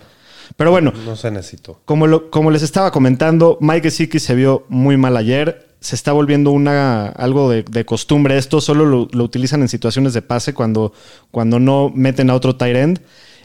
Pero 0.56 0.72
bueno, 0.72 0.92
No 1.06 1.16
se 1.16 1.30
necesitó. 1.30 1.80
como, 1.86 2.08
lo- 2.08 2.32
como 2.32 2.50
les 2.52 2.64
estaba 2.64 2.90
comentando, 2.92 3.58
Mike 3.62 3.84
Gesicki 3.92 4.20
se 4.20 4.34
vio 4.34 4.66
muy 4.70 4.98
mal 4.98 5.16
ayer. 5.18 5.68
Se 5.80 5.96
está 5.96 6.12
volviendo 6.14 6.50
una, 6.52 7.08
algo 7.10 7.50
de, 7.52 7.62
de 7.64 7.86
costumbre 7.86 8.38
esto. 8.38 8.60
Solo 8.60 8.86
lo, 8.88 9.08
lo 9.12 9.24
utilizan 9.24 9.62
en 9.62 9.68
situaciones 9.68 10.14
de 10.14 10.24
pase 10.24 10.54
cuando, 10.56 10.94
cuando 11.30 11.60
no 11.60 11.92
meten 11.94 12.30
a 12.32 12.36
otro 12.36 12.56
tight 12.56 12.76
end. 12.76 13.02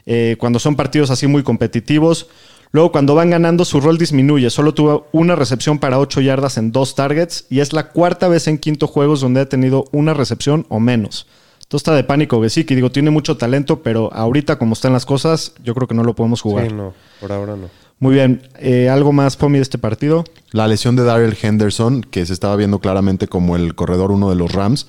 eh, 0.07 0.37
cuando 0.39 0.59
son 0.59 0.75
partidos 0.75 1.11
así 1.11 1.27
muy 1.27 1.43
competitivos. 1.43 2.29
Luego, 2.71 2.91
cuando 2.91 3.15
van 3.15 3.29
ganando, 3.29 3.67
su 3.67 3.83
rol 3.83 3.99
disminuye. 3.99 4.49
Solo 4.49 4.73
tuvo 4.73 5.07
una 5.13 5.37
recepción 5.37 5.79
para 5.79 5.99
8 5.99 6.23
yardas 6.23 6.57
en 6.57 6.73
dos 6.73 6.95
targets. 6.95 7.45
Y 7.51 7.61
es 7.61 7.75
la 7.75 7.91
cuarta 7.91 8.29
vez 8.29 8.49
en 8.49 8.57
quinto 8.57 8.87
juegos 8.87 9.21
donde 9.21 9.41
ha 9.43 9.47
tenido 9.51 9.85
una 9.93 10.15
recepción 10.15 10.65
o 10.71 10.81
menos. 10.81 11.27
Entonces 11.73 11.89
está 11.89 11.97
de 11.97 12.05
pánico 12.05 12.43
Gesicki. 12.43 12.75
Digo, 12.75 12.93
tiene 12.93 13.11
mucho 13.11 13.39
talento, 13.39 13.83
pero 13.83 14.13
ahorita 14.13 14.59
como 14.59 14.75
están 14.75 14.93
las 14.93 15.07
cosas, 15.07 15.55
yo 15.65 15.75
creo 15.75 15.89
que 15.89 15.95
no 15.95 16.05
lo 16.05 16.15
podemos 16.15 16.43
jugar. 16.43 16.69
Sí, 16.69 16.75
no. 16.75 16.93
Por 17.19 17.33
ahora 17.33 17.57
no. 17.57 17.71
Muy 17.99 18.13
bien. 18.13 18.43
Eh, 18.59 18.91
¿Algo 18.91 19.15
más, 19.15 19.39
Pomi, 19.39 19.57
de 19.57 19.63
este 19.63 19.79
partido? 19.79 20.23
La 20.51 20.69
lesión 20.69 20.97
de 20.97 21.05
Daryl 21.05 21.35
Henderson, 21.41 22.03
que 22.03 22.27
se 22.27 22.35
estaba 22.35 22.57
viendo 22.57 22.81
claramente 22.81 23.27
como 23.27 23.57
el 23.57 23.75
corredor 23.75 24.13
uno 24.13 24.29
de 24.29 24.37
los 24.37 24.53
Rams, 24.53 24.87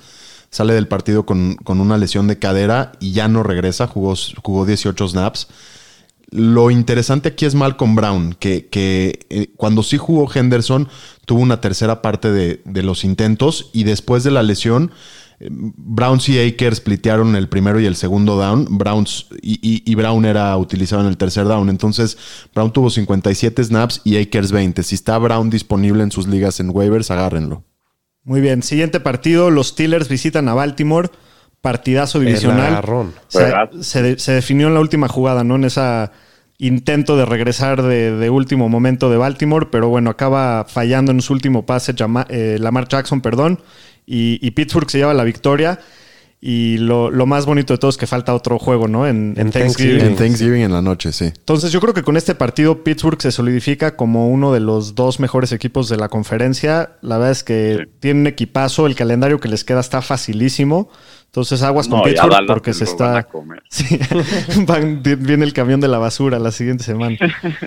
sale 0.50 0.74
del 0.74 0.86
partido 0.86 1.24
con, 1.24 1.54
con 1.54 1.80
una 1.80 1.96
lesión 1.96 2.28
de 2.28 2.38
cadera 2.38 2.92
y 3.00 3.12
ya 3.12 3.28
no 3.28 3.42
regresa, 3.42 3.86
jugó, 3.86 4.12
jugó 4.42 4.66
18 4.66 5.08
snaps. 5.08 5.48
Lo 6.28 6.70
interesante 6.70 7.30
aquí 7.30 7.46
es 7.46 7.54
Malcolm 7.54 7.94
Brown, 7.94 8.36
que, 8.38 8.66
que, 8.66 9.20
eh, 9.30 9.46
cuando 9.56 9.82
sí 9.82 9.96
jugó 9.96 10.30
Henderson 10.30 10.88
tuvo 11.24 11.40
una 11.40 11.62
tercera 11.62 12.02
parte 12.02 12.30
de, 12.30 12.60
de 12.66 12.82
los 12.82 13.04
intentos 13.04 13.70
y 13.72 13.84
después 13.84 14.22
de 14.22 14.32
la 14.32 14.42
lesión, 14.42 14.90
Browns 15.50 16.28
y 16.28 16.38
Akers 16.38 16.78
splitearon 16.78 17.36
el 17.36 17.48
primero 17.48 17.78
y 17.80 17.86
el 17.86 17.96
segundo 17.96 18.36
down. 18.36 18.66
Browns 18.78 19.26
y, 19.42 19.54
y- 19.62 19.82
y 19.84 19.94
Brown 19.94 20.24
era 20.24 20.56
utilizado 20.56 21.02
en 21.02 21.08
el 21.08 21.16
tercer 21.16 21.44
down. 21.46 21.68
Entonces, 21.68 22.16
Brown 22.54 22.72
tuvo 22.72 22.90
57 22.90 23.62
snaps 23.64 24.00
y 24.04 24.16
Akers 24.18 24.52
20. 24.52 24.82
Si 24.82 24.94
está 24.94 25.18
Brown 25.18 25.50
disponible 25.50 26.02
en 26.02 26.10
sus 26.12 26.26
ligas 26.26 26.60
en 26.60 26.70
waivers, 26.70 27.10
agárrenlo. 27.10 27.64
Muy 28.22 28.40
bien. 28.40 28.62
Siguiente 28.62 29.00
partido. 29.00 29.50
Los 29.50 29.68
Steelers 29.68 30.08
visitan 30.08 30.48
a 30.48 30.54
Baltimore. 30.54 31.10
Partidazo 31.60 32.18
divisional. 32.20 32.74
Se, 33.28 33.82
se 33.82 34.02
de- 34.02 34.18
se 34.18 34.32
definió 34.32 34.68
en 34.68 34.74
la 34.74 34.80
última 34.80 35.08
jugada, 35.08 35.44
¿no? 35.44 35.56
En 35.56 35.64
ese 35.64 36.10
intento 36.58 37.16
de 37.16 37.24
regresar 37.26 37.82
de, 37.82 38.12
de 38.16 38.30
último 38.30 38.68
momento 38.68 39.10
de 39.10 39.16
Baltimore, 39.16 39.66
pero 39.72 39.88
bueno, 39.88 40.10
acaba 40.10 40.64
fallando 40.68 41.10
en 41.10 41.20
su 41.20 41.32
último 41.32 41.66
pase 41.66 41.94
Jama- 41.94 42.26
eh, 42.28 42.58
Lamar 42.60 42.86
Jackson, 42.86 43.20
perdón, 43.20 43.60
y, 44.06 44.38
y 44.46 44.50
Pittsburgh 44.52 44.90
se 44.90 44.98
lleva 44.98 45.14
la 45.14 45.24
victoria. 45.24 45.78
Y 46.46 46.76
lo, 46.76 47.10
lo 47.10 47.24
más 47.24 47.46
bonito 47.46 47.72
de 47.72 47.78
todo 47.78 47.88
es 47.88 47.96
que 47.96 48.06
falta 48.06 48.34
otro 48.34 48.58
juego, 48.58 48.86
¿no? 48.86 49.06
En, 49.06 49.32
en 49.38 49.46
En 49.46 49.50
Thanksgiving. 49.50 49.98
Thanksgiving. 49.98 50.06
En 50.06 50.16
Thanksgiving 50.16 50.60
en 50.62 50.72
la 50.72 50.82
noche, 50.82 51.10
sí. 51.10 51.24
Entonces 51.24 51.72
yo 51.72 51.80
creo 51.80 51.94
que 51.94 52.02
con 52.02 52.18
este 52.18 52.34
partido 52.34 52.84
Pittsburgh 52.84 53.18
se 53.22 53.32
solidifica 53.32 53.96
como 53.96 54.28
uno 54.28 54.52
de 54.52 54.60
los 54.60 54.94
dos 54.94 55.20
mejores 55.20 55.52
equipos 55.52 55.88
de 55.88 55.96
la 55.96 56.10
conferencia. 56.10 56.96
La 57.00 57.16
verdad 57.16 57.32
es 57.32 57.44
que 57.44 57.78
Sí. 57.86 57.90
tiene 57.98 58.20
un 58.20 58.26
equipazo, 58.26 58.86
el 58.86 58.94
calendario 58.94 59.40
que 59.40 59.48
les 59.48 59.64
queda 59.64 59.80
está 59.80 60.02
facilísimo. 60.02 60.90
Entonces 61.34 61.62
aguas 61.62 61.88
con 61.88 61.98
No, 61.98 62.04
Pittsburgh 62.04 62.46
porque 62.46 62.72
se 62.72 62.84
van 62.84 63.16
a 63.16 63.18
está... 63.18 63.22
comer. 63.24 63.60
Sí, 63.68 63.98
van- 64.68 65.02
viene 65.02 65.44
el 65.44 65.52
camión 65.52 65.80
de 65.80 65.88
la 65.88 65.98
basura 65.98 66.38
la 66.38 66.52
siguiente 66.52 66.84
semana. 66.84 67.16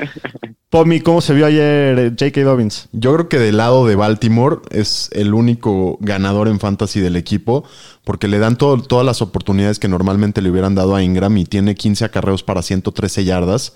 Pomi, 0.70 1.02
¿cómo 1.02 1.20
se 1.20 1.34
vio 1.34 1.46
ayer 1.46 2.00
eh, 2.00 2.10
J.K. 2.18 2.44
Dobbins? 2.44 2.88
Yo 2.94 3.14
creo 3.14 3.28
que 3.30 3.40
del 3.40 3.58
lado 3.58 3.86
de 3.86 3.96
Baltimore 3.96 4.58
es 4.72 5.10
el 5.14 5.34
único 5.34 5.98
ganador 6.02 6.48
en 6.48 6.60
fantasy 6.62 7.00
del 7.02 7.18
equipo 7.18 7.66
porque 8.06 8.28
le 8.30 8.40
dan 8.40 8.58
todo- 8.58 8.82
todas 8.82 9.06
las 9.06 9.22
oportunidades 9.22 9.80
que 9.80 9.88
normalmente 9.90 10.42
le 10.42 10.50
hubieran 10.50 10.74
dado 10.76 10.96
a 10.96 11.04
Ingram 11.04 11.36
y 11.38 11.44
tiene 11.46 11.76
15 11.76 12.06
acarreos 12.06 12.44
para 12.44 12.62
113 12.62 13.26
yardas. 13.26 13.74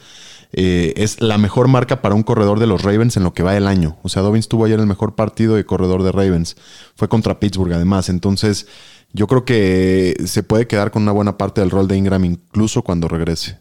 Eh, 0.53 0.93
es 0.97 1.21
la 1.21 1.37
mejor 1.37 1.67
marca 1.69 2.01
para 2.01 2.15
un 2.15 2.23
corredor 2.23 2.59
de 2.59 2.67
los 2.67 2.81
Ravens 2.81 3.15
en 3.17 3.23
lo 3.23 3.33
que 3.33 3.43
va 3.43 3.55
el 3.55 3.67
año. 3.67 3.97
O 4.03 4.09
sea, 4.09 4.21
Dobbins 4.21 4.47
tuvo 4.49 4.65
ayer 4.65 4.79
el 4.79 4.85
mejor 4.87 5.15
partido 5.15 5.55
de 5.55 5.65
corredor 5.65 6.03
de 6.03 6.11
Ravens. 6.11 6.55
Fue 6.95 7.07
contra 7.07 7.39
Pittsburgh 7.39 7.73
además. 7.73 8.09
Entonces, 8.09 8.67
yo 9.13 9.27
creo 9.27 9.45
que 9.45 10.13
se 10.25 10.43
puede 10.43 10.67
quedar 10.67 10.91
con 10.91 11.03
una 11.03 11.11
buena 11.11 11.37
parte 11.37 11.61
del 11.61 11.69
rol 11.69 11.87
de 11.87 11.97
Ingram 11.97 12.23
incluso 12.25 12.81
cuando 12.83 13.07
regrese. 13.07 13.59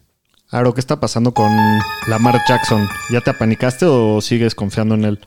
Aro, 0.51 0.73
¿qué 0.73 0.81
está 0.81 0.99
pasando 0.99 1.33
con 1.33 1.49
Lamar 2.09 2.35
Jackson? 2.47 2.85
¿Ya 3.09 3.21
te 3.21 3.29
apanicaste 3.29 3.85
o 3.85 4.19
sigues 4.19 4.53
confiando 4.53 4.95
en 4.95 5.05
él? 5.05 5.19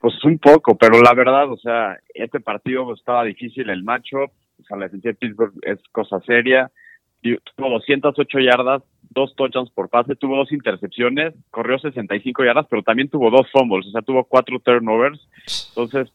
Pues 0.00 0.22
un 0.24 0.38
poco, 0.38 0.76
pero 0.76 1.00
la 1.00 1.14
verdad, 1.14 1.50
o 1.50 1.56
sea, 1.56 1.98
este 2.14 2.40
partido 2.40 2.92
estaba 2.92 3.24
difícil 3.24 3.70
el 3.70 3.82
matchup, 3.82 4.30
o 4.60 4.64
sea, 4.68 4.76
la 4.76 4.84
defensiva 4.84 5.12
de 5.12 5.18
Pittsburgh 5.18 5.54
es 5.62 5.78
cosa 5.90 6.20
seria, 6.26 6.70
y 7.22 7.36
tuvo 7.56 7.70
208 7.70 8.38
yardas, 8.40 8.82
dos 9.10 9.34
touchdowns 9.36 9.70
por 9.70 9.88
pase, 9.88 10.16
tuvo 10.16 10.36
dos 10.36 10.52
intercepciones, 10.52 11.34
corrió 11.50 11.78
65 11.78 12.44
yardas, 12.44 12.66
pero 12.68 12.82
también 12.82 13.08
tuvo 13.08 13.30
dos 13.30 13.50
fumbles, 13.50 13.86
o 13.86 13.90
sea, 13.90 14.02
tuvo 14.02 14.24
cuatro 14.24 14.60
turnovers, 14.60 15.18
entonces 15.70 16.12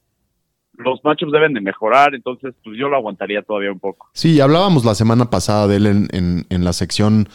los 0.74 1.00
matchups 1.04 1.32
deben 1.32 1.54
de 1.54 1.62
mejorar, 1.62 2.16
entonces 2.16 2.54
pues 2.64 2.78
yo 2.80 2.88
lo 2.88 2.96
aguantaría 2.98 3.42
todavía 3.44 3.72
un 3.72 3.80
poco. 3.80 4.10
Sí, 4.14 4.40
hablábamos 4.42 4.86
la 4.86 4.96
semana 4.96 5.30
pasada 5.30 5.68
de 5.68 5.76
él 5.78 5.86
en, 5.88 6.08
en- 6.12 6.46
en 6.50 6.64
la 6.64 6.74
sección 6.74 7.28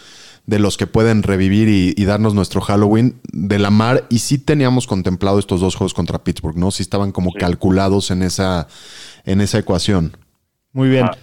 de 0.46 0.58
los 0.60 0.76
que 0.76 0.86
pueden 0.86 1.22
revivir 1.22 1.68
y, 1.68 1.92
y 1.96 2.04
darnos 2.04 2.34
nuestro 2.34 2.60
Halloween 2.60 3.20
de 3.32 3.58
la 3.58 3.70
mar. 3.70 4.04
Y 4.10 4.20
sí 4.20 4.38
teníamos 4.38 4.86
contemplado 4.86 5.38
estos 5.40 5.60
dos 5.60 5.74
juegos 5.74 5.92
contra 5.94 6.22
Pittsburgh, 6.22 6.56
¿no? 6.56 6.70
Sí 6.70 6.82
estaban 6.82 7.10
como 7.12 7.30
Sí. 7.32 7.38
calculados 7.38 8.10
en 8.12 8.22
esa, 8.22 8.68
en 9.24 9.40
esa 9.40 9.58
ecuación. 9.58 10.16
Muy 10.72 10.88
bien. 10.88 11.06
Ah. 11.06 11.16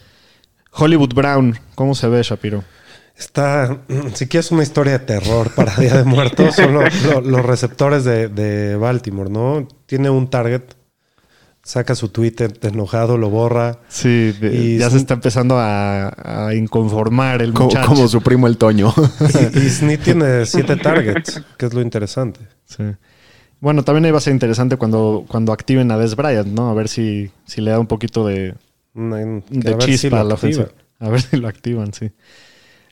Hollywood 0.71 1.13
Brown, 1.13 1.55
¿cómo 1.75 1.95
se 1.95 2.07
ve, 2.09 2.21
Shapiro? 2.23 2.63
Está, 3.17 3.77
si 4.13 4.27
quieres 4.27 4.51
una 4.51 4.63
historia 4.63 4.93
de 4.93 5.05
terror 5.05 5.51
para 5.55 5.75
Día 5.75 5.95
de 5.97 6.03
Muertos, 6.03 6.55
son 6.55 6.73
lo- 6.73 6.81
lo- 6.81 7.21
los 7.21 7.45
receptores 7.45 8.03
de, 8.03 8.27
de 8.27 8.75
Baltimore, 8.75 9.29
¿no? 9.29 9.67
Tiene 9.85 10.09
un 10.09 10.29
target, 10.29 10.63
saca 11.63 11.95
su 11.95 12.09
Twitter 12.09 12.53
enojado, 12.61 13.17
lo 13.17 13.29
borra. 13.29 13.79
Sí, 13.87 14.33
Y 14.41 14.77
ya 14.77 14.87
Sn- 14.87 14.91
se 14.91 14.97
está 14.97 15.13
empezando 15.15 15.57
a, 15.57 16.47
a 16.47 16.53
inconformar 16.55 17.41
el 17.41 17.53
Co- 17.53 17.63
muchacho. 17.63 17.87
como 17.87 18.07
su 18.07 18.21
primo 18.21 18.47
el 18.47 18.57
Toño. 18.57 18.93
Y, 19.55 19.93
y 19.93 19.97
tiene 20.03 20.45
siete 20.45 20.75
targets, 20.75 21.41
que 21.57 21.65
es 21.65 21.73
lo 21.73 21.81
interesante. 21.81 22.41
Sí. 22.65 22.83
Bueno, 23.61 23.83
también 23.83 24.03
ahí 24.05 24.11
va 24.11 24.17
a 24.17 24.21
ser 24.21 24.33
interesante 24.33 24.75
cuando, 24.75 25.23
cuando 25.27 25.53
activen 25.53 25.89
a 25.91 25.97
Des 25.97 26.15
Bryant, 26.17 26.47
¿no? 26.49 26.69
A 26.69 26.73
ver 26.73 26.89
si, 26.89 27.31
si 27.45 27.61
le 27.61 27.71
da 27.71 27.79
un 27.79 27.87
poquito 27.87 28.27
de, 28.27 28.55
de 28.93 29.71
a 29.71 29.75
ver 29.77 29.83
si 29.83 29.91
chispa 29.97 30.19
a 30.19 30.23
la 30.25 30.33
ofensiva. 30.33 30.67
A 30.99 31.09
ver 31.09 31.21
si 31.21 31.37
lo 31.37 31.47
activan, 31.47 31.93
sí. 31.93 32.11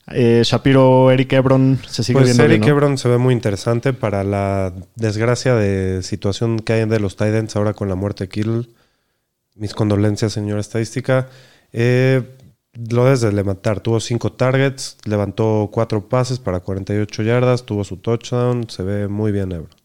Eh, 0.07 0.41
Shapiro, 0.43 1.11
Eric 1.11 1.33
Ebron, 1.33 1.79
se 1.87 2.03
sigue 2.03 2.19
Pues 2.19 2.25
viendo 2.25 2.43
Eric 2.43 2.61
bien, 2.61 2.69
¿no? 2.69 2.77
Ebron 2.77 2.97
se 2.97 3.07
ve 3.07 3.17
muy 3.17 3.33
interesante 3.33 3.93
para 3.93 4.23
la 4.23 4.73
desgracia 4.95 5.55
de 5.55 6.01
situación 6.03 6.59
que 6.59 6.73
hay 6.73 6.85
de 6.85 6.99
los 6.99 7.15
Titans 7.15 7.55
ahora 7.55 7.73
con 7.73 7.87
la 7.87 7.95
muerte 7.95 8.25
de 8.25 8.29
Kittle. 8.29 8.67
Mis 9.55 9.73
condolencias, 9.73 10.33
señora 10.33 10.59
estadística. 10.59 11.29
Eh, 11.71 12.23
lo 12.73 13.05
debes 13.05 13.21
de 13.21 13.31
levantar. 13.31 13.81
Tuvo 13.81 13.99
cinco 13.99 14.31
targets, 14.31 14.97
levantó 15.05 15.69
cuatro 15.71 16.07
pases 16.07 16.39
para 16.39 16.61
48 16.61 17.23
yardas, 17.23 17.65
tuvo 17.65 17.83
su 17.83 17.97
touchdown. 17.97 18.69
Se 18.69 18.83
ve 18.83 19.07
muy 19.07 19.31
bien 19.31 19.51
Ebron. 19.51 19.80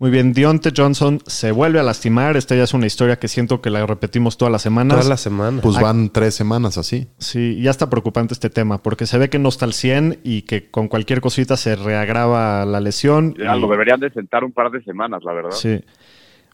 Muy 0.00 0.10
bien, 0.10 0.32
Dionte 0.32 0.70
Johnson 0.74 1.20
se 1.26 1.52
vuelve 1.52 1.78
a 1.78 1.82
lastimar. 1.82 2.38
Esta 2.38 2.56
ya 2.56 2.62
es 2.62 2.72
una 2.72 2.86
historia 2.86 3.18
que 3.18 3.28
siento 3.28 3.60
que 3.60 3.68
la 3.68 3.84
repetimos 3.84 4.38
todas 4.38 4.50
las 4.50 4.62
semanas. 4.62 4.96
Toda 4.96 5.10
la 5.10 5.18
semana. 5.18 5.60
Pues 5.60 5.78
van 5.78 6.08
tres 6.08 6.34
semanas 6.34 6.78
así. 6.78 7.08
Sí, 7.18 7.60
ya 7.60 7.70
está 7.70 7.90
preocupante 7.90 8.32
este 8.32 8.48
tema, 8.48 8.78
porque 8.82 9.04
se 9.04 9.18
ve 9.18 9.28
que 9.28 9.38
no 9.38 9.50
está 9.50 9.66
al 9.66 9.74
100 9.74 10.20
y 10.24 10.42
que 10.42 10.70
con 10.70 10.88
cualquier 10.88 11.20
cosita 11.20 11.58
se 11.58 11.76
reagrava 11.76 12.64
la 12.64 12.80
lesión. 12.80 13.34
Ya 13.38 13.54
y- 13.54 13.60
lo 13.60 13.68
deberían 13.68 14.00
de 14.00 14.10
sentar 14.10 14.42
un 14.42 14.52
par 14.52 14.70
de 14.70 14.82
semanas, 14.84 15.22
la 15.22 15.34
verdad. 15.34 15.50
Sí. 15.50 15.84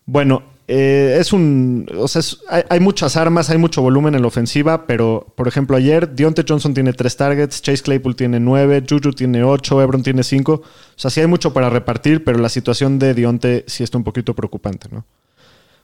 Bueno, 0.06 0.42
eh, 0.68 1.16
es 1.20 1.32
un. 1.32 1.88
O 1.96 2.08
sea, 2.08 2.20
es- 2.20 2.38
hay, 2.48 2.62
hay 2.68 2.80
muchas 2.80 3.16
armas, 3.16 3.50
hay 3.50 3.58
mucho 3.58 3.82
volumen 3.82 4.14
en 4.14 4.22
la 4.22 4.28
ofensiva, 4.28 4.86
pero 4.86 5.26
por 5.36 5.46
ejemplo, 5.48 5.76
ayer 5.76 6.14
Dionte 6.14 6.44
Johnson 6.48 6.74
tiene 6.74 6.92
tres 6.92 7.16
targets, 7.16 7.62
Chase 7.62 7.82
Claypool 7.82 8.16
tiene 8.16 8.40
nueve, 8.40 8.82
Juju 8.88 9.12
tiene 9.12 9.44
ocho, 9.44 9.80
Ebron 9.80 10.02
tiene 10.02 10.22
cinco. 10.24 10.62
O 10.64 10.98
sea, 10.98 11.10
sí 11.10 11.20
hay 11.20 11.26
mucho 11.28 11.52
para 11.52 11.70
repartir, 11.70 12.24
pero 12.24 12.38
la 12.38 12.48
situación 12.48 12.98
de 12.98 13.14
Dionte 13.14 13.64
sí 13.68 13.84
está 13.84 13.98
un 13.98 14.04
poquito 14.04 14.34
preocupante, 14.34 14.88
¿no? 14.90 15.04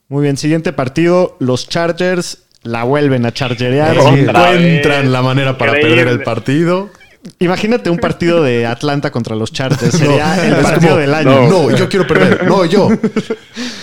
Muy 0.08 0.22
bien, 0.24 0.36
siguiente 0.36 0.72
partido. 0.72 1.36
Los 1.38 1.68
Chargers 1.68 2.42
la 2.62 2.84
vuelven 2.84 3.24
a 3.26 3.32
chargerear. 3.32 3.94
Sí. 3.96 4.10
Vez. 4.10 4.28
Encuentran 4.28 5.10
la 5.12 5.22
manera 5.22 5.56
para 5.58 5.72
Increíble. 5.72 5.96
perder 6.02 6.12
el 6.12 6.22
partido. 6.22 6.90
Imagínate 7.38 7.88
un 7.88 7.98
partido 7.98 8.42
de 8.42 8.66
Atlanta 8.66 9.10
contra 9.12 9.36
los 9.36 9.52
Chargers. 9.52 9.94
Sería 9.96 10.44
el 10.44 10.56
partido 10.56 10.88
como, 10.90 11.00
del 11.00 11.14
año. 11.14 11.48
No, 11.48 11.70
yo 11.76 11.88
quiero 11.88 12.06
perder. 12.06 12.44
No, 12.46 12.64
yo. 12.64 12.88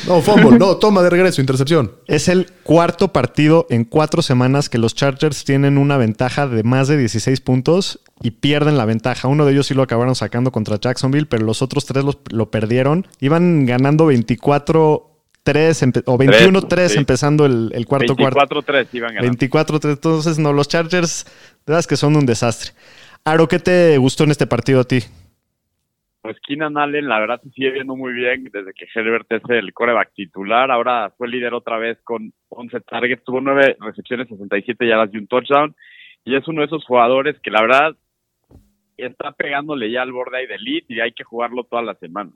No, 0.08 0.22
fumble. 0.22 0.58
No, 0.60 0.76
toma 0.78 1.02
de 1.04 1.10
regreso, 1.10 1.40
intercepción. 1.40 1.92
Es 2.08 2.28
el 2.28 2.52
cuarto 2.64 3.14
partido 3.14 3.66
en 3.70 3.86
cuatro 3.86 4.22
semanas 4.22 4.68
que 4.70 4.78
los 4.78 4.94
Chargers 4.94 5.46
tienen 5.46 5.78
una 5.78 5.96
ventaja 5.98 6.48
de 6.48 6.64
más 6.64 6.88
de 6.90 6.98
16 6.98 7.40
puntos 7.42 8.00
y 8.22 8.32
pierden 8.32 8.78
la 8.78 8.84
ventaja. 8.86 9.28
Uno 9.30 9.46
de 9.46 9.54
ellos 9.54 9.68
sí 9.68 9.74
lo 9.74 9.84
acabaron 9.84 10.16
sacando 10.16 10.52
contra 10.52 10.78
Jacksonville, 10.80 11.26
pero 11.28 11.46
los 11.46 11.62
otros 11.62 11.86
tres 11.86 12.04
los- 12.04 12.18
lo 12.32 12.52
perdieron. 12.52 13.08
Iban 13.22 13.66
ganando 13.66 14.06
24-3 14.12 15.02
empe- 15.46 16.04
o 16.06 16.18
21-3 16.18 16.88
sí. 16.90 16.98
empezando 16.98 17.46
el, 17.46 17.72
el 17.74 17.86
cuarto 17.86 18.16
cuarto. 18.16 18.40
24-3 18.40 18.88
iban 18.94 19.14
ganando. 19.16 19.38
24-3. 19.38 19.92
Entonces, 19.92 20.40
no, 20.40 20.54
los 20.54 20.68
Chargers, 20.68 21.26
de 21.26 21.32
verdad 21.68 21.80
es 21.80 21.88
que 21.88 21.98
son 21.98 22.16
un 22.16 22.26
desastre. 22.26 22.72
Aro, 23.26 23.48
¿qué 23.48 23.60
te 23.60 23.98
gustó 23.98 24.24
en 24.24 24.32
este 24.32 24.48
partido 24.48 24.82
a 24.82 24.84
ti? 24.84 25.00
Pues 26.22 26.38
Keenan 26.46 26.78
Allen, 26.78 27.08
la 27.08 27.20
verdad, 27.20 27.42
se 27.42 27.50
sigue 27.52 27.72
viendo 27.72 27.96
muy 27.96 28.12
bien 28.12 28.50
desde 28.52 28.74
que 28.74 28.88
Herbert 28.94 29.32
es 29.32 29.42
el 29.50 29.74
coreback 29.74 30.14
titular. 30.14 30.70
Ahora 30.70 31.14
fue 31.18 31.30
líder 31.30 31.54
otra 31.54 31.78
vez 31.78 31.98
con 32.04 32.34
11 32.50 32.82
targets, 32.82 33.24
tuvo 33.24 33.40
9 33.40 33.78
recepciones, 33.80 34.28
67 34.28 34.86
yardas 34.86 35.14
y 35.14 35.18
un 35.18 35.28
touchdown. 35.28 35.76
Y 36.26 36.36
es 36.36 36.46
uno 36.48 36.62
de 36.62 36.68
esos 36.68 36.84
jugadores 36.86 37.38
que 37.42 37.52
la 37.52 37.62
verdad 37.62 37.96
está 38.98 39.32
pegándole 39.32 39.90
ya 39.90 40.02
al 40.02 40.12
borde 40.12 40.40
ahí 40.40 40.48
de 40.48 40.56
elite 40.56 40.94
y 40.94 41.00
hay 41.00 41.14
que 41.14 41.24
jugarlo 41.24 41.64
toda 41.64 41.82
la 41.82 41.96
semana. 41.96 42.32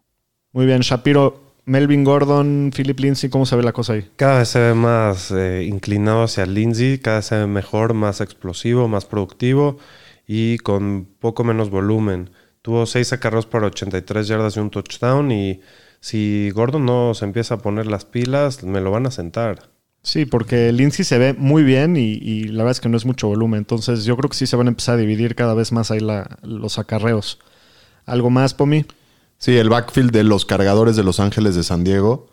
Muy 0.54 0.66
bien, 0.66 0.80
Shapiro, 0.80 1.42
Melvin 1.66 2.06
Gordon, 2.06 2.72
Philip 2.74 3.00
Lindsay, 3.00 3.30
¿cómo 3.30 3.46
se 3.46 3.58
ve 3.58 3.64
la 3.64 3.74
cosa 3.74 3.94
ahí? 3.94 4.06
Cada 4.16 4.40
vez 4.40 4.48
se 4.48 4.60
ve 4.60 4.74
más 4.74 5.32
eh, 5.32 5.66
inclinado 5.66 6.24
hacia 6.24 6.46
Lindsay, 6.46 7.00
cada 7.00 7.18
vez 7.18 7.26
se 7.26 7.38
ve 7.38 7.48
mejor, 7.48 7.94
más 7.94 8.22
explosivo, 8.22 8.88
más 8.88 9.06
productivo 9.06 9.78
y 10.28 10.58
con 10.60 11.08
poco 11.20 11.44
menos 11.44 11.70
volumen. 11.70 12.30
Tuvo 12.62 12.86
6 12.86 13.12
acarreos 13.14 13.46
para 13.46 13.68
83 13.68 14.28
yardas 14.28 14.56
y 14.56 14.60
un 14.60 14.70
touchdown 14.70 15.32
y 15.32 15.60
si 16.00 16.50
Gordon 16.52 16.86
no 16.86 17.14
se 17.14 17.26
empieza 17.26 17.56
a 17.56 17.58
poner 17.60 17.88
las 17.88 18.06
pilas, 18.06 18.64
me 18.64 18.82
lo 18.82 18.92
van 18.92 19.06
a 19.06 19.12
sentar. 19.12 19.70
Sí, 20.02 20.26
porque 20.26 20.72
Lindsay 20.74 21.06
se 21.06 21.18
ve 21.18 21.34
muy 21.34 21.64
bien 21.64 21.96
y, 21.96 22.14
y 22.14 22.44
la 22.46 22.64
verdad 22.64 22.72
es 22.72 22.82
que 22.82 22.90
no 22.90 22.98
es 22.98 23.06
mucho 23.06 23.28
volumen. 23.30 23.60
Entonces 23.60 24.04
yo 24.04 24.18
creo 24.18 24.30
que 24.30 24.36
sí 24.36 24.48
se 24.48 24.56
van 24.58 24.68
a 24.68 24.72
empezar 24.72 24.96
a 24.96 24.98
dividir 24.98 25.36
cada 25.36 25.54
vez 25.54 25.72
más 25.72 25.92
ahí 25.92 26.00
la- 26.02 26.40
los 26.44 26.78
acarreos. 26.78 27.40
¿Algo 28.06 28.30
más, 28.30 28.54
Pomi? 28.54 28.86
Sí, 29.38 29.58
el 29.58 29.70
backfield 29.70 30.12
de 30.12 30.24
los 30.26 30.46
cargadores 30.46 30.96
de 30.98 31.04
Los 31.04 31.20
Ángeles 31.22 31.56
de 31.56 31.64
San 31.64 31.84
Diego. 31.86 32.28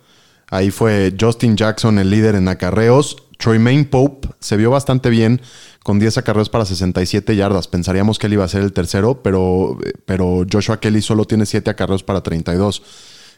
Ahí 0.50 0.70
fue 0.70 1.14
Justin 1.18 1.56
Jackson 1.56 1.98
el 1.98 2.10
líder 2.10 2.34
en 2.34 2.48
acarreos. 2.48 3.16
Tremaine 3.38 3.84
Pope 3.86 4.28
se 4.40 4.56
vio 4.56 4.70
bastante 4.70 5.08
bien 5.08 5.40
con 5.82 5.98
10 5.98 6.18
acarreos 6.18 6.50
para 6.50 6.66
67 6.66 7.36
yardas. 7.36 7.68
Pensaríamos 7.68 8.18
que 8.18 8.26
él 8.26 8.34
iba 8.34 8.44
a 8.44 8.48
ser 8.48 8.62
el 8.62 8.72
tercero, 8.72 9.22
pero, 9.22 9.78
pero 10.04 10.44
Joshua 10.50 10.78
Kelly 10.80 11.00
solo 11.00 11.24
tiene 11.24 11.46
7 11.46 11.70
acarreos 11.70 12.02
para 12.02 12.22
32. 12.22 12.82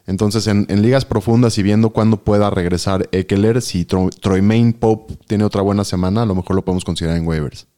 Entonces, 0.06 0.48
en, 0.48 0.66
ligas 0.82 1.04
profundas 1.04 1.56
y 1.58 1.62
viendo 1.62 1.90
cuándo 1.90 2.16
pueda 2.16 2.50
regresar 2.50 3.08
Eckler, 3.12 3.62
si 3.62 3.84
Tro- 3.84 4.10
Tremaine 4.10 4.72
Pope 4.72 5.14
tiene 5.28 5.44
otra 5.44 5.62
buena 5.62 5.84
semana, 5.84 6.22
a 6.22 6.26
lo 6.26 6.34
mejor 6.34 6.56
lo 6.56 6.64
podemos 6.64 6.84
considerar 6.84 7.16
en 7.18 7.26
waivers. 7.26 7.68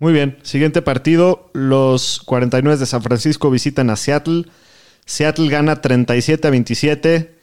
Muy 0.00 0.12
bien. 0.12 0.38
Siguiente 0.42 0.82
partido. 0.82 1.50
Los 1.52 2.20
49 2.24 2.76
de 2.80 2.86
San 2.86 3.02
Francisco 3.02 3.50
visitan 3.52 3.90
a 3.90 3.96
Seattle. 3.96 4.46
Seattle 5.06 5.48
gana 5.48 5.80
37 5.80 6.48
a 6.48 6.50
27. 6.50 7.41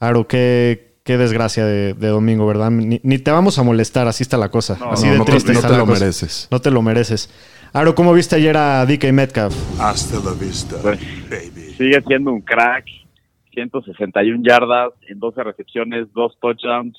Aro, 0.00 0.26
qué, 0.26 0.96
qué 1.04 1.16
desgracia 1.18 1.64
de, 1.64 1.94
de 1.94 2.08
domingo, 2.08 2.46
¿verdad? 2.46 2.70
Ni, 2.70 3.00
ni 3.02 3.18
te 3.18 3.30
vamos 3.30 3.58
a 3.58 3.62
molestar, 3.62 4.08
así 4.08 4.22
está 4.22 4.36
la 4.38 4.48
cosa. 4.50 4.78
así 4.90 5.06
no, 5.06 5.12
de 5.12 5.18
no 5.18 5.24
te- 5.24 5.32
triste 5.32 5.52
no 5.52 5.58
está 5.58 5.68
te 5.68 5.74
la 5.74 5.78
lo 5.80 5.86
cosa. 5.86 6.00
mereces. 6.00 6.48
No 6.50 6.60
te 6.60 6.70
lo 6.70 6.82
mereces. 6.82 7.30
Aro, 7.72 7.94
¿cómo 7.94 8.12
viste 8.12 8.36
ayer 8.36 8.56
a 8.56 8.84
DK 8.86 9.12
Metcalf? 9.12 9.54
Hasta 9.80 10.18
la 10.28 10.32
vista, 10.34 10.76
Pues, 10.82 10.98
baby. 11.30 11.74
sigue 11.76 12.02
siendo 12.06 12.32
un 12.32 12.40
crack. 12.40 12.84
161 13.52 14.42
yardas 14.44 14.92
en 15.08 15.18
12 15.18 15.42
recepciones, 15.42 16.06
dos 16.14 16.36
touchdowns. 16.40 16.96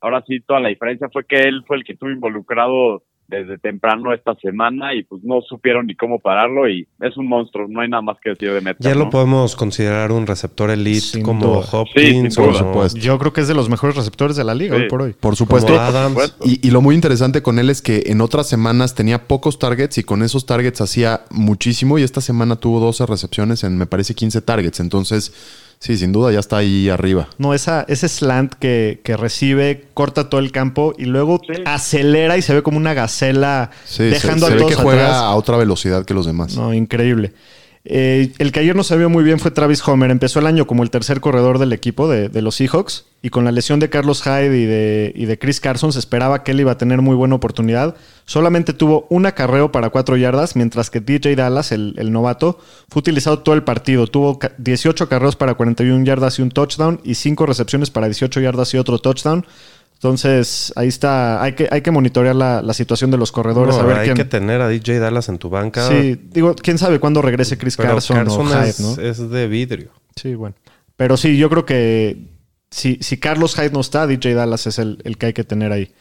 Ahora 0.00 0.22
sí, 0.26 0.40
toda 0.40 0.60
la 0.60 0.68
diferencia 0.68 1.08
fue 1.10 1.24
que 1.24 1.36
él 1.42 1.64
fue 1.66 1.78
el 1.78 1.84
que 1.84 1.94
estuvo 1.94 2.10
involucrado 2.10 3.02
desde 3.28 3.58
temprano 3.58 4.12
esta 4.12 4.34
semana 4.36 4.94
y 4.94 5.02
pues 5.02 5.22
no 5.24 5.40
supieron 5.40 5.86
ni 5.86 5.94
cómo 5.94 6.18
pararlo 6.18 6.68
y 6.68 6.86
es 7.00 7.16
un 7.16 7.26
monstruo, 7.26 7.66
no 7.68 7.80
hay 7.80 7.88
nada 7.88 8.02
más 8.02 8.18
que 8.22 8.30
decir 8.30 8.52
de 8.52 8.60
Metcalf. 8.60 8.80
Ya 8.80 8.94
lo 8.94 9.10
podemos 9.10 9.56
considerar 9.56 10.12
un 10.12 10.26
receptor 10.26 10.70
elite 10.70 11.00
Sin 11.00 11.22
como 11.22 11.46
duda. 11.46 11.66
Hopkins 11.72 12.34
Sí. 12.34 12.40
Por 12.40 12.54
supuesto. 12.54 12.98
Yo 13.00 13.18
creo 13.18 13.32
que 13.32 13.40
es 13.40 13.48
de 13.48 13.54
los 13.54 13.68
mejores 13.70 13.96
receptores 13.96 14.36
de 14.36 14.44
la 14.44 14.54
liga 14.54 14.76
Sí. 14.76 14.82
hoy 14.82 14.88
por 14.88 15.02
hoy. 15.02 15.12
Por 15.12 15.20
como 15.20 15.36
supuesto. 15.36 15.78
Adams. 15.80 16.36
Y, 16.44 16.66
y 16.66 16.70
lo 16.70 16.80
muy 16.80 16.94
interesante 16.94 17.42
con 17.42 17.58
él 17.58 17.70
es 17.70 17.80
que 17.82 18.04
en 18.06 18.20
otras 18.20 18.48
semanas 18.48 18.94
tenía 18.94 19.26
pocos 19.26 19.58
targets 19.58 19.98
y 19.98 20.04
con 20.04 20.22
esos 20.22 20.46
targets 20.46 20.80
hacía 20.80 21.22
muchísimo 21.30 21.98
y 21.98 22.02
esta 22.02 22.20
semana 22.20 22.56
tuvo 22.56 22.80
12 22.80 23.06
recepciones 23.06 23.64
en 23.64 23.78
me 23.78 23.86
parece 23.86 24.14
15 24.14 24.42
targets. 24.42 24.80
Entonces, 24.80 25.63
sí, 25.84 25.96
sin 25.98 26.12
duda 26.12 26.32
ya 26.32 26.40
está 26.40 26.56
ahí 26.58 26.88
arriba. 26.88 27.28
No, 27.38 27.52
esa, 27.54 27.84
ese 27.88 28.08
slant 28.08 28.54
que, 28.54 29.00
que 29.04 29.16
recibe, 29.16 29.84
corta 29.94 30.28
todo 30.30 30.40
el 30.40 30.50
campo 30.50 30.94
y 30.96 31.04
luego 31.04 31.40
Sí. 31.46 31.62
acelera 31.66 32.36
y 32.38 32.42
se 32.42 32.54
ve 32.54 32.62
como 32.62 32.76
una 32.78 32.94
gacela 32.94 33.70
Sí, 33.84 34.04
dejando 34.04 34.46
se, 34.46 34.52
se 34.52 34.52
a 34.52 34.54
ve 34.54 34.58
todos 34.62 34.70
que 34.76 34.82
juega 34.82 35.04
atrás. 35.06 35.20
a 35.22 35.34
otra 35.34 35.56
velocidad 35.58 36.04
que 36.04 36.14
los 36.14 36.24
demás. 36.26 36.56
No, 36.56 36.72
increíble. 36.72 37.32
Eh, 37.86 38.32
el 38.38 38.50
que 38.50 38.60
ayer 38.60 38.74
no 38.74 38.82
se 38.82 38.96
vio 38.96 39.10
muy 39.10 39.22
bien 39.24 39.38
fue 39.38 39.50
Travis 39.50 39.86
Homer. 39.86 40.10
Empezó 40.10 40.38
el 40.38 40.46
año 40.46 40.66
como 40.66 40.82
el 40.82 40.90
tercer 40.90 41.20
corredor 41.20 41.58
del 41.58 41.72
equipo 41.74 42.08
de, 42.08 42.30
los 42.40 42.54
Seahawks 42.56 43.04
y 43.20 43.28
con 43.28 43.44
la 43.44 43.52
lesión 43.52 43.78
de 43.78 43.90
Carlos 43.90 44.22
Hyde 44.22 45.12
y 45.14 45.24
de, 45.26 45.38
Chris 45.38 45.60
Carson 45.60 45.92
se 45.92 45.98
esperaba 45.98 46.42
que 46.42 46.52
él 46.52 46.60
iba 46.60 46.72
a 46.72 46.78
tener 46.78 47.02
muy 47.02 47.14
buena 47.14 47.34
oportunidad. 47.34 47.94
Solamente 48.24 48.72
tuvo 48.72 49.06
un 49.10 49.26
acarreo 49.26 49.70
para 49.70 49.90
cuatro 49.90 50.16
yardas, 50.16 50.56
mientras 50.56 50.88
que 50.88 51.00
DJ 51.00 51.36
Dallas, 51.36 51.72
el, 51.72 51.94
novato, 52.10 52.58
fue 52.88 53.00
utilizado 53.00 53.40
todo 53.40 53.54
el 53.54 53.64
partido. 53.64 54.06
Tuvo 54.06 54.38
ca- 54.38 54.52
18 54.56 55.04
acarreos 55.04 55.36
para 55.36 55.54
41 55.54 56.04
yardas 56.04 56.38
y 56.38 56.42
un 56.42 56.50
touchdown 56.50 57.00
y 57.04 57.16
5 57.16 57.44
recepciones 57.44 57.90
para 57.90 58.06
18 58.06 58.40
yardas 58.40 58.72
y 58.72 58.78
otro 58.78 58.98
touchdown. 58.98 59.44
Entonces, 59.94 60.72
ahí 60.76 60.88
está. 60.88 61.42
Hay 61.42 61.54
que, 61.54 61.68
hay 61.70 61.80
que 61.80 61.90
monitorear 61.90 62.36
la, 62.36 62.60
la 62.60 62.74
situación 62.74 63.10
de 63.10 63.16
los 63.16 63.32
corredores. 63.32 63.74
No, 63.74 63.80
a 63.80 63.84
ver 63.84 63.98
hay 63.98 64.04
quién. 64.06 64.16
que 64.16 64.24
tener 64.24 64.60
a 64.60 64.68
DJ 64.68 64.98
Dallas 64.98 65.28
en 65.28 65.38
tu 65.38 65.48
banca. 65.48 65.88
Sí, 65.88 66.20
digo, 66.30 66.54
quién 66.54 66.78
sabe 66.78 67.00
cuándo 67.00 67.22
regrese 67.22 67.56
Chris 67.56 67.76
pero 67.76 67.94
Carson, 67.94 68.16
Carson 68.16 68.46
o 68.46 68.50
Hyde, 68.50 68.68
es, 68.68 68.80
¿no? 68.80 69.00
es 69.00 69.30
de 69.30 69.48
vidrio. 69.48 69.90
Sí, 70.16 70.34
bueno. 70.34 70.56
Pero 70.96 71.16
sí, 71.16 71.38
yo 71.38 71.48
creo 71.48 71.64
que 71.64 72.28
si, 72.70 72.98
si 73.00 73.18
Carlos 73.18 73.56
Hyde 73.56 73.70
no 73.70 73.80
está, 73.80 74.06
DJ 74.06 74.34
Dallas 74.34 74.66
es 74.66 74.78
el, 74.78 75.00
el 75.04 75.16
que 75.16 75.26
hay 75.26 75.32
que 75.32 75.44
tener 75.44 75.72
ahí. 75.72 75.92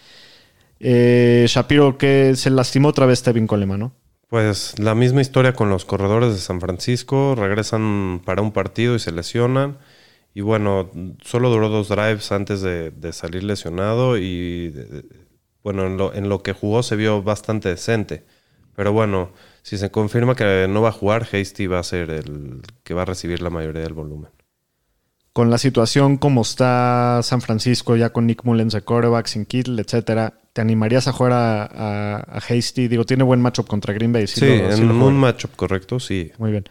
Eh, 0.80 1.46
Shapiro, 1.48 1.98
que 1.98 2.36
se 2.36 2.50
lastimó 2.50 2.90
otra 2.90 3.06
vez 3.06 3.24
Tevin 3.24 3.48
Coleman, 3.48 3.80
¿no? 3.80 3.94
Pues 4.28 4.78
la 4.80 4.96
misma 4.96 5.22
historia 5.22 5.54
con 5.54 5.70
los 5.70 5.86
corredores 5.86 6.34
de 6.34 6.40
San 6.40 6.60
Francisco. 6.60 7.36
Regresan 7.36 8.22
para 8.26 8.42
un 8.42 8.52
partido 8.52 8.96
y 8.96 9.00
se 9.00 9.12
lesionan. 9.12 9.78
Y 10.34 10.42
bueno, 10.42 10.90
solo 11.24 11.50
duró 11.50 11.70
dos 11.70 11.90
drives 11.90 12.32
antes 12.32 12.62
de, 12.62 12.92
de 12.92 13.14
salir 13.14 13.44
lesionado. 13.44 14.18
Y 14.18 14.70
de- 14.70 15.06
bueno, 15.64 15.86
en 15.88 15.98
lo, 15.98 16.14
en 16.14 16.30
lo 16.30 16.44
que 16.44 16.54
jugó 16.54 16.84
se 16.84 16.96
vio 16.96 17.22
bastante 17.24 17.70
decente. 17.70 18.26
Pero 18.76 18.92
bueno, 18.92 19.32
si 19.62 19.78
se 19.78 19.92
confirma 19.92 20.36
que 20.36 20.68
no 20.70 20.82
va 20.82 20.90
a 20.90 20.94
jugar, 20.94 21.28
Hasty 21.32 21.68
va 21.68 21.80
a 21.80 21.84
ser 21.84 22.10
el 22.10 22.62
que 22.84 22.94
va 22.94 23.04
a 23.04 23.06
recibir 23.06 23.42
la 23.42 23.50
mayoría 23.52 23.84
del 23.84 23.94
volumen. 23.94 24.32
Con 25.32 25.50
la 25.50 25.58
situación 25.58 26.18
como 26.18 26.42
está 26.44 27.22
San 27.24 27.42
Francisco, 27.42 27.96
ya 27.96 28.12
con 28.12 28.28
Nick 28.28 28.44
Mullens 28.44 28.74
de 28.74 28.82
quarterback, 28.82 29.26
sin 29.26 29.46
Kittle, 29.46 29.82
etcétera, 29.82 30.34
¿te 30.54 30.62
animarías 30.62 31.08
a 31.08 31.12
jugar 31.12 31.32
a, 31.34 31.64
a- 31.64 32.18
a 32.20 32.38
Hasty? 32.38 32.88
Digo, 32.88 33.04
tiene 33.04 33.24
buen 33.24 33.42
matchup 33.42 33.66
contra 33.68 33.94
Green 33.94 34.12
Bay. 34.12 34.28
Sí, 34.28 34.46
en 34.46 34.72
sí 34.74 34.84
lo 34.86 35.08
un 35.08 35.16
matchup 35.18 35.56
correcto, 35.56 36.00
sí. 36.00 36.32
Muy 36.38 36.52
bien. 36.52 36.66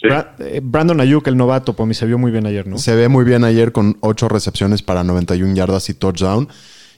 Sí. 0.00 0.08
Bra- 0.08 0.34
eh, 0.38 0.60
Brandon 0.62 1.00
Ayuk, 1.00 1.26
el 1.28 1.36
novato, 1.36 1.74
por 1.76 1.86
mí 1.86 1.94
se 1.94 2.06
vio 2.06 2.16
muy 2.18 2.30
bien 2.30 2.46
ayer, 2.46 2.66
¿no? 2.66 2.78
Se 2.78 2.94
ve 2.94 3.08
muy 3.08 3.24
bien 3.24 3.44
ayer 3.44 3.72
con 3.72 3.96
8 4.00 4.28
recepciones 4.28 4.82
para 4.82 5.04
91 5.04 5.54
yardas 5.54 5.88
y 5.90 5.94
touchdown. 5.94 6.48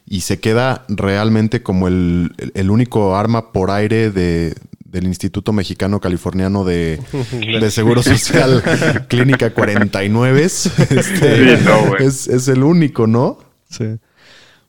Y 0.07 0.22
se 0.22 0.40
queda 0.40 0.84
realmente 0.88 1.62
como 1.62 1.86
el, 1.88 2.32
el- 2.55 2.70
único 2.70 3.14
arma 3.16 3.53
por 3.53 3.70
aire 3.70 4.11
de, 4.11 4.55
del 4.84 5.05
Instituto 5.05 5.53
Mexicano 5.53 6.00
Californiano 6.00 6.64
de, 6.64 7.00
de 7.61 7.70
Seguro 7.70 8.03
Social 8.03 8.62
Clínica 9.09 9.50
49. 9.50 10.42
Este, 10.44 11.57
Sí, 11.57 11.64
no, 11.64 11.96
es, 11.96 12.26
es 12.28 12.48
el 12.48 12.62
único, 12.64 13.07
¿no? 13.07 13.38
Sí. 13.70 13.84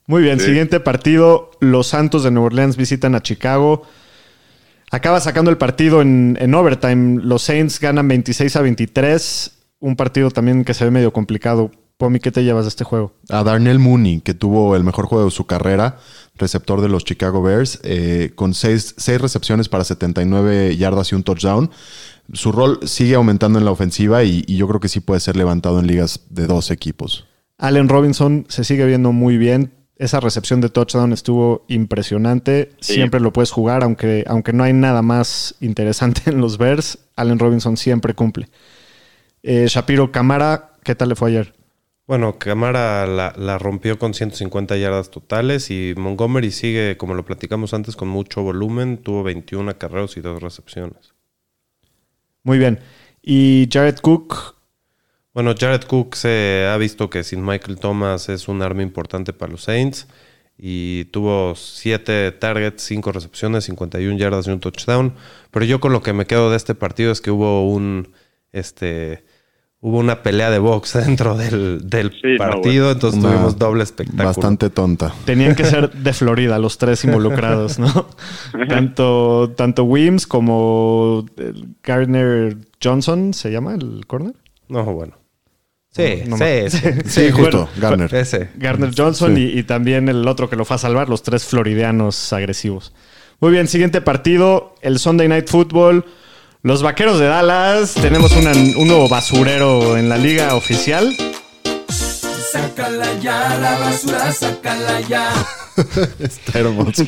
Muy 0.05 0.21
bien, 0.21 0.39
siguiente 0.39 0.79
partido. 0.79 1.49
Los 1.61 1.87
Santos 1.87 2.23
de 2.23 2.31
Nueva 2.31 2.47
Orleans 2.47 2.77
visitan 2.77 3.15
a 3.15 3.21
Chicago. 3.21 3.83
Acaba 4.93 5.19
sacando 5.19 5.49
el 5.49 5.57
partido 5.57 6.03
en, 6.03 6.37
en 6.39 6.53
overtime. 6.53 7.19
Los 7.23 7.41
Saints 7.41 7.79
ganan 7.79 8.07
26 8.07 8.55
a 8.55 8.61
23. 8.61 9.51
Un 9.79 9.95
partido 9.95 10.29
también 10.29 10.63
que 10.63 10.75
se 10.75 10.85
ve 10.85 10.91
medio 10.91 11.11
complicado. 11.11 11.71
Pomi, 11.97 12.19
¿qué 12.19 12.31
te 12.31 12.43
llevas 12.43 12.65
de 12.65 12.69
este 12.69 12.83
juego? 12.83 13.11
A 13.29 13.43
Darnell 13.43 13.79
Mooney, 13.79 14.21
que 14.21 14.35
tuvo 14.35 14.75
el 14.75 14.83
mejor 14.83 15.07
juego 15.07 15.25
de 15.25 15.31
su 15.31 15.47
carrera, 15.47 15.97
receptor 16.35 16.79
de 16.79 16.89
los 16.89 17.05
Chicago 17.05 17.41
Bears, 17.41 17.79
eh, 17.81 18.33
con 18.35 18.53
seis, 18.53 18.93
seis 18.95 19.19
recepciones 19.19 19.67
para 19.67 19.83
79 19.83 20.77
yardas 20.77 21.11
y 21.11 21.15
un 21.15 21.23
touchdown. 21.23 21.71
Su 22.31 22.51
rol 22.51 22.77
sigue 22.83 23.15
aumentando 23.15 23.57
en 23.57 23.65
la 23.65 23.71
ofensiva 23.71 24.23
y, 24.23 24.43
y 24.45 24.57
yo 24.57 24.67
creo 24.67 24.79
que 24.79 24.89
sí 24.89 24.99
puede 24.99 25.21
ser 25.21 25.35
levantado 25.35 25.79
en 25.79 25.87
ligas 25.87 26.19
de 26.29 26.45
dos 26.45 26.69
equipos. 26.69 27.25
Allen 27.57 27.89
Robinson 27.89 28.45
se 28.47 28.63
sigue 28.63 28.85
viendo 28.85 29.11
muy 29.11 29.37
bien. 29.37 29.71
Esa 29.97 30.19
recepción 30.19 30.61
de 30.61 30.69
touchdown 30.69 31.13
estuvo 31.13 31.65
impresionante. 31.67 32.71
Sí. 32.79 32.95
Siempre 32.95 33.19
lo 33.19 33.31
puedes 33.31 33.51
jugar, 33.51 33.83
aunque, 33.83 34.23
aunque 34.27 34.53
no 34.53 34.63
hay 34.63 34.73
nada 34.73 35.01
más 35.01 35.55
interesante 35.59 36.21
en 36.29 36.41
los 36.41 36.57
Bears. 36.57 36.99
Allen 37.15 37.39
Robinson 37.39 37.77
siempre 37.77 38.13
cumple. 38.13 38.49
Eh, 39.43 39.65
Shapiro 39.67 40.11
Camara, 40.11 40.73
¿qué 40.83 40.95
tal 40.95 41.09
le 41.09 41.15
fue 41.15 41.29
ayer? 41.29 41.53
Bueno, 42.05 42.37
Camara 42.37 43.07
la, 43.07 43.33
la 43.37 43.57
rompió 43.57 43.97
con 43.97 44.13
150 44.13 44.75
yardas 44.77 45.09
totales 45.09 45.71
y 45.71 45.93
Montgomery 45.95 46.51
sigue, 46.51 46.97
como 46.97 47.13
lo 47.13 47.23
platicamos 47.23 47.73
antes, 47.73 47.95
con 47.95 48.09
mucho 48.09 48.41
volumen. 48.43 48.97
Tuvo 48.97 49.23
21 49.23 49.71
acarreos 49.71 50.17
y 50.17 50.21
dos 50.21 50.41
recepciones. 50.41 51.13
Muy 52.43 52.57
bien. 52.57 52.79
Y 53.21 53.69
Jared 53.71 53.99
Cook, 53.99 54.52
Bueno, 55.33 55.55
Jared 55.59 55.81
Cook 55.83 56.15
se 56.15 56.67
ha 56.71 56.77
visto 56.77 57.09
que 57.09 57.23
sin 57.23 57.43
Michael 57.43 57.79
Thomas 57.79 58.29
es 58.29 58.47
un 58.47 58.61
arma 58.61 58.83
importante 58.83 59.33
para 59.33 59.51
los 59.51 59.63
Saints 59.63 60.07
y 60.57 61.05
tuvo 61.05 61.55
7 61.55 62.31
targets, 62.33 62.83
5 62.83 63.11
recepciones, 63.11 63.63
51 63.65 64.17
yardas 64.19 64.45
y 64.47 64.51
un 64.51 64.59
touchdown. 64.59 65.13
Pero 65.49 65.65
yo 65.65 65.79
con 65.79 65.91
lo 65.91 66.03
que 66.03 66.13
me 66.13 66.25
quedo 66.27 66.51
de 66.51 66.57
este 66.57 66.75
partido 66.75 67.11
es 67.11 67.19
que 67.21 67.31
hubo 67.31 67.67
un 67.67 68.09
este 68.51 69.23
hubo 69.79 69.97
una 69.97 70.21
pelea 70.21 70.51
de 70.51 70.59
box 70.59 70.93
dentro 71.05 71.35
del, 71.35 71.89
del 71.89 72.11
Sí, 72.11 72.33
no, 72.33 72.37
partido, 72.37 72.91
entonces 72.91 73.19
Una- 73.19 73.31
tuvimos 73.33 73.57
doble 73.57 73.83
espectáculo. 73.83 74.25
Bastante 74.25 74.69
tonta. 74.69 75.13
tenían 75.25 75.55
que 75.55 75.65
ser 75.65 75.91
de 75.91 76.13
Florida 76.13 76.59
los 76.59 76.77
tres 76.77 77.03
involucrados, 77.05 77.79
¿no? 77.79 78.07
tanto, 78.69 79.51
tanto 79.57 79.83
Wims 79.85 80.27
como 80.27 81.25
el 81.37 81.69
Gardner 81.83 82.55
Johnson, 82.81 83.33
¿se 83.33 83.51
llama 83.51 83.73
el 83.73 84.05
corner? 84.05 84.35
No, 84.69 84.83
bueno. 84.85 85.15
Sí, 85.95 86.23
No, 86.25 86.37
no 86.37 86.45
sí, 86.45 86.69
sí, 86.69 86.79
Sí, 87.05 87.31
justo, 87.31 87.67
bueno, 87.67 87.69
Garner. 87.77 88.13
Ese. 88.15 88.49
Garner 88.55 88.91
Johnson 88.97 89.35
Sí. 89.35 89.51
y, 89.53 89.59
y 89.59 89.63
también 89.63 90.09
el 90.09 90.27
otro 90.27 90.49
que 90.49 90.55
lo 90.55 90.65
fue 90.65 90.75
a 90.75 90.79
salvar, 90.79 91.07
los 91.09 91.21
tres 91.23 91.43
floridianos 91.45 92.33
agresivos. 92.33 92.93
Muy 93.39 93.51
bien, 93.51 93.67
siguiente 93.67 94.01
partido, 94.01 94.73
el 94.81 94.99
Sunday 94.99 95.27
Night 95.27 95.47
Football. 95.49 96.05
Los 96.63 96.81
Vaqueros 96.81 97.19
de 97.19 97.25
Dallas, 97.27 97.93
tenemos 97.93 98.31
una- 98.37 98.53
un 98.53 98.87
nuevo 98.87 99.09
basurero 99.09 99.97
en 99.97 100.07
la 100.09 100.17
liga 100.17 100.55
oficial. 100.55 101.13
Sácala 102.51 103.05
ya, 103.21 103.57
la 103.59 103.79
basura, 103.79 104.31
sácala 104.31 105.01
ya. 105.01 105.31
Está 106.19 106.59
hermoso. 106.59 107.03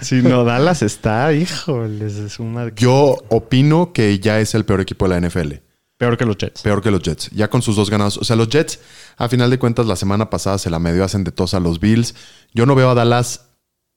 Si 0.00 0.16
no, 0.16 0.44
Dallas 0.44 0.82
está, 0.82 1.32
híjoles, 1.32 2.14
es 2.16 2.38
una... 2.40 2.72
Yo 2.74 3.16
opino 3.28 3.92
que 3.92 4.18
ya 4.18 4.40
es 4.40 4.54
el 4.54 4.64
peor 4.64 4.80
equipo 4.80 5.08
de 5.08 5.20
la 5.20 5.26
NFL. 5.28 5.52
Peor 6.02 6.16
que 6.18 6.24
los 6.26 6.36
Jets. 6.36 6.62
Peor 6.62 6.82
que 6.82 6.90
los 6.90 7.00
Jets. 7.00 7.30
Ya 7.30 7.48
con 7.48 7.62
sus 7.62 7.76
dos 7.76 7.88
ganados. 7.88 8.16
O 8.18 8.24
sea, 8.24 8.34
los 8.34 8.48
Jets, 8.48 8.80
a 9.18 9.28
final 9.28 9.50
de 9.50 9.58
cuentas, 9.60 9.86
la 9.86 9.94
semana 9.94 10.30
pasada 10.30 10.58
se 10.58 10.68
la 10.68 10.80
medio 10.80 11.04
hacen 11.04 11.22
de 11.22 11.30
tos 11.30 11.54
a 11.54 11.60
los 11.60 11.78
Bills. 11.78 12.16
Yo 12.52 12.66
no 12.66 12.74
veo 12.74 12.90
a 12.90 12.94
Dallas 12.96 13.50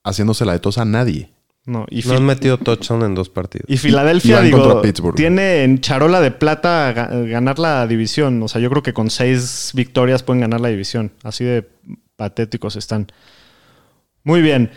haciéndose 0.03 0.45
la 0.45 0.53
de 0.53 0.60
tos 0.60 0.78
a 0.78 0.86
nadie. 0.86 1.32
No, 1.66 1.88
y, 1.89 2.03
No 2.03 2.14
han 2.14 2.24
metido 2.28 2.60
touchdown 2.60 3.01
en 3.01 3.16
dos 3.16 3.30
partidos. 3.30 3.66
y 3.68 3.78
Filadelfia, 3.78 4.39
Y 4.41 4.45
digo, 4.51 4.84
tiene 5.16 5.64
en 5.64 5.82
charola 5.82 6.22
de 6.22 6.30
plata 6.30 6.93
ga- 6.93 7.28
ganar 7.28 7.58
la 7.58 7.88
división. 7.88 8.43
O 8.43 8.47
sea, 8.47 8.62
yo 8.62 8.70
creo 8.70 8.84
que 8.84 8.93
con 8.93 9.10
seis 9.10 9.72
victorias 9.74 10.22
pueden 10.22 10.41
ganar 10.41 10.62
la 10.62 10.68
división. 10.68 11.12
Así 11.24 11.43
de 11.43 11.68
patéticos 12.18 12.76
están. 12.76 13.08
Muy 14.24 14.41
bien. 14.43 14.70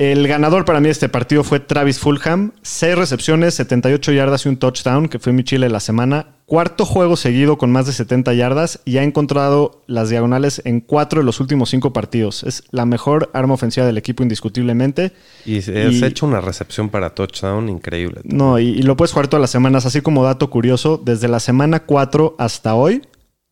El 0.00 0.28
ganador 0.28 0.64
para 0.64 0.78
mí 0.78 0.84
de 0.86 0.92
este 0.92 1.08
partido 1.08 1.42
fue 1.42 1.58
Travis 1.58 1.98
Fulham. 1.98 2.52
Seis 2.62 2.96
recepciones, 2.96 3.54
78 3.54 4.12
yardas 4.12 4.46
y 4.46 4.48
un 4.48 4.56
touchdown, 4.56 5.08
que 5.08 5.18
fue 5.18 5.32
mi 5.32 5.42
chile 5.42 5.66
de 5.66 5.72
la 5.72 5.80
semana. 5.80 6.36
Cuarto 6.46 6.84
juego 6.84 7.16
seguido 7.16 7.58
con 7.58 7.72
más 7.72 7.86
de 7.86 7.92
70 7.92 8.32
yardas 8.34 8.80
y 8.84 8.98
ha 8.98 9.02
encontrado 9.02 9.82
las 9.88 10.08
diagonales 10.08 10.62
en 10.64 10.80
cuatro 10.82 11.18
de 11.20 11.26
los 11.26 11.40
últimos 11.40 11.70
cinco 11.70 11.92
partidos. 11.92 12.44
Es 12.44 12.62
la 12.70 12.86
mejor 12.86 13.28
arma 13.34 13.54
ofensiva 13.54 13.86
del 13.86 13.98
equipo 13.98 14.22
indiscutiblemente. 14.22 15.10
Y 15.44 15.62
se 15.62 15.90
Y- 15.90 16.00
ha 16.04 16.06
hecho 16.06 16.26
una 16.26 16.40
recepción 16.40 16.90
para 16.90 17.10
touchdown 17.16 17.68
increíble. 17.68 18.20
No, 18.22 18.60
y, 18.60 18.68
y 18.68 18.82
lo 18.82 18.96
puedes 18.96 19.10
jugar 19.10 19.26
todas 19.26 19.40
las 19.40 19.50
semanas. 19.50 19.84
Así 19.84 20.00
como 20.00 20.22
dato 20.22 20.48
curioso, 20.48 21.02
desde 21.04 21.26
la 21.26 21.40
semana 21.40 21.80
4 21.80 22.36
hasta 22.38 22.76
hoy, 22.76 23.02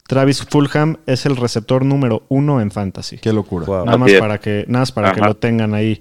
Travis 0.07 0.45
Fulham 0.49 0.99
es 1.07 1.27
el 1.27 1.35
receptor 1.35 1.85
número 1.85 2.23
uno 2.29 2.61
en 2.61 2.71
Fantasy. 2.71 3.19
Qué 3.19 3.33
locura. 3.33 3.67
Wow. 3.67 3.85
Nada 3.87 3.99
más 3.99 4.13
para 4.13 4.39
que, 4.39 4.65
nada 4.69 4.83
más 4.83 4.93
para 4.93 5.13
que 5.13 5.21
lo 5.23 5.35
tengan 5.35 5.75
ahí. 5.75 5.99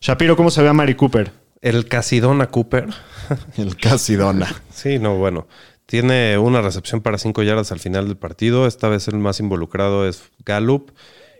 Shapiro, 0.00 0.36
¿cómo 0.36 0.50
se 0.50 0.62
ve 0.62 0.68
a 0.68 0.72
Mari 0.72 0.94
Cooper? 0.94 1.30
El 1.60 1.86
Casidona 1.86 2.46
Cooper. 2.48 2.88
El 3.58 3.76
Casidona. 3.76 4.48
Sí, 4.70 4.98
no, 4.98 5.16
bueno. 5.16 5.46
Tiene 5.86 6.38
una 6.38 6.62
recepción 6.62 7.00
para 7.00 7.18
cinco 7.18 7.42
yardas 7.42 7.72
al 7.72 7.80
final 7.80 8.06
del 8.06 8.16
partido. 8.16 8.66
Esta 8.66 8.88
vez 8.88 9.08
el 9.08 9.18
más 9.18 9.40
involucrado 9.40 10.08
es 10.08 10.30
Gallup. 10.44 10.92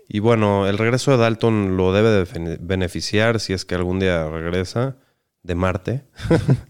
Y 0.09 0.19
bueno, 0.19 0.67
el 0.67 0.77
regreso 0.77 1.13
de 1.13 1.17
Dalton 1.19 1.77
lo 1.77 1.93
debe 1.93 2.11
de 2.11 2.25
bene- 2.25 2.59
beneficiar 2.61 3.39
si 3.41 3.53
es 3.53 3.65
que 3.65 3.77
algún 3.77 4.01
día 4.01 4.29
regresa 4.29 4.97
de 5.43 5.55
Marte. 5.55 6.05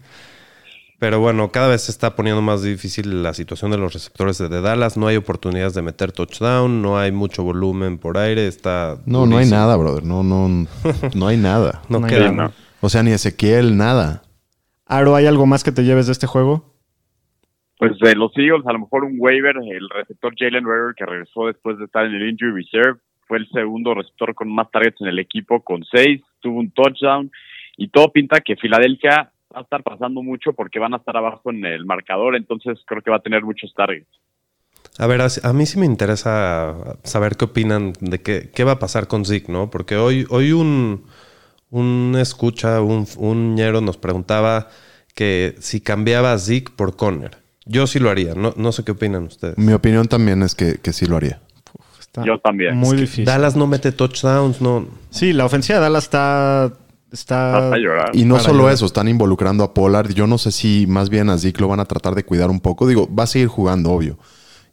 Pero 1.01 1.19
bueno, 1.19 1.51
cada 1.51 1.67
vez 1.67 1.81
se 1.81 1.91
está 1.91 2.15
poniendo 2.15 2.43
más 2.43 2.61
difícil 2.61 3.23
la 3.23 3.33
situación 3.33 3.71
de 3.71 3.79
los 3.79 3.91
receptores 3.91 4.37
de 4.37 4.61
Dallas. 4.61 4.97
No 4.97 5.07
hay 5.07 5.15
oportunidades 5.15 5.73
de 5.73 5.81
meter 5.81 6.11
touchdown, 6.11 6.83
no 6.83 6.99
hay 6.99 7.11
mucho 7.11 7.41
volumen 7.41 7.97
por 7.97 8.19
aire. 8.19 8.45
Está 8.45 8.99
No, 9.07 9.25
no 9.25 9.37
hay 9.39 9.49
nada, 9.49 9.75
brother. 9.77 10.03
No, 10.03 10.21
no, 10.21 10.67
no 11.15 11.27
hay 11.27 11.37
nada. 11.37 11.81
No, 11.89 12.01
No 12.01 12.05
hay 12.05 12.13
queda. 12.13 12.31
nada. 12.31 12.51
O 12.81 12.89
sea, 12.89 13.01
ni 13.01 13.09
Ezequiel, 13.09 13.77
nada. 13.77 14.21
Aro, 14.85 15.15
¿hay 15.15 15.25
algo 15.25 15.47
más 15.47 15.63
que 15.63 15.71
te 15.71 15.83
lleves 15.83 16.05
de 16.05 16.11
este 16.11 16.27
juego? 16.27 16.71
Pues 17.79 17.97
de 17.97 18.13
los 18.13 18.31
Eagles, 18.37 18.67
a 18.67 18.73
lo 18.73 18.81
mejor 18.81 19.03
un 19.03 19.15
waiver, 19.17 19.55
el 19.57 19.89
receptor 19.89 20.35
Jalen 20.37 20.65
Rager, 20.65 20.93
que 20.95 21.05
regresó 21.07 21.47
después 21.47 21.79
de 21.79 21.85
estar 21.85 22.05
en 22.05 22.13
el 22.13 22.29
injury 22.29 22.51
reserve, 22.63 22.99
fue 23.27 23.39
el 23.39 23.49
segundo 23.49 23.95
receptor 23.95 24.35
con 24.35 24.53
más 24.53 24.69
targets 24.69 25.01
en 25.01 25.07
el 25.07 25.17
equipo, 25.17 25.63
con 25.63 25.83
seis, 25.91 26.21
tuvo 26.41 26.59
un 26.59 26.69
touchdown, 26.69 27.31
y 27.75 27.87
todo 27.87 28.11
pinta 28.11 28.39
que 28.39 28.55
Filadelfia 28.55 29.30
va 29.53 29.59
a 29.59 29.63
estar 29.63 29.83
pasando 29.83 30.21
mucho 30.21 30.53
porque 30.53 30.79
van 30.79 30.93
a 30.93 30.97
estar 30.97 31.15
abajo 31.15 31.51
en 31.51 31.65
el 31.65 31.85
marcador, 31.85 32.35
entonces 32.35 32.79
creo 32.85 33.01
que 33.01 33.11
va 33.11 33.17
a 33.17 33.21
tener 33.21 33.43
muchos 33.43 33.73
targets. 33.73 34.09
A 34.97 35.07
ver, 35.07 35.21
a, 35.21 35.53
mí 35.53 35.65
sí 35.65 35.79
me 35.79 35.85
interesa 35.85 36.97
saber 37.03 37.37
qué 37.37 37.45
opinan 37.45 37.93
de 38.01 38.21
qué, 38.21 38.51
qué 38.53 38.63
va 38.63 38.73
a 38.73 38.79
pasar 38.79 39.07
con 39.07 39.25
Zeke, 39.25 39.51
¿no? 39.51 39.69
Porque 39.69 39.95
hoy, 39.95 40.25
hoy 40.29 40.51
un, 40.51 41.05
un 41.69 42.15
escucha, 42.19 42.81
un, 42.81 43.07
un 43.17 43.55
ñero 43.55 43.81
nos 43.81 43.97
preguntaba 43.97 44.67
que 45.15 45.55
si 45.59 45.81
cambiaba 45.81 46.33
a 46.33 46.37
Zeke 46.37 46.71
por 46.75 46.95
Conner. 46.95 47.37
Yo 47.65 47.87
sí 47.87 47.99
lo 47.99 48.09
haría, 48.09 48.33
no, 48.33 48.53
no 48.57 48.71
sé 48.71 48.83
qué 48.83 48.91
opinan 48.91 49.23
ustedes. 49.23 49.57
Mi 49.57 49.73
opinión 49.73 50.07
también 50.07 50.43
es 50.43 50.55
que, 50.55 50.79
que 50.79 50.93
sí 50.93 51.05
lo 51.05 51.17
haría. 51.17 51.41
Está 51.99 52.23
Yo 52.25 52.39
también. 52.39 52.75
Muy 52.75 52.97
difícil. 52.97 53.25
Dallas 53.25 53.55
no 53.55 53.67
mete 53.67 53.91
touchdowns, 53.91 54.61
no. 54.61 54.87
Sí, 55.09 55.31
la 55.31 55.45
ofensiva 55.45 55.79
de 55.79 55.83
Dallas 55.83 56.03
está... 56.03 56.73
está 57.11 57.57
Hasta 57.57 57.77
llorar. 57.77 58.11
Y 58.13 58.25
no 58.25 58.35
Para 58.35 58.47
solo 58.47 58.69
eso, 58.69 58.85
están 58.85 59.07
involucrando 59.07 59.63
a 59.63 59.73
Pollard. 59.73 60.13
Yo 60.13 60.27
no 60.27 60.37
sé 60.37 60.51
si 60.51 60.85
más 60.87 61.09
bien 61.09 61.29
a 61.29 61.37
Zeke 61.37 61.61
lo 61.61 61.67
van 61.67 61.79
a 61.79 61.85
tratar 61.85 62.15
de 62.15 62.23
cuidar 62.23 62.49
un 62.49 62.59
poco. 62.59 62.87
Digo, 62.87 63.07
va 63.13 63.23
a 63.23 63.27
seguir 63.27 63.47
jugando, 63.47 63.91
obvio. 63.91 64.17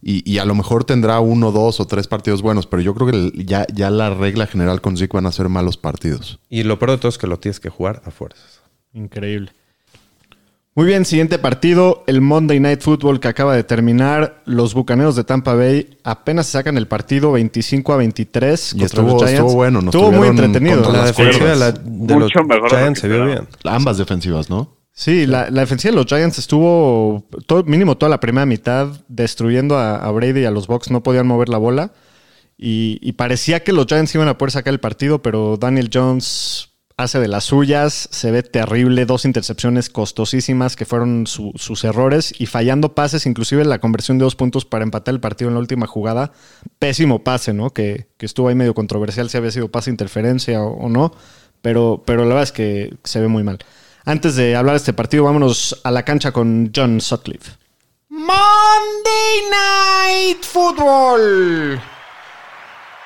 Y, 0.00 0.28
y 0.30 0.38
a 0.38 0.44
lo 0.44 0.54
mejor 0.54 0.84
tendrá 0.84 1.18
uno, 1.18 1.50
dos 1.50 1.80
o 1.80 1.86
tres 1.86 2.06
partidos 2.06 2.40
buenos, 2.40 2.66
pero 2.66 2.80
yo 2.80 2.94
creo 2.94 3.10
que 3.10 3.44
ya, 3.44 3.66
ya 3.74 3.90
la 3.90 4.10
regla 4.10 4.46
general 4.46 4.80
con 4.80 4.96
Zeke 4.96 5.16
van 5.16 5.26
a 5.26 5.32
ser 5.32 5.48
malos 5.48 5.76
partidos. 5.76 6.38
Y 6.48 6.62
lo 6.62 6.78
peor 6.78 6.92
de 6.92 6.98
todo 6.98 7.08
es 7.08 7.18
que 7.18 7.26
lo 7.26 7.38
tienes 7.38 7.58
que 7.58 7.68
jugar 7.68 8.02
a 8.04 8.10
fuerzas. 8.10 8.60
Increíble. 8.92 9.52
Muy 10.78 10.86
bien, 10.86 11.04
siguiente 11.04 11.40
partido, 11.40 12.04
el 12.06 12.20
Monday 12.20 12.60
Night 12.60 12.82
Football 12.82 13.18
que 13.18 13.26
acaba 13.26 13.56
de 13.56 13.64
terminar. 13.64 14.42
Los 14.44 14.74
Bucaneros 14.74 15.16
de 15.16 15.24
Tampa 15.24 15.54
Bay 15.54 15.98
apenas 16.04 16.46
sacan 16.46 16.76
el 16.78 16.86
partido 16.86 17.32
25 17.32 17.92
a 17.92 17.96
23 17.96 18.74
Y 18.74 18.78
contra 18.78 18.86
estuvo- 18.86 19.08
los 19.08 19.16
Giants. 19.24 19.32
estuvo 19.40 19.54
bueno, 19.54 19.82
nos 19.82 19.92
Estuvo 19.92 20.12
muy 20.12 20.28
entretenido. 20.28 20.92
La 20.92 21.04
defensiva 21.06 21.48
de, 21.50 21.56
la- 21.56 21.72
de 21.72 22.14
los 22.16 22.30
Giants 22.70 23.00
se 23.00 23.08
vio 23.08 23.26
bien. 23.26 23.48
Ambas 23.64 23.98
defensivas, 23.98 24.48
¿no? 24.50 24.76
Sí, 24.92 25.26
la, 25.26 25.50
la 25.50 25.62
defensiva 25.62 25.90
de 25.90 25.96
los 25.96 26.06
Giants 26.06 26.38
estuvo 26.38 27.24
todo, 27.46 27.64
mínimo 27.64 27.96
toda 27.96 28.10
la 28.10 28.20
primera 28.20 28.46
mitad 28.46 28.86
destruyendo 29.08 29.76
a, 29.76 29.96
a 29.96 30.12
Brady 30.12 30.42
y 30.42 30.44
a 30.44 30.52
los 30.52 30.68
Bucks. 30.68 30.92
No 30.92 31.02
podían 31.02 31.26
mover 31.26 31.48
la 31.48 31.58
bola. 31.58 31.90
Y, 32.56 33.00
y 33.02 33.14
parecía 33.14 33.64
que 33.64 33.72
los 33.72 33.86
Giants 33.86 34.14
iban 34.14 34.28
a 34.28 34.38
poder 34.38 34.52
sacar 34.52 34.72
el 34.72 34.78
partido, 34.78 35.22
pero 35.22 35.56
Daniel 35.56 35.90
Jones 35.92 36.67
hace 36.98 37.18
de 37.20 37.28
las 37.28 37.44
suyas. 37.44 38.08
Se 38.12 38.30
ve 38.30 38.42
terrible. 38.42 39.06
Dos 39.06 39.24
intercepciones 39.24 39.88
costosísimas 39.88 40.76
que 40.76 40.84
fueron 40.84 41.26
su- 41.26 41.52
sus 41.56 41.84
errores 41.84 42.34
y 42.38 42.44
fallando 42.44 42.94
pases, 42.94 43.24
inclusive 43.24 43.64
la 43.64 43.78
conversión 43.78 44.18
de 44.18 44.24
dos 44.24 44.36
puntos 44.36 44.66
para 44.66 44.84
empatar 44.84 45.14
el 45.14 45.20
partido 45.20 45.48
en 45.48 45.54
la 45.54 45.60
última 45.60 45.86
jugada. 45.86 46.32
Pésimo 46.78 47.24
pase, 47.24 47.54
¿no? 47.54 47.70
Que, 47.70 48.08
estuvo 48.18 48.48
ahí 48.48 48.54
medio 48.54 48.74
controversial 48.74 49.30
si 49.30 49.38
había 49.38 49.50
sido 49.50 49.70
pase 49.70 49.88
interferencia 49.90 50.60
o, 50.62 50.72
o 50.86 50.88
no. 50.90 51.12
Pero, 51.62 52.02
pero 52.06 52.20
la 52.22 52.28
verdad 52.28 52.42
es 52.42 52.52
que 52.52 52.94
se 53.04 53.20
ve 53.20 53.28
muy 53.28 53.42
mal. 53.42 53.58
Antes 54.04 54.36
de 54.36 54.54
hablar 54.56 54.74
de 54.74 54.78
este 54.78 54.92
partido, 54.92 55.24
vámonos 55.24 55.80
a 55.84 55.90
la 55.90 56.04
cancha 56.04 56.32
con 56.32 56.70
John 56.74 57.00
Sutcliffe. 57.00 57.52
Monday 58.08 59.42
Night 59.50 60.42
Football. 60.44 61.80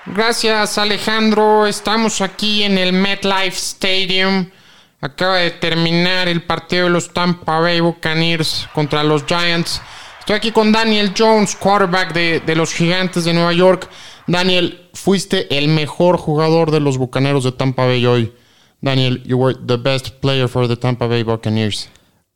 Gracias 0.04 0.78
Alejandro, 0.78 1.64
estamos 1.64 2.20
aquí 2.22 2.64
en 2.64 2.76
el 2.76 2.92
MetLife 2.92 3.56
Stadium. 3.56 4.50
Acaba 5.00 5.36
de 5.36 5.52
terminar 5.52 6.26
el 6.26 6.42
partido 6.42 6.84
de 6.84 6.90
los 6.90 7.12
Tampa 7.12 7.60
Bay 7.60 7.78
Buccaneers 7.78 8.68
contra 8.74 9.04
los 9.04 9.24
Giants. 9.24 9.80
Estoy 10.18 10.34
aquí 10.34 10.50
con 10.50 10.72
Daniel 10.72 11.12
Jones, 11.16 11.54
quarterback 11.54 12.12
de, 12.14 12.40
de 12.40 12.56
los 12.56 12.74
Gigantes 12.74 13.24
de 13.24 13.32
Nueva 13.32 13.52
York. 13.52 13.88
Daniel, 14.26 14.88
fuiste 14.92 15.56
el 15.56 15.68
mejor 15.68 16.16
jugador 16.16 16.72
de 16.72 16.80
los 16.80 16.98
Bucaneros 16.98 17.44
de 17.44 17.52
Tampa 17.52 17.84
Bay 17.84 18.04
hoy. 18.04 18.32
Daniel, 18.80 19.22
you 19.22 19.38
were 19.38 19.56
the 19.66 19.76
best 19.76 20.20
player 20.20 20.48
for 20.48 20.66
the 20.66 20.76
Tampa 20.76 21.06
Bay 21.06 21.22
Buccaneers. 21.22 21.88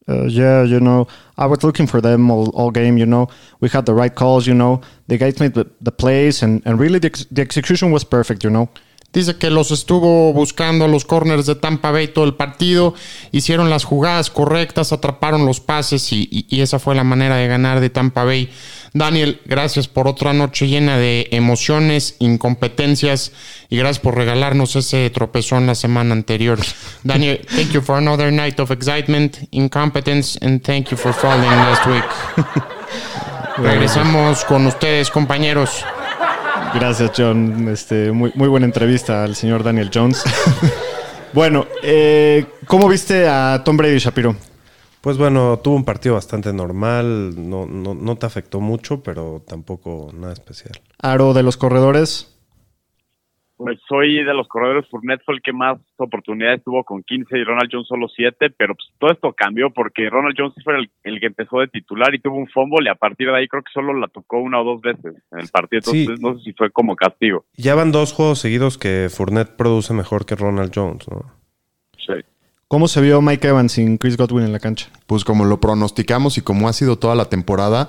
Uh, 0.08 0.26
yeah, 0.26 0.62
you 0.62 0.78
know, 0.78 1.06
I 1.36 1.46
was 1.46 1.64
looking 1.64 1.86
for 1.88 2.00
them 2.00 2.30
all, 2.30 2.70
game. 2.70 2.96
You 2.96 3.06
know, 3.06 3.28
we 3.60 3.68
had 3.68 3.86
the 3.86 3.94
right 3.94 4.14
calls. 4.14 4.46
You 4.46 4.54
know, 4.54 4.80
the 5.08 5.18
guys 5.18 5.40
made 5.40 5.54
the, 5.54 5.66
the 5.80 5.90
plays, 5.90 6.42
and, 6.42 6.62
and 6.64 6.78
really 6.78 7.00
the, 7.00 7.10
the 7.30 7.42
execution 7.42 7.90
was 7.90 8.04
perfect. 8.04 8.44
You 8.44 8.50
know. 8.50 8.68
Dice 9.12 9.38
que 9.38 9.48
los 9.50 9.70
estuvo 9.70 10.32
buscando 10.34 10.84
a 10.84 10.88
los 10.88 11.04
corners 11.06 11.46
de 11.46 11.54
Tampa 11.54 11.90
Bay 11.90 12.08
todo 12.08 12.24
el 12.26 12.34
partido, 12.34 12.92
hicieron 13.32 13.70
las 13.70 13.84
jugadas 13.84 14.30
correctas, 14.30 14.92
atraparon 14.92 15.46
los 15.46 15.58
pases 15.58 16.12
y- 16.12 16.28
y 16.50 16.60
esa 16.60 16.78
fue 16.78 16.94
la 16.94 17.04
manera 17.04 17.36
de 17.36 17.48
ganar 17.48 17.80
de 17.80 17.88
Tampa 17.88 18.24
Bay. 18.24 18.50
Daniel, 18.98 19.42
gracias 19.44 19.88
por 19.88 20.08
otra 20.08 20.32
noche 20.32 20.68
llena 20.68 20.96
de 20.96 21.28
emociones, 21.32 22.16
incompetencias 22.18 23.30
y 23.68 23.76
gracias 23.76 23.98
por 23.98 24.16
regalarnos 24.16 24.74
ese 24.74 25.10
tropezón 25.10 25.66
la 25.66 25.74
semana 25.74 26.14
anterior. 26.14 26.58
Daniel, 27.04 27.46
thank 27.54 27.72
you 27.72 27.82
for 27.82 27.98
another 27.98 28.32
night 28.32 28.58
of 28.58 28.70
excitement, 28.70 29.36
incompetence 29.50 30.38
and 30.40 30.62
thank 30.62 30.88
you 30.88 30.96
for 30.96 31.12
falling 31.12 31.42
last 31.42 31.86
week. 31.86 32.04
Regresamos 33.58 34.46
con 34.46 34.66
ustedes, 34.66 35.10
compañeros. 35.10 35.84
Gracias, 36.74 37.10
John. 37.14 37.68
Este, 37.68 38.12
muy, 38.12 38.32
muy 38.34 38.48
buena 38.48 38.64
entrevista 38.64 39.24
al 39.24 39.36
señor 39.36 39.62
Daniel 39.62 39.90
Jones. 39.92 40.24
bueno, 41.34 41.66
eh, 41.82 42.46
¿cómo 42.66 42.88
viste 42.88 43.28
a 43.28 43.60
Tom 43.62 43.76
Brady, 43.76 43.98
Shapiro? 43.98 44.36
Pues 45.06 45.18
bueno, 45.18 45.60
tuvo 45.62 45.76
un 45.76 45.84
partido 45.84 46.16
bastante 46.16 46.52
normal, 46.52 47.48
no, 47.48 47.64
no, 47.64 47.94
no 47.94 48.16
te 48.16 48.26
afectó 48.26 48.58
mucho, 48.58 49.04
pero 49.04 49.40
tampoco 49.46 50.10
nada 50.12 50.32
especial. 50.32 50.72
Aro 51.00 51.32
de 51.32 51.44
los 51.44 51.56
corredores. 51.56 52.36
Pues 53.56 53.78
soy 53.88 54.24
de 54.24 54.34
los 54.34 54.48
corredores. 54.48 54.84
Fournette 54.90 55.22
fue 55.24 55.36
el 55.36 55.42
que 55.42 55.52
más 55.52 55.78
oportunidades 55.96 56.64
tuvo 56.64 56.82
con 56.82 57.04
15 57.04 57.38
y 57.38 57.44
Ronald 57.44 57.70
Jones 57.70 57.86
solo 57.86 58.08
7, 58.08 58.50
pero 58.58 58.74
pues 58.74 58.88
todo 58.98 59.12
esto 59.12 59.32
cambió 59.32 59.70
porque 59.70 60.10
Ronald 60.10 60.34
Jones 60.36 60.54
fue 60.64 60.76
el, 60.76 60.90
el 61.04 61.20
que 61.20 61.26
empezó 61.26 61.60
de 61.60 61.68
titular 61.68 62.12
y 62.12 62.18
tuvo 62.18 62.34
un 62.38 62.48
fumble 62.48 62.86
y 62.86 62.88
a 62.88 62.96
partir 62.96 63.28
de 63.28 63.36
ahí 63.38 63.46
creo 63.46 63.62
que 63.62 63.70
solo 63.72 63.94
la 63.94 64.08
tocó 64.08 64.38
una 64.40 64.60
o 64.60 64.64
dos 64.64 64.80
veces 64.80 65.14
en 65.30 65.38
el 65.38 65.48
partido. 65.50 65.82
Entonces 65.84 66.16
Sí. 66.18 66.20
no 66.20 66.36
sé 66.36 66.42
si 66.46 66.52
fue 66.52 66.72
como 66.72 66.96
castigo. 66.96 67.44
Ya 67.56 67.76
van 67.76 67.92
dos 67.92 68.12
juegos 68.12 68.40
seguidos 68.40 68.76
que 68.76 69.06
Fournette 69.08 69.54
produce 69.56 69.94
mejor 69.94 70.26
que 70.26 70.34
Ronald 70.34 70.72
Jones, 70.74 71.06
¿no? 71.08 71.26
Sí. 71.96 72.14
¿Cómo 72.68 72.88
se 72.88 73.00
vio 73.00 73.22
Mike 73.22 73.46
Evans 73.48 73.72
sin 73.72 73.96
Chris 73.96 74.16
Godwin 74.16 74.44
en 74.44 74.52
la 74.52 74.58
cancha? 74.58 74.88
Pues 75.06 75.22
como 75.24 75.44
lo 75.44 75.60
pronosticamos 75.60 76.36
y 76.36 76.40
como 76.40 76.68
ha 76.68 76.72
sido 76.72 76.98
toda 76.98 77.14
la 77.14 77.26
temporada, 77.26 77.88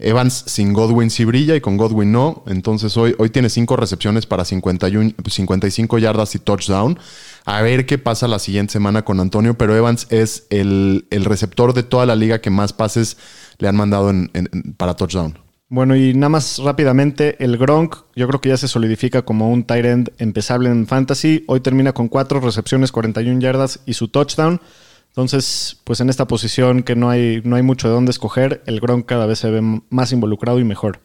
Evans 0.00 0.42
sin 0.48 0.72
Godwin 0.72 1.10
sí 1.10 1.24
brilla 1.24 1.54
y 1.54 1.60
con 1.60 1.76
Godwin 1.76 2.10
no. 2.10 2.42
Entonces 2.48 2.96
hoy, 2.96 3.14
hoy 3.18 3.30
tiene 3.30 3.48
cinco 3.50 3.76
recepciones 3.76 4.26
para 4.26 4.44
51, 4.44 5.12
55 5.30 5.98
yardas 5.98 6.34
y 6.34 6.40
touchdown. 6.40 6.98
A 7.44 7.62
ver 7.62 7.86
qué 7.86 7.98
pasa 7.98 8.26
la 8.26 8.40
siguiente 8.40 8.72
semana 8.72 9.02
con 9.04 9.20
Antonio, 9.20 9.56
pero 9.56 9.76
Evans 9.76 10.08
es 10.10 10.46
el, 10.50 11.06
el 11.10 11.24
receptor 11.24 11.72
de 11.72 11.84
toda 11.84 12.04
la 12.04 12.16
liga 12.16 12.40
que 12.40 12.50
más 12.50 12.72
pases 12.72 13.16
le 13.58 13.68
han 13.68 13.76
mandado 13.76 14.10
en- 14.10 14.30
en- 14.34 14.74
para 14.76 14.96
touchdown. 14.96 15.38
Bueno, 15.68 15.96
y 15.96 16.14
nada 16.14 16.28
más 16.28 16.58
rápidamente, 16.58 17.42
el 17.42 17.58
Gronk, 17.58 17.96
yo 18.14 18.28
creo 18.28 18.40
que 18.40 18.50
ya 18.50 18.56
se 18.56 18.68
solidifica 18.68 19.22
como 19.22 19.50
un 19.50 19.64
tight 19.64 19.84
end 19.84 20.12
empezable 20.18 20.70
en 20.70 20.86
fantasy. 20.86 21.42
Hoy 21.48 21.58
termina 21.58 21.92
con 21.92 22.06
cuatro 22.06 22.38
recepciones, 22.38 22.92
41 22.92 23.40
yardas 23.40 23.80
y 23.84 23.94
su 23.94 24.06
touchdown. 24.06 24.60
Entonces, 25.08 25.80
pues 25.82 26.00
en 26.00 26.08
esta 26.08 26.28
posición 26.28 26.84
que 26.84 26.94
no 26.94 27.10
hay, 27.10 27.40
no 27.42 27.56
hay 27.56 27.62
mucho 27.62 27.88
de 27.88 27.94
dónde 27.94 28.12
escoger, 28.12 28.62
el 28.66 28.78
Gronk 28.78 29.06
cada 29.06 29.26
vez 29.26 29.40
se 29.40 29.50
ve 29.50 29.60
más 29.90 30.12
involucrado 30.12 30.60
y 30.60 30.64
mejor. 30.64 31.00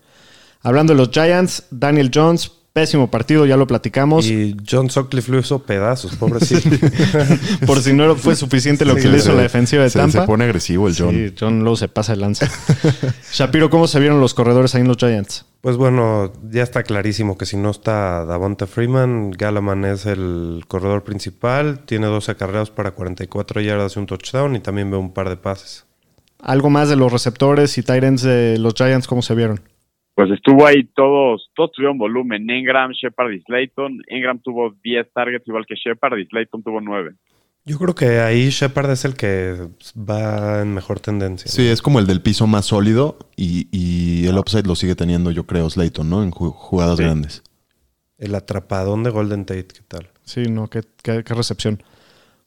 Hablando 0.61 0.93
de 0.93 0.97
los 0.97 1.09
Giants, 1.09 1.65
Daniel 1.71 2.11
Jones, 2.13 2.51
pésimo 2.73 3.09
partido, 3.11 3.45
ya 3.45 3.57
lo 3.57 3.67
platicamos. 3.67 4.25
Y 4.25 4.55
John 4.69 4.89
Sutcliffe 4.89 5.31
lo 5.31 5.39
hizo 5.39 5.59
pedazos, 5.63 6.15
pobrecito. 6.15 6.69
Por 7.65 7.81
si 7.81 7.93
no 7.93 8.15
fue 8.15 8.35
suficiente 8.35 8.85
lo 8.85 8.95
que 8.95 9.07
le 9.09 9.17
hizo 9.17 9.31
se- 9.31 9.35
la 9.35 9.41
defensiva 9.43 9.83
de 9.83 9.89
se- 9.89 9.99
Tampa. 9.99 10.21
Se 10.21 10.25
pone 10.27 10.45
agresivo 10.45 10.87
el 10.87 10.95
John. 10.97 11.13
Sí, 11.13 11.33
John 11.39 11.59
luego 11.61 11.75
se 11.75 11.87
pasa 11.87 12.13
el 12.13 12.21
lanza. 12.21 12.49
Shapiro, 13.33 13.69
¿cómo 13.69 13.87
se 13.87 13.99
vieron 13.99 14.19
los 14.21 14.33
corredores 14.33 14.73
ahí 14.75 14.81
en 14.81 14.87
los 14.87 14.97
Giants? 14.97 15.45
Pues 15.61 15.77
bueno, 15.77 16.33
ya 16.49 16.63
está 16.63 16.81
clarísimo 16.83 17.37
que 17.37 17.45
si 17.45 17.55
no 17.57 17.69
está 17.69 18.25
Davonta 18.25 18.65
Freeman, 18.67 19.31
Galaman 19.31 19.85
es 19.85 20.05
el 20.07 20.63
corredor 20.67 21.03
principal, 21.03 21.79
tiene 21.85 22.07
12 22.07 22.31
acarreos 22.31 22.71
para 22.71 22.91
44 22.91 23.61
yardas 23.61 23.95
y 23.95 23.99
un 23.99 24.07
touchdown 24.07 24.55
y 24.55 24.59
también 24.59 24.89
ve 24.89 24.97
un 24.97 25.13
par 25.13 25.29
de 25.29 25.37
pases. 25.37 25.85
Algo 26.41 26.71
más 26.71 26.89
de 26.89 26.95
los 26.95 27.11
receptores 27.11 27.77
y 27.77 27.83
tight 27.83 28.03
ends 28.03 28.23
de 28.23 28.57
los 28.57 28.73
Giants, 28.73 29.05
¿cómo 29.07 29.21
se 29.21 29.35
vieron? 29.35 29.61
Pues 30.15 30.29
estuvo 30.31 30.65
ahí 30.67 30.83
todos, 30.95 31.49
todos 31.55 31.71
tuvieron 31.71 31.97
volumen. 31.97 32.49
Engram, 32.49 32.91
Shepard 32.91 33.31
y 33.31 33.41
Slayton. 33.41 34.01
Engram 34.07 34.39
tuvo 34.39 34.75
10 34.83 35.07
targets 35.13 35.47
igual 35.47 35.65
que 35.65 35.75
Shepard 35.75 36.17
y 36.19 36.25
Slayton 36.25 36.61
tuvo 36.63 36.81
9. 36.81 37.13
Yo 37.63 37.77
creo 37.77 37.93
que 37.95 38.19
ahí 38.19 38.49
Shepard 38.49 38.89
es 38.91 39.05
el 39.05 39.15
que 39.15 39.55
va 39.95 40.61
en 40.63 40.73
mejor 40.73 40.99
tendencia. 40.99 41.49
Sí, 41.49 41.67
es 41.67 41.81
como 41.81 41.99
el 41.99 42.07
del 42.07 42.21
piso 42.21 42.47
más 42.47 42.65
sólido 42.65 43.19
y, 43.37 43.67
y 43.71 44.25
el 44.27 44.37
upside 44.37 44.65
lo 44.65 44.75
sigue 44.75 44.95
teniendo, 44.95 45.29
yo 45.31 45.45
creo, 45.45 45.69
Slayton, 45.69 46.09
¿no? 46.09 46.23
En 46.23 46.31
ju- 46.31 46.51
jugadas 46.53 46.97
Sí. 46.97 47.03
grandes. 47.03 47.43
El 48.17 48.33
atrapadón 48.35 49.03
de 49.03 49.11
Golden 49.11 49.45
Tate, 49.45 49.67
¿qué 49.67 49.81
tal? 49.87 50.09
Sí, 50.23 50.43
no, 50.49 50.67
qué, 50.69 50.81
qué- 51.03 51.23
qué 51.23 51.33
recepción. 51.35 51.81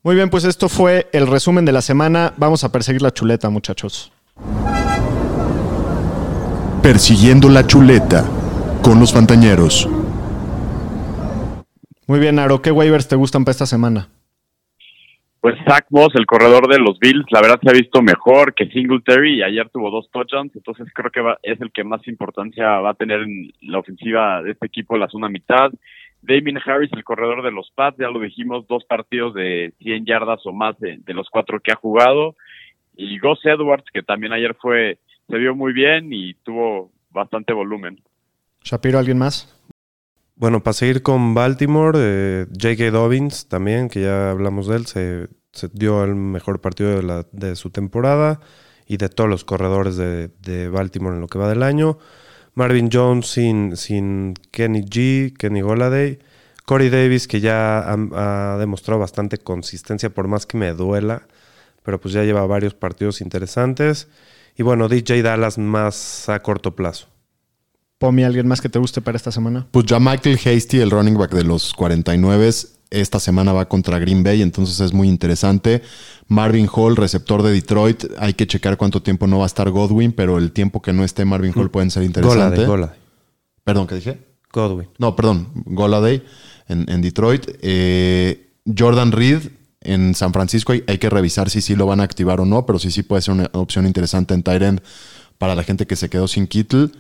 Muy 0.03 0.17
bien, 0.17 0.31
pues 0.31 0.45
esto 0.45 0.69
fue 0.69 1.07
el 1.13 1.27
resumen 1.29 1.65
de 1.65 1.73
la 1.73 1.81
semana. 1.81 2.35
Vamos 2.37 2.63
a 2.65 2.71
perseguir 2.73 3.01
la 3.01 3.13
chuleta, 3.13 3.49
muchachos. 3.51 4.13
Persiguiendo 6.85 7.49
la 7.49 7.67
chuleta 7.67 8.25
con 8.83 9.01
los 9.01 9.11
Fantañeros. 9.15 9.89
Muy 12.07 12.21
bien, 12.21 12.39
Aro, 12.39 12.61
¿qué 12.61 12.71
waivers 12.71 13.09
te 13.09 13.17
gustan 13.17 13.43
para 13.43 13.53
esta 13.53 13.65
semana? 13.65 14.09
Pues 15.41 15.55
Zach 15.67 15.87
Moss, 15.89 16.15
el 16.15 16.27
corredor 16.27 16.69
de 16.69 16.79
los 16.79 16.99
Bills, 16.99 17.25
la 17.31 17.41
verdad 17.41 17.59
se 17.63 17.71
ha 17.71 17.73
visto 17.73 18.03
mejor 18.03 18.53
que 18.53 18.67
Singletary 18.69 19.39
y 19.39 19.43
ayer 19.43 19.71
tuvo 19.71 19.91
dos 19.91 20.11
touchdowns, 20.11 20.55
entonces 20.55 20.87
creo 20.95 21.11
que 21.11 21.23
va- 21.23 21.39
es 21.43 21.59
el 21.63 21.73
que 21.73 21.85
más 21.85 22.07
importancia 22.07 22.67
va 22.81 22.91
a 22.91 22.95
tener 22.95 23.21
en 23.23 23.51
la 23.63 23.79
ofensiva 23.79 24.43
de 24.43 24.51
este 24.51 24.67
equipo 24.67 24.99
la 24.99 25.07
segunda 25.09 25.31
mitad. 25.31 25.73
Damien 26.21 26.59
Harris, 26.67 26.93
el 26.93 27.03
corredor 27.05 27.43
de 27.43 27.51
los 27.51 27.71
Pats, 27.75 27.97
ya 27.99 28.09
lo 28.11 28.21
dijimos, 28.21 28.67
dos 28.69 28.85
partidos 28.85 29.33
de 29.33 29.73
100 29.79 30.05
yardas 30.05 30.41
o 30.45 30.53
más 30.53 30.79
de, 30.81 30.99
de 30.99 31.15
los 31.15 31.31
cuatro 31.31 31.61
que 31.61 31.73
ha 31.73 31.77
jugado. 31.77 32.37
Y 32.95 33.19
Gus 33.19 33.41
Edwards, 33.45 33.85
que 33.93 34.03
también 34.03 34.33
ayer 34.33 34.55
fue, 34.61 34.99
se 35.29 35.39
vio 35.39 35.55
muy 35.55 35.73
bien 35.73 36.13
y 36.13 36.35
tuvo 36.35 36.93
bastante 37.11 37.53
volumen. 37.53 38.03
Shapiro, 38.63 38.99
¿alguien 38.99 39.19
más? 39.19 39.49
Bueno, 40.37 40.63
para 40.63 40.75
seguir 40.75 41.03
con 41.03 41.35
Baltimore, 41.35 41.99
eh, 42.01 42.47
J.K. 42.51 42.91
Dobbins 42.91 43.49
también, 43.49 43.89
que 43.89 44.03
ya 44.03 44.31
hablamos 44.31 44.67
de 44.67 44.77
él, 44.77 44.87
se, 44.87 45.29
se 45.53 45.69
dio 45.73 46.03
el 46.03 46.15
mejor 46.17 46.61
partido 46.61 46.97
de, 46.97 47.03
la- 47.03 47.27
de 47.33 47.55
su 47.55 47.71
temporada 47.71 48.41
y 48.87 48.97
de 48.97 49.09
todos 49.09 49.31
los 49.31 49.45
corredores 49.45 49.97
de, 49.97 50.29
de 50.41 50.69
Baltimore 50.69 51.15
en 51.15 51.21
lo 51.21 51.29
que 51.29 51.39
va 51.39 51.49
del 51.49 51.63
año. 51.63 51.99
Marvin 52.55 52.89
Jones 52.93 53.27
sin, 53.29 53.77
sin 53.77 54.35
Kenny 54.51 54.83
G, 54.83 55.37
Kenny 55.37 55.61
Goladay. 55.61 56.19
Corey 56.65 56.89
Davis, 56.89 57.29
que 57.29 57.41
ya 57.41 57.79
ha, 57.81 58.55
ha 58.55 58.59
demostrado 58.59 58.99
bastante 58.99 59.39
consistencia, 59.39 60.11
por 60.11 60.29
más 60.29 60.47
que 60.47 60.57
me 60.57 60.73
duela, 60.73 61.27
pero 61.83 62.01
pues 62.01 62.15
ya 62.15 62.23
lleva 62.25 62.47
varios 62.47 62.75
partidos 62.75 63.21
interesantes. 63.21 64.09
Y 64.57 64.63
bueno, 64.63 64.89
DJ 64.89 65.23
Dallas 65.23 65.59
más 65.59 66.29
a 66.29 66.41
corto 66.41 66.75
plazo. 66.77 67.09
Pomi, 67.99 68.23
¿alguien 68.25 68.47
más 68.47 68.61
que 68.61 68.69
te 68.69 68.79
guste 68.79 69.01
para 69.01 69.17
esta 69.17 69.33
semana? 69.33 69.67
Pues 69.71 69.87
ya 69.87 69.99
Michael 69.99 70.39
Hasty, 70.45 70.81
el 70.81 70.91
running 70.91 71.17
back 71.17 71.33
de 71.33 71.45
los 71.45 71.73
49, 71.75 72.51
esta 72.91 73.19
semana 73.19 73.53
va 73.53 73.69
contra 73.69 73.99
Green 73.99 74.23
Bay, 74.23 74.43
entonces 74.43 74.79
es 74.81 74.93
muy 74.93 75.09
interesante. 75.09 75.83
Marvin 76.29 76.69
Hall, 76.73 76.97
receptor 76.97 77.43
de 77.43 77.53
Detroit, 77.53 78.05
hay 78.19 78.35
que 78.35 78.47
checar 78.47 78.77
cuánto 78.77 79.03
tiempo 79.03 79.27
no 79.27 79.39
va 79.39 79.45
a 79.45 79.47
estar 79.47 79.71
Godwin, 79.71 80.13
pero 80.13 80.39
el 80.39 80.53
tiempo 80.53 80.83
que 80.83 80.93
no 80.93 81.05
esté 81.05 81.25
Marvin 81.25 81.53
Hall 81.57 81.71
pueden 81.71 81.91
ser 81.91 82.03
interesantes. 82.03 82.67
Goladay, 82.67 82.67
Goladay. 82.67 82.99
Perdón, 83.65 83.87
¿qué 83.87 83.95
dije? 83.97 84.19
Godwin. 84.53 84.89
No, 84.99 85.17
perdón, 85.17 85.49
Goladay 85.65 86.23
en, 86.69 86.89
en 86.89 87.01
Detroit. 87.01 87.49
Eh, 87.63 88.53
Jordan 88.77 89.13
Reed 89.13 89.43
en 89.85 90.15
San 90.15 90.33
Francisco 90.33 90.73
hay, 90.73 90.83
hay 90.87 90.99
que 90.99 91.11
revisar 91.11 91.51
si 91.51 91.61
sí 91.61 91.77
lo 91.77 91.87
van 91.87 92.01
a 92.01 92.05
activar 92.05 92.41
o 92.41 92.45
no, 92.45 92.67
pero 92.67 92.79
sí 92.79 92.91
sí 92.91 93.03
puede 93.03 93.23
ser 93.23 93.35
una 93.35 93.51
opción 93.53 93.87
interesante 93.87 94.35
en 94.35 94.43
tight 94.43 94.63
end 94.63 94.81
para 95.39 95.55
la 95.55 95.63
gente 95.63 95.87
que 95.87 95.97
se 95.97 96.09
quedó 96.09 96.29
sin 96.29 96.47
Kittle. 96.47 96.91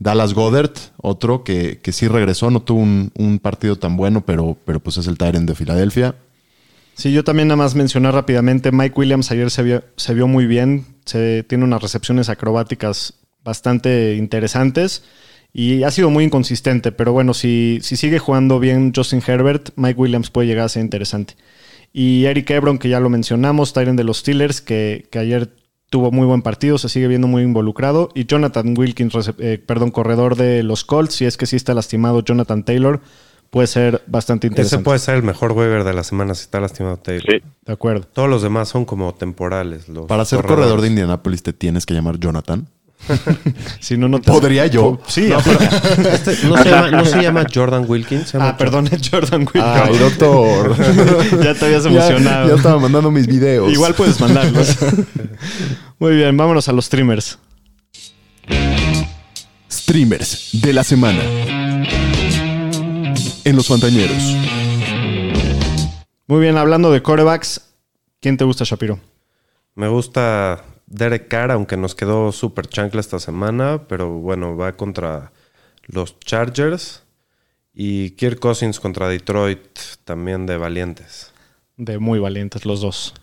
Dallas 0.00 0.32
Goddard, 0.32 0.72
otro 0.96 1.44
que, 1.44 1.78
que 1.82 1.92
sí 1.92 2.08
regresó, 2.08 2.50
no 2.50 2.62
tuvo 2.62 2.80
un, 2.80 3.38
partido 3.42 3.76
tan 3.76 3.98
bueno, 3.98 4.22
pero, 4.24 4.56
pero 4.64 4.80
pues 4.80 4.96
es 4.96 5.06
el 5.06 5.16
end 5.20 5.46
de 5.46 5.54
Filadelfia. 5.54 6.14
Sí, 6.94 7.12
yo 7.12 7.22
también 7.22 7.48
nada 7.48 7.56
más 7.56 7.74
mencionar 7.74 8.14
rápidamente, 8.14 8.72
Mike 8.72 8.94
Williams 8.98 9.30
ayer 9.30 9.50
se 9.50 9.62
vio, 9.62 9.84
se 9.96 10.14
vio 10.14 10.26
muy 10.26 10.46
bien, 10.46 10.86
se, 11.04 11.42
tiene 11.42 11.64
unas 11.64 11.82
recepciones 11.82 12.30
acrobáticas 12.30 13.14
bastante 13.44 14.16
interesantes 14.16 15.04
y 15.52 15.82
ha 15.82 15.90
sido 15.90 16.08
muy 16.08 16.24
inconsistente, 16.24 16.92
pero 16.92 17.12
bueno, 17.12 17.34
si, 17.34 17.80
si 17.82 17.96
sigue 17.96 18.18
jugando 18.18 18.58
bien 18.58 18.92
Justin 18.94 19.22
Herbert, 19.26 19.70
Mike 19.76 20.00
Williams 20.00 20.30
puede 20.30 20.48
llegar 20.48 20.64
a 20.64 20.68
ser 20.70 20.82
interesante. 20.82 21.34
Y 21.92 22.24
Eric 22.26 22.50
Ebron, 22.50 22.78
que 22.78 22.88
ya 22.88 23.00
lo 23.00 23.08
mencionamos, 23.10 23.72
Tyrant 23.72 23.96
de 23.98 24.04
los 24.04 24.18
Steelers, 24.18 24.60
que, 24.60 25.08
que 25.10 25.18
ayer 25.18 25.50
tuvo 25.90 26.12
muy 26.12 26.24
buen 26.26 26.42
partido, 26.42 26.78
se 26.78 26.88
sigue 26.88 27.08
viendo 27.08 27.26
muy 27.26 27.42
involucrado. 27.42 28.10
Y 28.14 28.26
Jonathan 28.26 28.74
Wilkins, 28.78 29.12
eh, 29.38 29.62
perdón, 29.64 29.90
corredor 29.90 30.36
de 30.36 30.62
los 30.62 30.84
Colts, 30.84 31.14
si 31.14 31.24
es 31.24 31.36
que 31.36 31.46
sí 31.46 31.56
está 31.56 31.74
lastimado 31.74 32.22
Jonathan 32.22 32.62
Taylor, 32.64 33.00
puede 33.50 33.66
ser 33.66 34.02
bastante 34.06 34.46
Ese 34.46 34.52
interesante. 34.52 34.84
puede 34.84 35.00
ser 35.00 35.16
el 35.16 35.24
mejor 35.24 35.50
waiver 35.50 35.82
de 35.82 35.92
la 35.92 36.04
semana 36.04 36.36
si 36.36 36.42
está 36.42 36.60
lastimado 36.60 36.96
Taylor. 36.98 37.24
Sí. 37.28 37.42
De 37.66 37.72
acuerdo. 37.72 38.06
Todos 38.12 38.28
los 38.30 38.42
demás 38.42 38.68
son 38.68 38.84
como 38.84 39.12
temporales. 39.14 39.88
los 39.88 40.06
Para 40.06 40.24
ser 40.24 40.36
corredores. 40.42 40.60
corredor 40.62 40.80
de 40.82 40.88
Indianapolis 40.88 41.42
te 41.42 41.52
tienes 41.52 41.86
que 41.86 41.94
llamar 41.94 42.18
Jonathan. 42.20 42.68
Si 43.80 43.96
no, 43.96 44.08
no 44.08 44.20
te- 44.20 44.30
¿Podría 44.30 44.66
yo? 44.66 45.00
Sí, 45.08 45.28
No, 45.28 45.38
pero 45.42 45.58
este 46.12 46.36
no, 46.46 46.56
se 46.62 46.70
llama, 46.70 46.90
no 46.90 47.04
se 47.04 47.22
llama 47.22 47.44
Jordan 47.52 47.84
Wilkins. 47.88 48.28
se 48.28 48.38
llama 48.38 48.50
Ah, 48.50 48.56
perdón, 48.56 48.88
es 48.92 49.08
Jordan 49.10 49.40
Wilkins. 49.42 49.64
Ay, 49.64 49.98
doctor. 49.98 50.76
ya 51.42 51.54
te 51.54 51.64
habías 51.64 51.84
Ya- 51.84 51.90
emocionado. 51.90 52.48
Ya, 52.48 52.54
estaba 52.54 52.78
mandando 52.78 53.10
mis 53.10 53.26
videos. 53.26 53.72
Igual 53.72 53.94
puedes 53.94 54.20
mandarlos. 54.20 54.76
Muy 55.98 56.14
bien, 56.16 56.36
vámonos 56.36 56.68
a 56.68 56.72
los 56.72 56.84
streamers. 56.86 57.38
Streamers 59.70 60.50
de 60.52 60.72
la 60.72 60.84
semana. 60.84 61.20
En 63.44 63.56
los 63.56 63.66
Fantañeros. 63.68 64.16
Muy 66.26 66.40
bien, 66.40 66.56
hablando 66.58 66.92
de 66.92 67.02
corebacks, 67.02 67.62
¿quién 68.20 68.36
te 68.36 68.44
gusta, 68.44 68.64
Shapiro? 68.64 69.00
Me 69.74 69.88
gusta 69.88 70.64
Derek 70.90 71.28
Carr, 71.28 71.52
aunque 71.52 71.76
nos 71.76 71.94
quedó 71.94 72.32
súper 72.32 72.66
chancla 72.66 73.00
esta 73.00 73.20
semana, 73.20 73.86
pero 73.88 74.10
bueno, 74.10 74.56
va 74.56 74.72
contra 74.72 75.32
los 75.86 76.18
Chargers 76.18 77.04
y 77.72 78.10
Kirk 78.10 78.40
Cousins 78.40 78.80
contra 78.80 79.08
Detroit, 79.08 79.78
también 80.04 80.46
de 80.46 80.56
valientes. 80.56 81.32
De 81.76 81.98
muy 81.98 82.18
valientes 82.18 82.66
los 82.66 82.80
dos. 82.80 83.14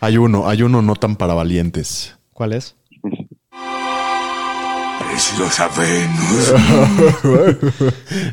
Hay 0.00 0.16
uno, 0.16 0.48
hay 0.48 0.62
uno 0.62 0.82
no 0.82 0.94
tan 0.94 1.16
para 1.16 1.34
valientes. 1.34 2.16
¿Cuál 2.32 2.52
es? 2.52 2.76
Si 5.18 5.38
lo 5.38 5.48
sabemos. 5.48 6.54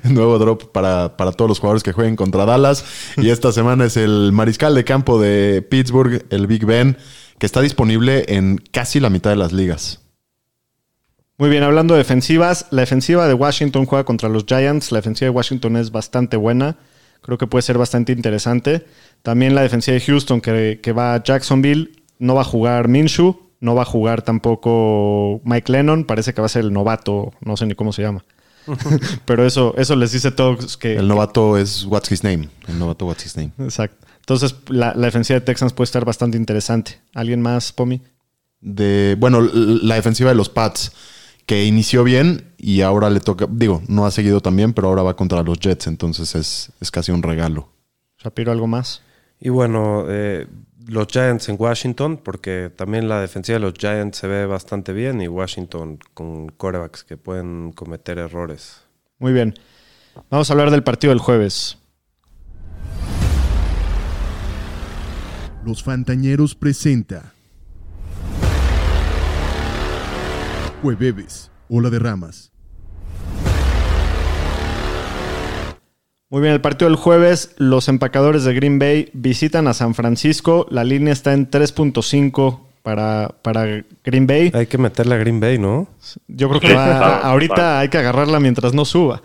Nuevo 0.04 0.38
drop 0.38 0.72
para, 0.72 1.16
para 1.16 1.32
todos 1.32 1.48
los 1.48 1.60
jugadores 1.60 1.82
que 1.82 1.94
jueguen 1.94 2.18
contra 2.18 2.46
Dallas. 2.46 2.86
Y 3.18 3.30
esta 3.30 3.54
semana 3.54 3.86
es 3.86 3.96
el 3.96 4.32
mariscal 4.34 4.76
de 4.76 4.84
campo 4.84 5.20
de 5.20 5.62
Pittsburgh, 5.62 6.26
el 6.30 6.46
Big 6.46 6.66
Ben, 6.66 6.98
que 7.44 7.48
está 7.48 7.60
disponible 7.60 8.24
en 8.30 8.56
casi 8.72 9.02
la 9.02 9.10
mitad 9.10 9.30
de 9.30 9.36
las 9.36 9.52
ligas. 9.52 10.00
Muy 11.38 11.50
bien, 11.50 11.62
hablando 11.64 11.94
de 11.94 11.98
defensivas, 11.98 12.68
la 12.72 12.84
defensiva 12.84 13.28
de 13.28 13.34
Washington 13.34 13.86
juega 13.86 14.06
contra 14.06 14.30
los 14.30 14.46
Giants. 14.46 14.94
La 14.94 15.00
defensiva 15.00 15.26
de 15.26 15.36
Washington 15.36 15.76
es 15.76 15.92
bastante 15.92 16.38
buena. 16.38 16.78
Creo 17.22 17.38
que 17.38 17.46
puede 17.46 17.62
ser 17.64 17.78
bastante 17.78 18.14
interesante. 18.14 18.86
También 19.24 19.56
la 19.56 19.62
defensiva 19.62 19.96
de 19.96 20.00
Houston, 20.00 20.40
que, 20.40 20.80
que 20.82 20.94
va 20.94 21.16
a 21.16 21.22
Jacksonville, 21.22 21.92
no 22.18 22.34
va 22.34 22.44
a 22.44 22.46
jugar 22.46 22.88
Minshew, 22.88 23.38
no 23.60 23.76
va 23.76 23.82
a 23.82 23.86
jugar 23.86 24.22
tampoco 24.22 25.42
Mike 25.44 25.70
Lennon. 25.70 26.06
Parece 26.06 26.34
que 26.34 26.40
va 26.40 26.46
a 26.46 26.50
ser 26.50 26.64
el 26.64 26.72
novato, 26.72 27.34
no 27.42 27.58
sé 27.58 27.66
ni 27.66 27.76
cómo 27.76 27.92
se 27.92 28.04
llama. 28.04 28.24
Pero 29.26 29.46
eso, 29.46 29.76
eso 29.78 29.98
les 29.98 30.14
dice 30.14 30.30
a 30.30 30.36
todos 30.38 30.78
que. 30.78 30.96
El 30.96 31.10
novato 31.10 31.58
es 31.58 31.84
What's 31.84 32.10
His 32.10 32.24
Name. 32.24 32.48
El 32.70 32.80
novato 32.80 33.06
What's 33.06 33.26
His 33.26 33.36
Name. 33.36 33.52
Exacto. 33.60 34.08
Entonces, 34.24 34.56
la, 34.70 34.94
la 34.96 35.08
defensiva 35.08 35.38
de 35.38 35.46
Texans 35.46 35.74
puede 35.74 35.86
estar 35.86 36.06
bastante 36.06 36.38
interesante. 36.38 37.02
¿Alguien 37.14 37.42
más, 37.42 37.74
Pomi? 37.74 38.02
De, 38.62 39.18
bueno, 39.20 39.42
la 39.42 39.96
defensiva 39.96 40.30
de 40.30 40.36
los 40.36 40.48
Pats, 40.48 40.94
que 41.46 41.66
inició 41.66 42.06
bien 42.06 42.54
y 42.58 42.80
ahora 42.80 43.10
le 43.10 43.20
toca, 43.20 43.48
digo, 43.50 43.82
no 43.90 44.06
ha 44.06 44.12
seguido 44.12 44.40
tan 44.40 44.56
bien, 44.56 44.72
pero 44.72 44.88
ahora 44.88 45.04
va 45.04 45.18
contra 45.18 45.44
los 45.44 45.60
Jets, 45.60 45.88
entonces 45.88 46.36
es, 46.36 46.72
es 46.80 46.90
casi 46.90 47.12
un 47.12 47.22
regalo. 47.22 47.68
Shapiro, 48.18 48.54
¿algo 48.54 48.68
más? 48.68 49.02
Y 49.42 49.50
bueno, 49.50 50.06
eh, 50.08 50.48
los 50.88 51.08
Giants 51.08 51.50
en 51.50 51.58
Washington, 51.60 52.16
porque 52.24 52.72
también 52.74 53.10
la 53.10 53.20
defensiva 53.20 53.60
de 53.60 53.66
los 53.66 53.74
Giants 53.74 54.20
se 54.20 54.28
ve 54.28 54.46
bastante 54.46 54.94
bien 54.94 55.22
y 55.22 55.28
Washington 55.28 56.00
con 56.14 56.48
corebacks 56.48 57.04
que 57.04 57.18
pueden 57.18 57.74
cometer 57.74 58.20
errores. 58.20 58.84
Muy 59.20 59.34
bien. 59.34 59.54
Vamos 60.30 60.50
a 60.50 60.54
hablar 60.54 60.72
del 60.72 60.84
partido 60.84 61.12
del 61.12 61.20
jueves. 61.20 61.78
Los 65.66 65.82
Fantañeros 65.82 66.56
presenta 66.56 67.32
Jueves, 70.82 71.52
Ola 71.70 71.90
de 71.90 72.00
Ramas. 72.00 72.52
Muy 76.30 76.42
bien, 76.42 76.54
el 76.54 76.60
partido 76.60 76.90
del 76.90 76.98
jueves, 76.98 77.56
los 77.58 77.88
empacadores 77.88 78.44
de 78.44 78.54
Green 78.54 78.78
Bay 78.78 79.10
visitan 79.14 79.68
a 79.70 79.74
San 79.74 79.96
Francisco. 79.96 80.68
La 80.70 80.84
línea 80.84 81.14
está 81.14 81.32
en 81.32 81.50
3.5 81.50 82.60
para, 82.82 83.30
para 83.42 83.86
Green 84.04 84.28
Bay. 84.28 84.52
Hay 84.54 84.68
que 84.68 84.78
meterle 84.78 85.16
a 85.16 85.18
Green 85.20 85.40
Bay, 85.40 85.60
¿no? 85.60 85.88
Yo 86.28 86.50
creo 86.50 86.60
que 86.60 86.74
va, 86.76 87.20
ahorita 87.20 87.80
hay 87.80 87.88
que 87.88 88.00
agarrarla 88.00 88.42
mientras 88.42 88.74
no 88.74 88.84
suba. 88.84 89.22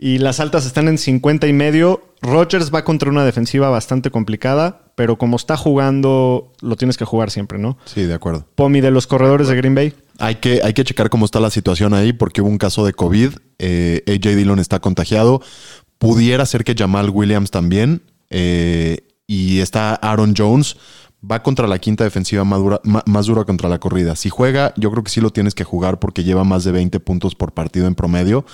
Y 0.00 0.18
las 0.18 0.38
altas 0.38 0.64
están 0.64 0.86
en 0.86 0.96
50 0.96 1.48
y 1.48 1.52
medio. 1.52 2.00
Rodgers 2.22 2.72
va 2.72 2.84
contra 2.84 3.10
una 3.10 3.24
defensiva 3.24 3.68
bastante 3.68 4.12
complicada, 4.12 4.92
pero 4.94 5.18
como 5.18 5.36
está 5.36 5.56
jugando, 5.56 6.52
lo 6.60 6.76
tienes 6.76 6.96
que 6.96 7.04
jugar 7.04 7.32
siempre, 7.32 7.58
¿no? 7.58 7.78
Sí, 7.84 8.04
de 8.04 8.14
acuerdo. 8.14 8.46
Pomi 8.54 8.80
de 8.80 8.92
los 8.92 9.08
corredores 9.08 9.48
de 9.48 9.56
Green 9.56 9.74
Bay. 9.74 9.92
Hay 10.18 10.36
que, 10.36 10.60
hay 10.62 10.72
que 10.72 10.84
checar 10.84 11.10
cómo 11.10 11.24
está 11.24 11.40
la 11.40 11.50
situación 11.50 11.94
ahí 11.94 12.12
porque 12.12 12.40
hubo 12.42 12.48
un 12.48 12.58
caso 12.58 12.86
de 12.86 12.92
COVID. 12.92 13.30
Eh, 13.58 14.04
AJ 14.06 14.36
Dillon 14.36 14.60
está 14.60 14.78
contagiado. 14.78 15.42
Pudiera 15.98 16.46
ser 16.46 16.62
que 16.62 16.76
Jamal 16.78 17.10
Williams 17.10 17.50
también. 17.50 18.02
eh, 18.30 19.04
y 19.26 19.58
está 19.58 19.94
Aaron 19.96 20.34
Jones. 20.36 20.76
Va 21.28 21.42
contra 21.42 21.66
la 21.66 21.78
quinta 21.80 22.04
defensiva 22.04 22.44
más 22.44 22.60
dura, 22.60 22.80
más 22.84 23.26
dura 23.26 23.44
contra 23.44 23.68
la 23.68 23.78
corrida. 23.78 24.14
Si 24.14 24.30
juega, 24.30 24.72
yo 24.76 24.90
creo 24.92 25.02
que 25.02 25.10
sí 25.10 25.20
lo 25.20 25.30
tienes 25.30 25.54
que 25.54 25.64
jugar 25.64 25.98
porque 25.98 26.22
lleva 26.24 26.44
más 26.44 26.62
de 26.64 26.70
20 26.72 27.00
puntos 27.00 27.34
por 27.34 27.52
partido 27.52 27.88
en 27.88 27.94
promedio. 27.96 28.46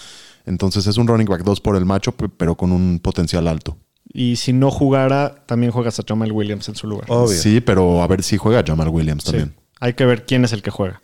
Entonces 0.45 0.87
es 0.87 0.97
un 0.99 1.07
running 1.09 1.27
back 1.27 1.43
2 1.43 1.61
por 1.61 1.77
el 1.77 1.85
macho, 1.85 2.13
pe- 2.13 2.29
pero 2.29 2.55
con 2.55 2.73
un 2.73 3.01
potencial 3.01 3.49
alto. 3.49 3.77
Y 4.13 4.37
si 4.37 4.53
no 4.53 4.71
jugara, 4.71 5.45
también 5.47 5.73
juegas 5.73 5.99
a 5.99 6.05
Jamal 6.07 6.31
Williams 6.33 6.69
en 6.69 6.75
su 6.77 6.87
lugar. 6.87 7.07
Obvio. 7.11 7.37
Sí, 7.37 7.61
pero 7.61 8.03
a 8.03 8.07
ver 8.07 8.23
si 8.23 8.37
juega 8.37 8.63
Jamal 8.65 8.89
Williams 8.89 9.25
Sí. 9.25 9.31
también. 9.33 9.55
Hay 9.81 9.95
que 9.95 10.05
ver 10.05 10.25
quién 10.27 10.45
es 10.45 10.53
el 10.53 10.63
que 10.63 10.71
juega. 10.71 11.03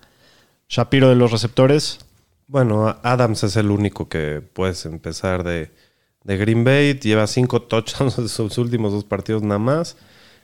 Shapiro 0.69 1.09
de 1.09 1.17
los 1.17 1.33
receptores. 1.33 1.99
Bueno, 2.47 2.97
Adams 3.03 3.43
es 3.45 3.57
el 3.57 3.71
único 3.71 4.09
que 4.09 4.41
puedes 4.53 4.85
empezar 4.87 5.43
de, 5.45 5.71
de 6.25 6.37
Green 6.37 6.63
Bay. 6.65 6.95
Lleva 7.01 7.27
cinco 7.27 7.63
touchdowns 7.63 8.19
en 8.19 8.29
sus 8.29 8.59
últimos 8.59 8.93
dos 8.93 9.05
partidos 9.05 9.43
nada 9.43 9.59
más. 9.59 9.97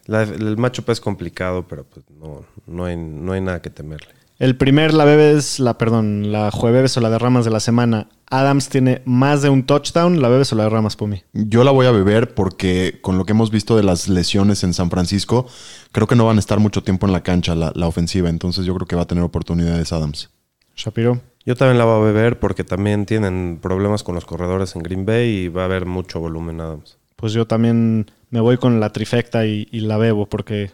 La- 0.07 0.23
el 0.23 0.57
matchup 0.57 0.89
es 0.91 1.01
complicado, 1.01 1.67
pero 1.69 1.85
pues 1.85 2.07
no, 2.11 2.45
no, 2.67 2.85
hay, 2.87 2.97
no 2.97 3.33
hay 3.33 3.41
nada 3.41 3.61
que 3.61 3.71
temerle. 3.71 4.09
El 4.39 4.57
primer 4.57 4.93
la 4.93 5.07
bebes, 5.07 5.59
la 5.61 5.79
perdón, 5.79 6.31
la 6.31 6.51
jueves 6.51 6.95
o 6.99 7.01
la 7.01 7.09
derramas 7.09 7.47
de 7.47 7.51
la 7.51 7.61
semana. 7.61 8.09
Adams 8.29 8.69
tiene 8.69 9.01
más 9.07 9.41
de 9.41 9.49
un 9.49 9.65
touchdown, 9.65 10.21
la 10.21 10.29
bebes 10.29 10.53
o 10.53 10.57
la 10.57 10.65
derramas, 10.65 10.95
Pumi. 10.95 11.23
Yo 11.33 11.65
la 11.65 11.71
voy 11.71 11.87
a 11.87 11.91
beber 11.91 12.35
porque 12.35 12.99
con 13.01 13.17
lo 13.17 13.25
que 13.25 13.33
hemos 13.33 13.51
visto 13.51 13.77
de 13.77 13.83
las 13.83 14.09
lesiones 14.09 14.63
en 14.63 14.75
San 14.75 14.91
Francisco, 14.91 15.47
creo 15.91 16.07
que 16.07 16.17
no 16.17 16.27
van 16.27 16.37
a 16.37 16.41
estar 16.41 16.61
mucho 16.61 16.83
tiempo 16.83 17.07
en 17.07 17.13
la 17.13 17.23
cancha 17.23 17.55
la, 17.55 17.73
la 17.75 17.87
ofensiva. 17.87 18.29
Entonces 18.29 18.67
yo 18.67 18.75
creo 18.75 18.87
que 18.87 18.97
va 18.97 19.03
a 19.03 19.07
tener 19.07 19.25
oportunidades 19.25 19.93
Adams. 19.93 20.29
Shapiro. 20.75 21.23
Yo 21.47 21.55
también 21.55 21.79
la 21.79 21.87
voy 21.87 22.03
a 22.03 22.13
beber 22.13 22.39
porque 22.39 22.63
también 22.63 23.07
tienen 23.07 23.59
problemas 23.63 24.03
con 24.03 24.17
los 24.17 24.27
corredores 24.27 24.77
en 24.77 24.83
Green 24.83 25.07
Bay 25.07 25.29
y 25.29 25.49
va 25.49 25.63
a 25.63 25.67
haber 25.67 25.87
mucho 25.87 26.21
volumen 26.21 26.61
Adams. 26.61 26.99
Pues 27.15 27.33
yo 27.33 27.47
también 27.47 28.11
me 28.29 28.41
voy 28.41 28.59
con 28.59 28.81
la 28.81 28.93
trifecta 28.93 29.47
y, 29.47 29.67
y 29.71 29.81
la 29.81 29.97
bebo 29.97 30.27
porque 30.27 30.73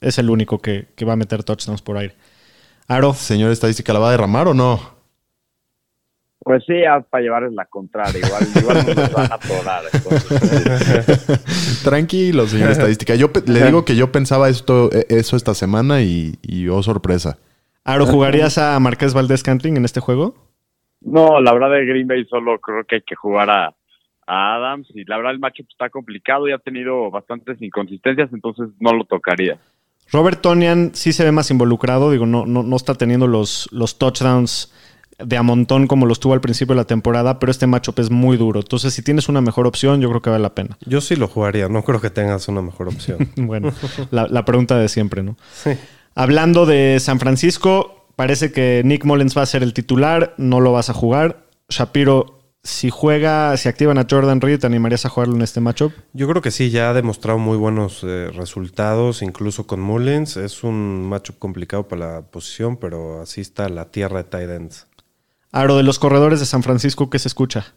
es 0.00 0.18
el 0.18 0.30
único 0.30 0.60
que, 0.60 0.88
que 0.94 1.04
va 1.04 1.14
a 1.14 1.16
meter 1.16 1.42
touchdowns 1.42 1.82
por 1.82 1.96
aire. 1.96 2.14
Aro, 2.94 3.14
Señor 3.14 3.50
estadística, 3.50 3.92
¿la 3.92 4.00
va 4.00 4.08
a 4.08 4.12
derramar 4.12 4.48
o 4.48 4.54
no? 4.54 4.80
Pues 6.40 6.64
sí, 6.66 6.74
para 7.08 7.22
llevarles 7.22 7.52
la 7.52 7.66
contraria. 7.66 8.26
Igual, 8.26 8.42
igual 8.56 8.86
no 8.86 8.94
nos 8.94 9.12
van 9.12 9.30
a 9.30 9.34
atorar. 9.36 9.84
Tranquilo, 11.84 12.46
señor 12.46 12.72
estadística. 12.72 13.14
Yo 13.14 13.30
le 13.46 13.64
digo 13.64 13.84
que 13.84 13.94
yo 13.94 14.10
pensaba 14.10 14.48
esto, 14.48 14.90
eh, 14.92 15.06
eso 15.08 15.36
esta 15.36 15.54
semana 15.54 16.02
y, 16.02 16.34
y 16.42 16.68
oh 16.68 16.82
sorpresa. 16.82 17.38
Aro, 17.84 18.06
¿jugarías 18.06 18.58
a 18.58 18.78
Marqués 18.80 19.14
Valdés 19.14 19.42
Cantling 19.42 19.76
en 19.76 19.84
este 19.84 20.00
juego? 20.00 20.34
No, 21.00 21.40
la 21.40 21.52
verdad 21.52 21.70
de 21.70 21.86
Green 21.86 22.08
Bay 22.08 22.24
solo 22.26 22.60
creo 22.60 22.84
que 22.84 22.96
hay 22.96 23.02
que 23.02 23.14
jugar 23.14 23.50
a, 23.50 23.74
a 24.26 24.54
Adams 24.56 24.88
y 24.94 25.04
la 25.04 25.16
verdad 25.16 25.32
el 25.32 25.38
matchup 25.38 25.66
está 25.70 25.90
complicado 25.90 26.48
y 26.48 26.52
ha 26.52 26.58
tenido 26.58 27.10
bastantes 27.10 27.62
inconsistencias, 27.62 28.32
entonces 28.32 28.68
no 28.80 28.92
lo 28.92 29.04
tocaría. 29.04 29.58
Robert 30.12 30.42
Tonian 30.42 30.92
sí 30.94 31.12
se 31.12 31.24
ve 31.24 31.32
más 31.32 31.50
involucrado, 31.50 32.10
digo, 32.10 32.26
no, 32.26 32.46
no, 32.46 32.62
no 32.62 32.76
está 32.76 32.94
teniendo 32.94 33.26
los, 33.26 33.68
los 33.72 33.98
touchdowns 33.98 34.70
de 35.18 35.36
a 35.36 35.42
montón 35.42 35.86
como 35.86 36.06
los 36.06 36.20
tuvo 36.20 36.34
al 36.34 36.40
principio 36.40 36.74
de 36.74 36.80
la 36.80 36.86
temporada, 36.86 37.38
pero 37.38 37.50
este 37.50 37.66
matchup 37.66 37.98
es 37.98 38.10
muy 38.10 38.36
duro. 38.36 38.60
Entonces, 38.60 38.92
si 38.92 39.02
tienes 39.02 39.28
una 39.28 39.40
mejor 39.40 39.66
opción, 39.66 40.00
yo 40.00 40.08
creo 40.08 40.22
que 40.22 40.30
vale 40.30 40.42
la 40.42 40.54
pena. 40.54 40.76
Yo 40.84 41.00
sí 41.00 41.16
lo 41.16 41.28
jugaría, 41.28 41.68
no 41.68 41.82
creo 41.82 42.00
que 42.00 42.10
tengas 42.10 42.48
una 42.48 42.62
mejor 42.62 42.88
opción. 42.88 43.30
bueno, 43.36 43.72
la, 44.10 44.26
la 44.28 44.44
pregunta 44.44 44.78
de 44.78 44.88
siempre, 44.88 45.22
¿no? 45.22 45.36
Hablando 46.14 46.66
de 46.66 46.98
San 47.00 47.18
Francisco, 47.18 48.06
parece 48.16 48.52
que 48.52 48.82
Nick 48.84 49.04
Mullens 49.04 49.36
va 49.36 49.42
a 49.42 49.46
ser 49.46 49.62
el 49.62 49.72
titular, 49.72 50.34
no 50.36 50.60
lo 50.60 50.72
vas 50.72 50.90
a 50.90 50.94
jugar. 50.94 51.44
Shapiro, 51.68 52.41
si 52.64 52.90
juega, 52.90 53.56
si 53.56 53.68
activan 53.68 53.98
a 53.98 54.06
Jordan 54.08 54.40
Reed, 54.40 54.60
¿te 54.60 54.66
animarías 54.68 55.04
a 55.04 55.08
jugarlo 55.08 55.34
en 55.34 55.42
este 55.42 55.60
matchup? 55.60 55.92
Yo 56.12 56.28
creo 56.28 56.42
que 56.42 56.52
sí, 56.52 56.70
ya 56.70 56.90
ha 56.90 56.94
demostrado 56.94 57.38
muy 57.38 57.56
buenos 57.56 58.04
eh, 58.04 58.30
resultados, 58.32 59.22
incluso 59.22 59.66
con 59.66 59.80
Mullins. 59.80 60.36
Es 60.36 60.62
un 60.62 61.08
matchup 61.08 61.38
complicado 61.38 61.88
para 61.88 62.14
la 62.14 62.30
posición, 62.30 62.78
pero 62.78 63.20
así 63.20 63.40
está 63.40 63.68
la 63.68 63.90
tierra 63.90 64.22
de 64.22 64.30
tight 64.30 64.50
ends. 64.50 64.88
Aro, 65.50 65.76
de 65.76 65.82
los 65.82 65.98
corredores 65.98 66.38
de 66.38 66.46
San 66.46 66.62
Francisco, 66.62 67.10
¿qué 67.10 67.18
se 67.18 67.28
escucha? 67.28 67.74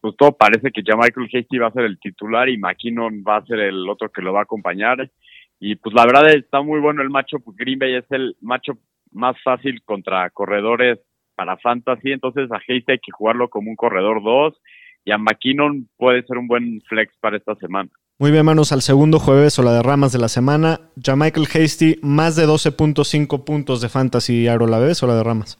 Pues 0.00 0.16
todo 0.16 0.32
parece 0.32 0.70
que 0.70 0.82
ya 0.82 0.96
Michael 0.96 1.28
Hasty 1.32 1.58
va 1.58 1.66
a 1.66 1.72
ser 1.72 1.84
el 1.84 1.98
titular 1.98 2.48
y 2.48 2.56
McKinnon 2.56 3.22
va 3.26 3.38
a 3.38 3.46
ser 3.46 3.58
el 3.58 3.88
otro 3.88 4.10
que 4.10 4.22
lo 4.22 4.32
va 4.32 4.40
a 4.40 4.44
acompañar. 4.44 5.10
Y 5.58 5.74
pues 5.74 5.94
la 5.94 6.06
verdad 6.06 6.30
está 6.30 6.62
muy 6.62 6.80
bueno 6.80 7.02
el 7.02 7.10
matchup. 7.10 7.42
Green 7.56 7.78
Bay 7.78 7.96
es 7.96 8.10
el 8.10 8.36
matchup 8.40 8.78
más 9.10 9.36
fácil 9.42 9.82
contra 9.82 10.30
corredores 10.30 11.00
para 11.40 11.56
fantasy, 11.56 12.12
entonces 12.12 12.52
a 12.52 12.56
Hasty 12.56 12.84
hay 12.86 12.98
que 12.98 13.12
jugarlo 13.12 13.48
como 13.48 13.70
un 13.70 13.76
corredor 13.76 14.22
2 14.22 14.60
y 15.06 15.10
a 15.10 15.16
McKinnon 15.16 15.88
puede 15.96 16.22
ser 16.26 16.36
un 16.36 16.46
buen 16.46 16.82
flex 16.86 17.16
para 17.18 17.38
esta 17.38 17.54
semana. 17.54 17.88
Muy 18.18 18.30
bien, 18.30 18.44
manos, 18.44 18.72
al 18.72 18.82
segundo 18.82 19.18
jueves 19.18 19.58
o 19.58 19.62
la 19.62 19.72
de 19.72 19.82
ramas 19.82 20.12
de 20.12 20.18
la 20.18 20.28
semana. 20.28 20.80
Ya 20.96 21.16
Michael 21.16 21.46
Hasty, 21.46 21.98
más 22.02 22.36
de 22.36 22.46
12.5 22.46 23.42
puntos 23.42 23.80
de 23.80 23.88
fantasy, 23.88 24.48
Aro, 24.48 24.66
¿la 24.66 24.78
bebes 24.78 25.02
o 25.02 25.06
la 25.06 25.14
de 25.14 25.22
ramas? 25.22 25.58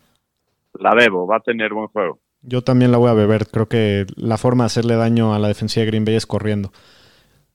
La 0.75 0.95
bebo, 0.95 1.27
va 1.27 1.37
a 1.37 1.41
tener 1.41 1.73
buen 1.73 1.87
juego. 1.87 2.19
Yo 2.43 2.61
también 2.61 2.93
la 2.93 2.99
voy 2.99 3.09
a 3.09 3.15
beber. 3.15 3.47
Creo 3.47 3.67
que 3.67 4.05
la 4.17 4.37
forma 4.37 4.65
de 4.65 4.67
hacerle 4.67 4.97
daño 4.97 5.33
a 5.33 5.39
la 5.39 5.49
defensiva 5.49 5.87
de 5.87 5.93
Green 5.93 6.05
Bay 6.05 6.17
es 6.17 6.27
corriendo. 6.27 6.73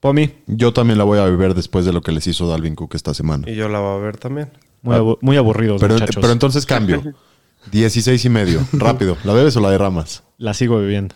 Pomi. 0.00 0.30
Yo 0.48 0.72
también 0.72 0.98
la 0.98 1.04
voy 1.04 1.20
a 1.20 1.24
beber 1.26 1.54
después 1.54 1.84
de 1.84 1.92
lo 1.92 2.00
que 2.00 2.10
les 2.10 2.26
hizo 2.26 2.48
Dalvin 2.48 2.74
Cook 2.74 2.96
esta 2.96 3.14
semana. 3.14 3.48
Y 3.48 3.54
yo 3.54 3.68
la 3.68 3.78
voy 3.78 4.00
a 4.00 4.04
ver 4.04 4.16
también. 4.16 4.50
Muy, 4.82 4.96
abu 4.96 5.16
muy 5.20 5.36
aburridos, 5.36 5.80
Pero, 5.80 5.94
muchachos. 5.94 6.16
pero 6.20 6.32
entonces 6.32 6.66
cambio. 6.66 7.04
16 7.72 8.24
y 8.24 8.28
medio. 8.28 8.60
Rápido. 8.72 9.16
¿La 9.24 9.32
bebes 9.32 9.56
o 9.56 9.60
la 9.60 9.70
derramas? 9.70 10.22
La 10.38 10.54
sigo 10.54 10.78
bebiendo. 10.78 11.14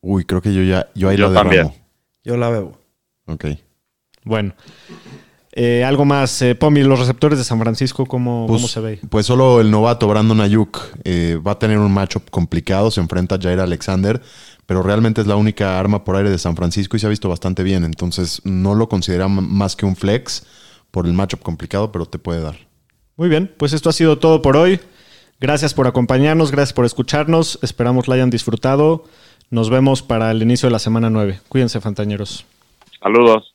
Uy, 0.00 0.24
creo 0.24 0.40
que 0.42 0.52
yo 0.54 0.62
ya 0.62 0.88
yo 0.94 1.08
ahí 1.08 1.16
Yo 1.16 1.24
la 1.28 1.28
derramo. 1.42 1.50
también. 1.50 1.82
Yo 2.24 2.36
la 2.36 2.48
bebo. 2.50 2.78
Ok. 3.26 3.46
Bueno. 4.24 4.54
Eh, 5.52 5.82
algo 5.84 6.04
más. 6.04 6.40
Eh, 6.42 6.54
Pomi, 6.54 6.82
los 6.82 6.98
receptores 6.98 7.38
de 7.38 7.44
San 7.44 7.58
Francisco, 7.60 8.06
¿cómo, 8.06 8.46
Pues, 8.46 8.58
cómo 8.60 8.68
se 8.68 8.80
ve? 8.80 9.00
pues 9.10 9.26
solo 9.26 9.60
el 9.60 9.70
novato 9.70 10.06
Brandon 10.06 10.40
Ayuk 10.40 10.78
eh, 11.04 11.38
va 11.44 11.52
a 11.52 11.58
tener 11.58 11.78
un 11.78 11.92
matchup 11.92 12.30
complicado. 12.30 12.90
Se 12.90 13.00
enfrenta 13.00 13.34
a 13.34 13.38
Jair 13.40 13.58
Alexander, 13.60 14.22
pero 14.66 14.82
realmente 14.82 15.20
es 15.20 15.26
la 15.26 15.36
única 15.36 15.78
arma 15.78 16.04
por 16.04 16.16
aire 16.16 16.30
de 16.30 16.38
San 16.38 16.54
Francisco 16.56 16.96
y 16.96 17.00
se 17.00 17.06
ha 17.06 17.10
visto 17.10 17.28
bastante 17.28 17.62
bien. 17.62 17.84
Entonces 17.84 18.40
no 18.44 18.74
lo 18.74 18.88
considera 18.88 19.26
más 19.28 19.74
que 19.76 19.86
un 19.86 19.96
flex 19.96 20.44
por 20.92 21.06
el 21.06 21.12
matchup 21.14 21.40
complicado, 21.42 21.90
pero 21.90 22.06
te 22.06 22.18
puede 22.18 22.40
dar. 22.42 22.56
Muy 23.16 23.28
bien, 23.28 23.52
pues 23.58 23.72
esto 23.72 23.90
ha 23.90 23.92
sido 23.92 24.18
todo 24.18 24.40
por 24.42 24.56
hoy. 24.56 24.80
Gracias 25.40 25.72
por 25.72 25.86
acompañarnos, 25.86 26.50
gracias 26.50 26.74
por 26.74 26.84
escucharnos. 26.84 27.58
Esperamos 27.62 28.08
la 28.08 28.16
hayan 28.16 28.30
disfrutado. 28.30 29.04
Nos 29.50 29.70
vemos 29.70 30.02
para 30.02 30.30
el 30.30 30.42
inicio 30.42 30.68
de 30.68 30.72
la 30.72 30.78
semana 30.78 31.08
9. 31.08 31.40
Cuídense, 31.48 31.80
fantañeros. 31.80 32.44
Saludos. 33.02 33.54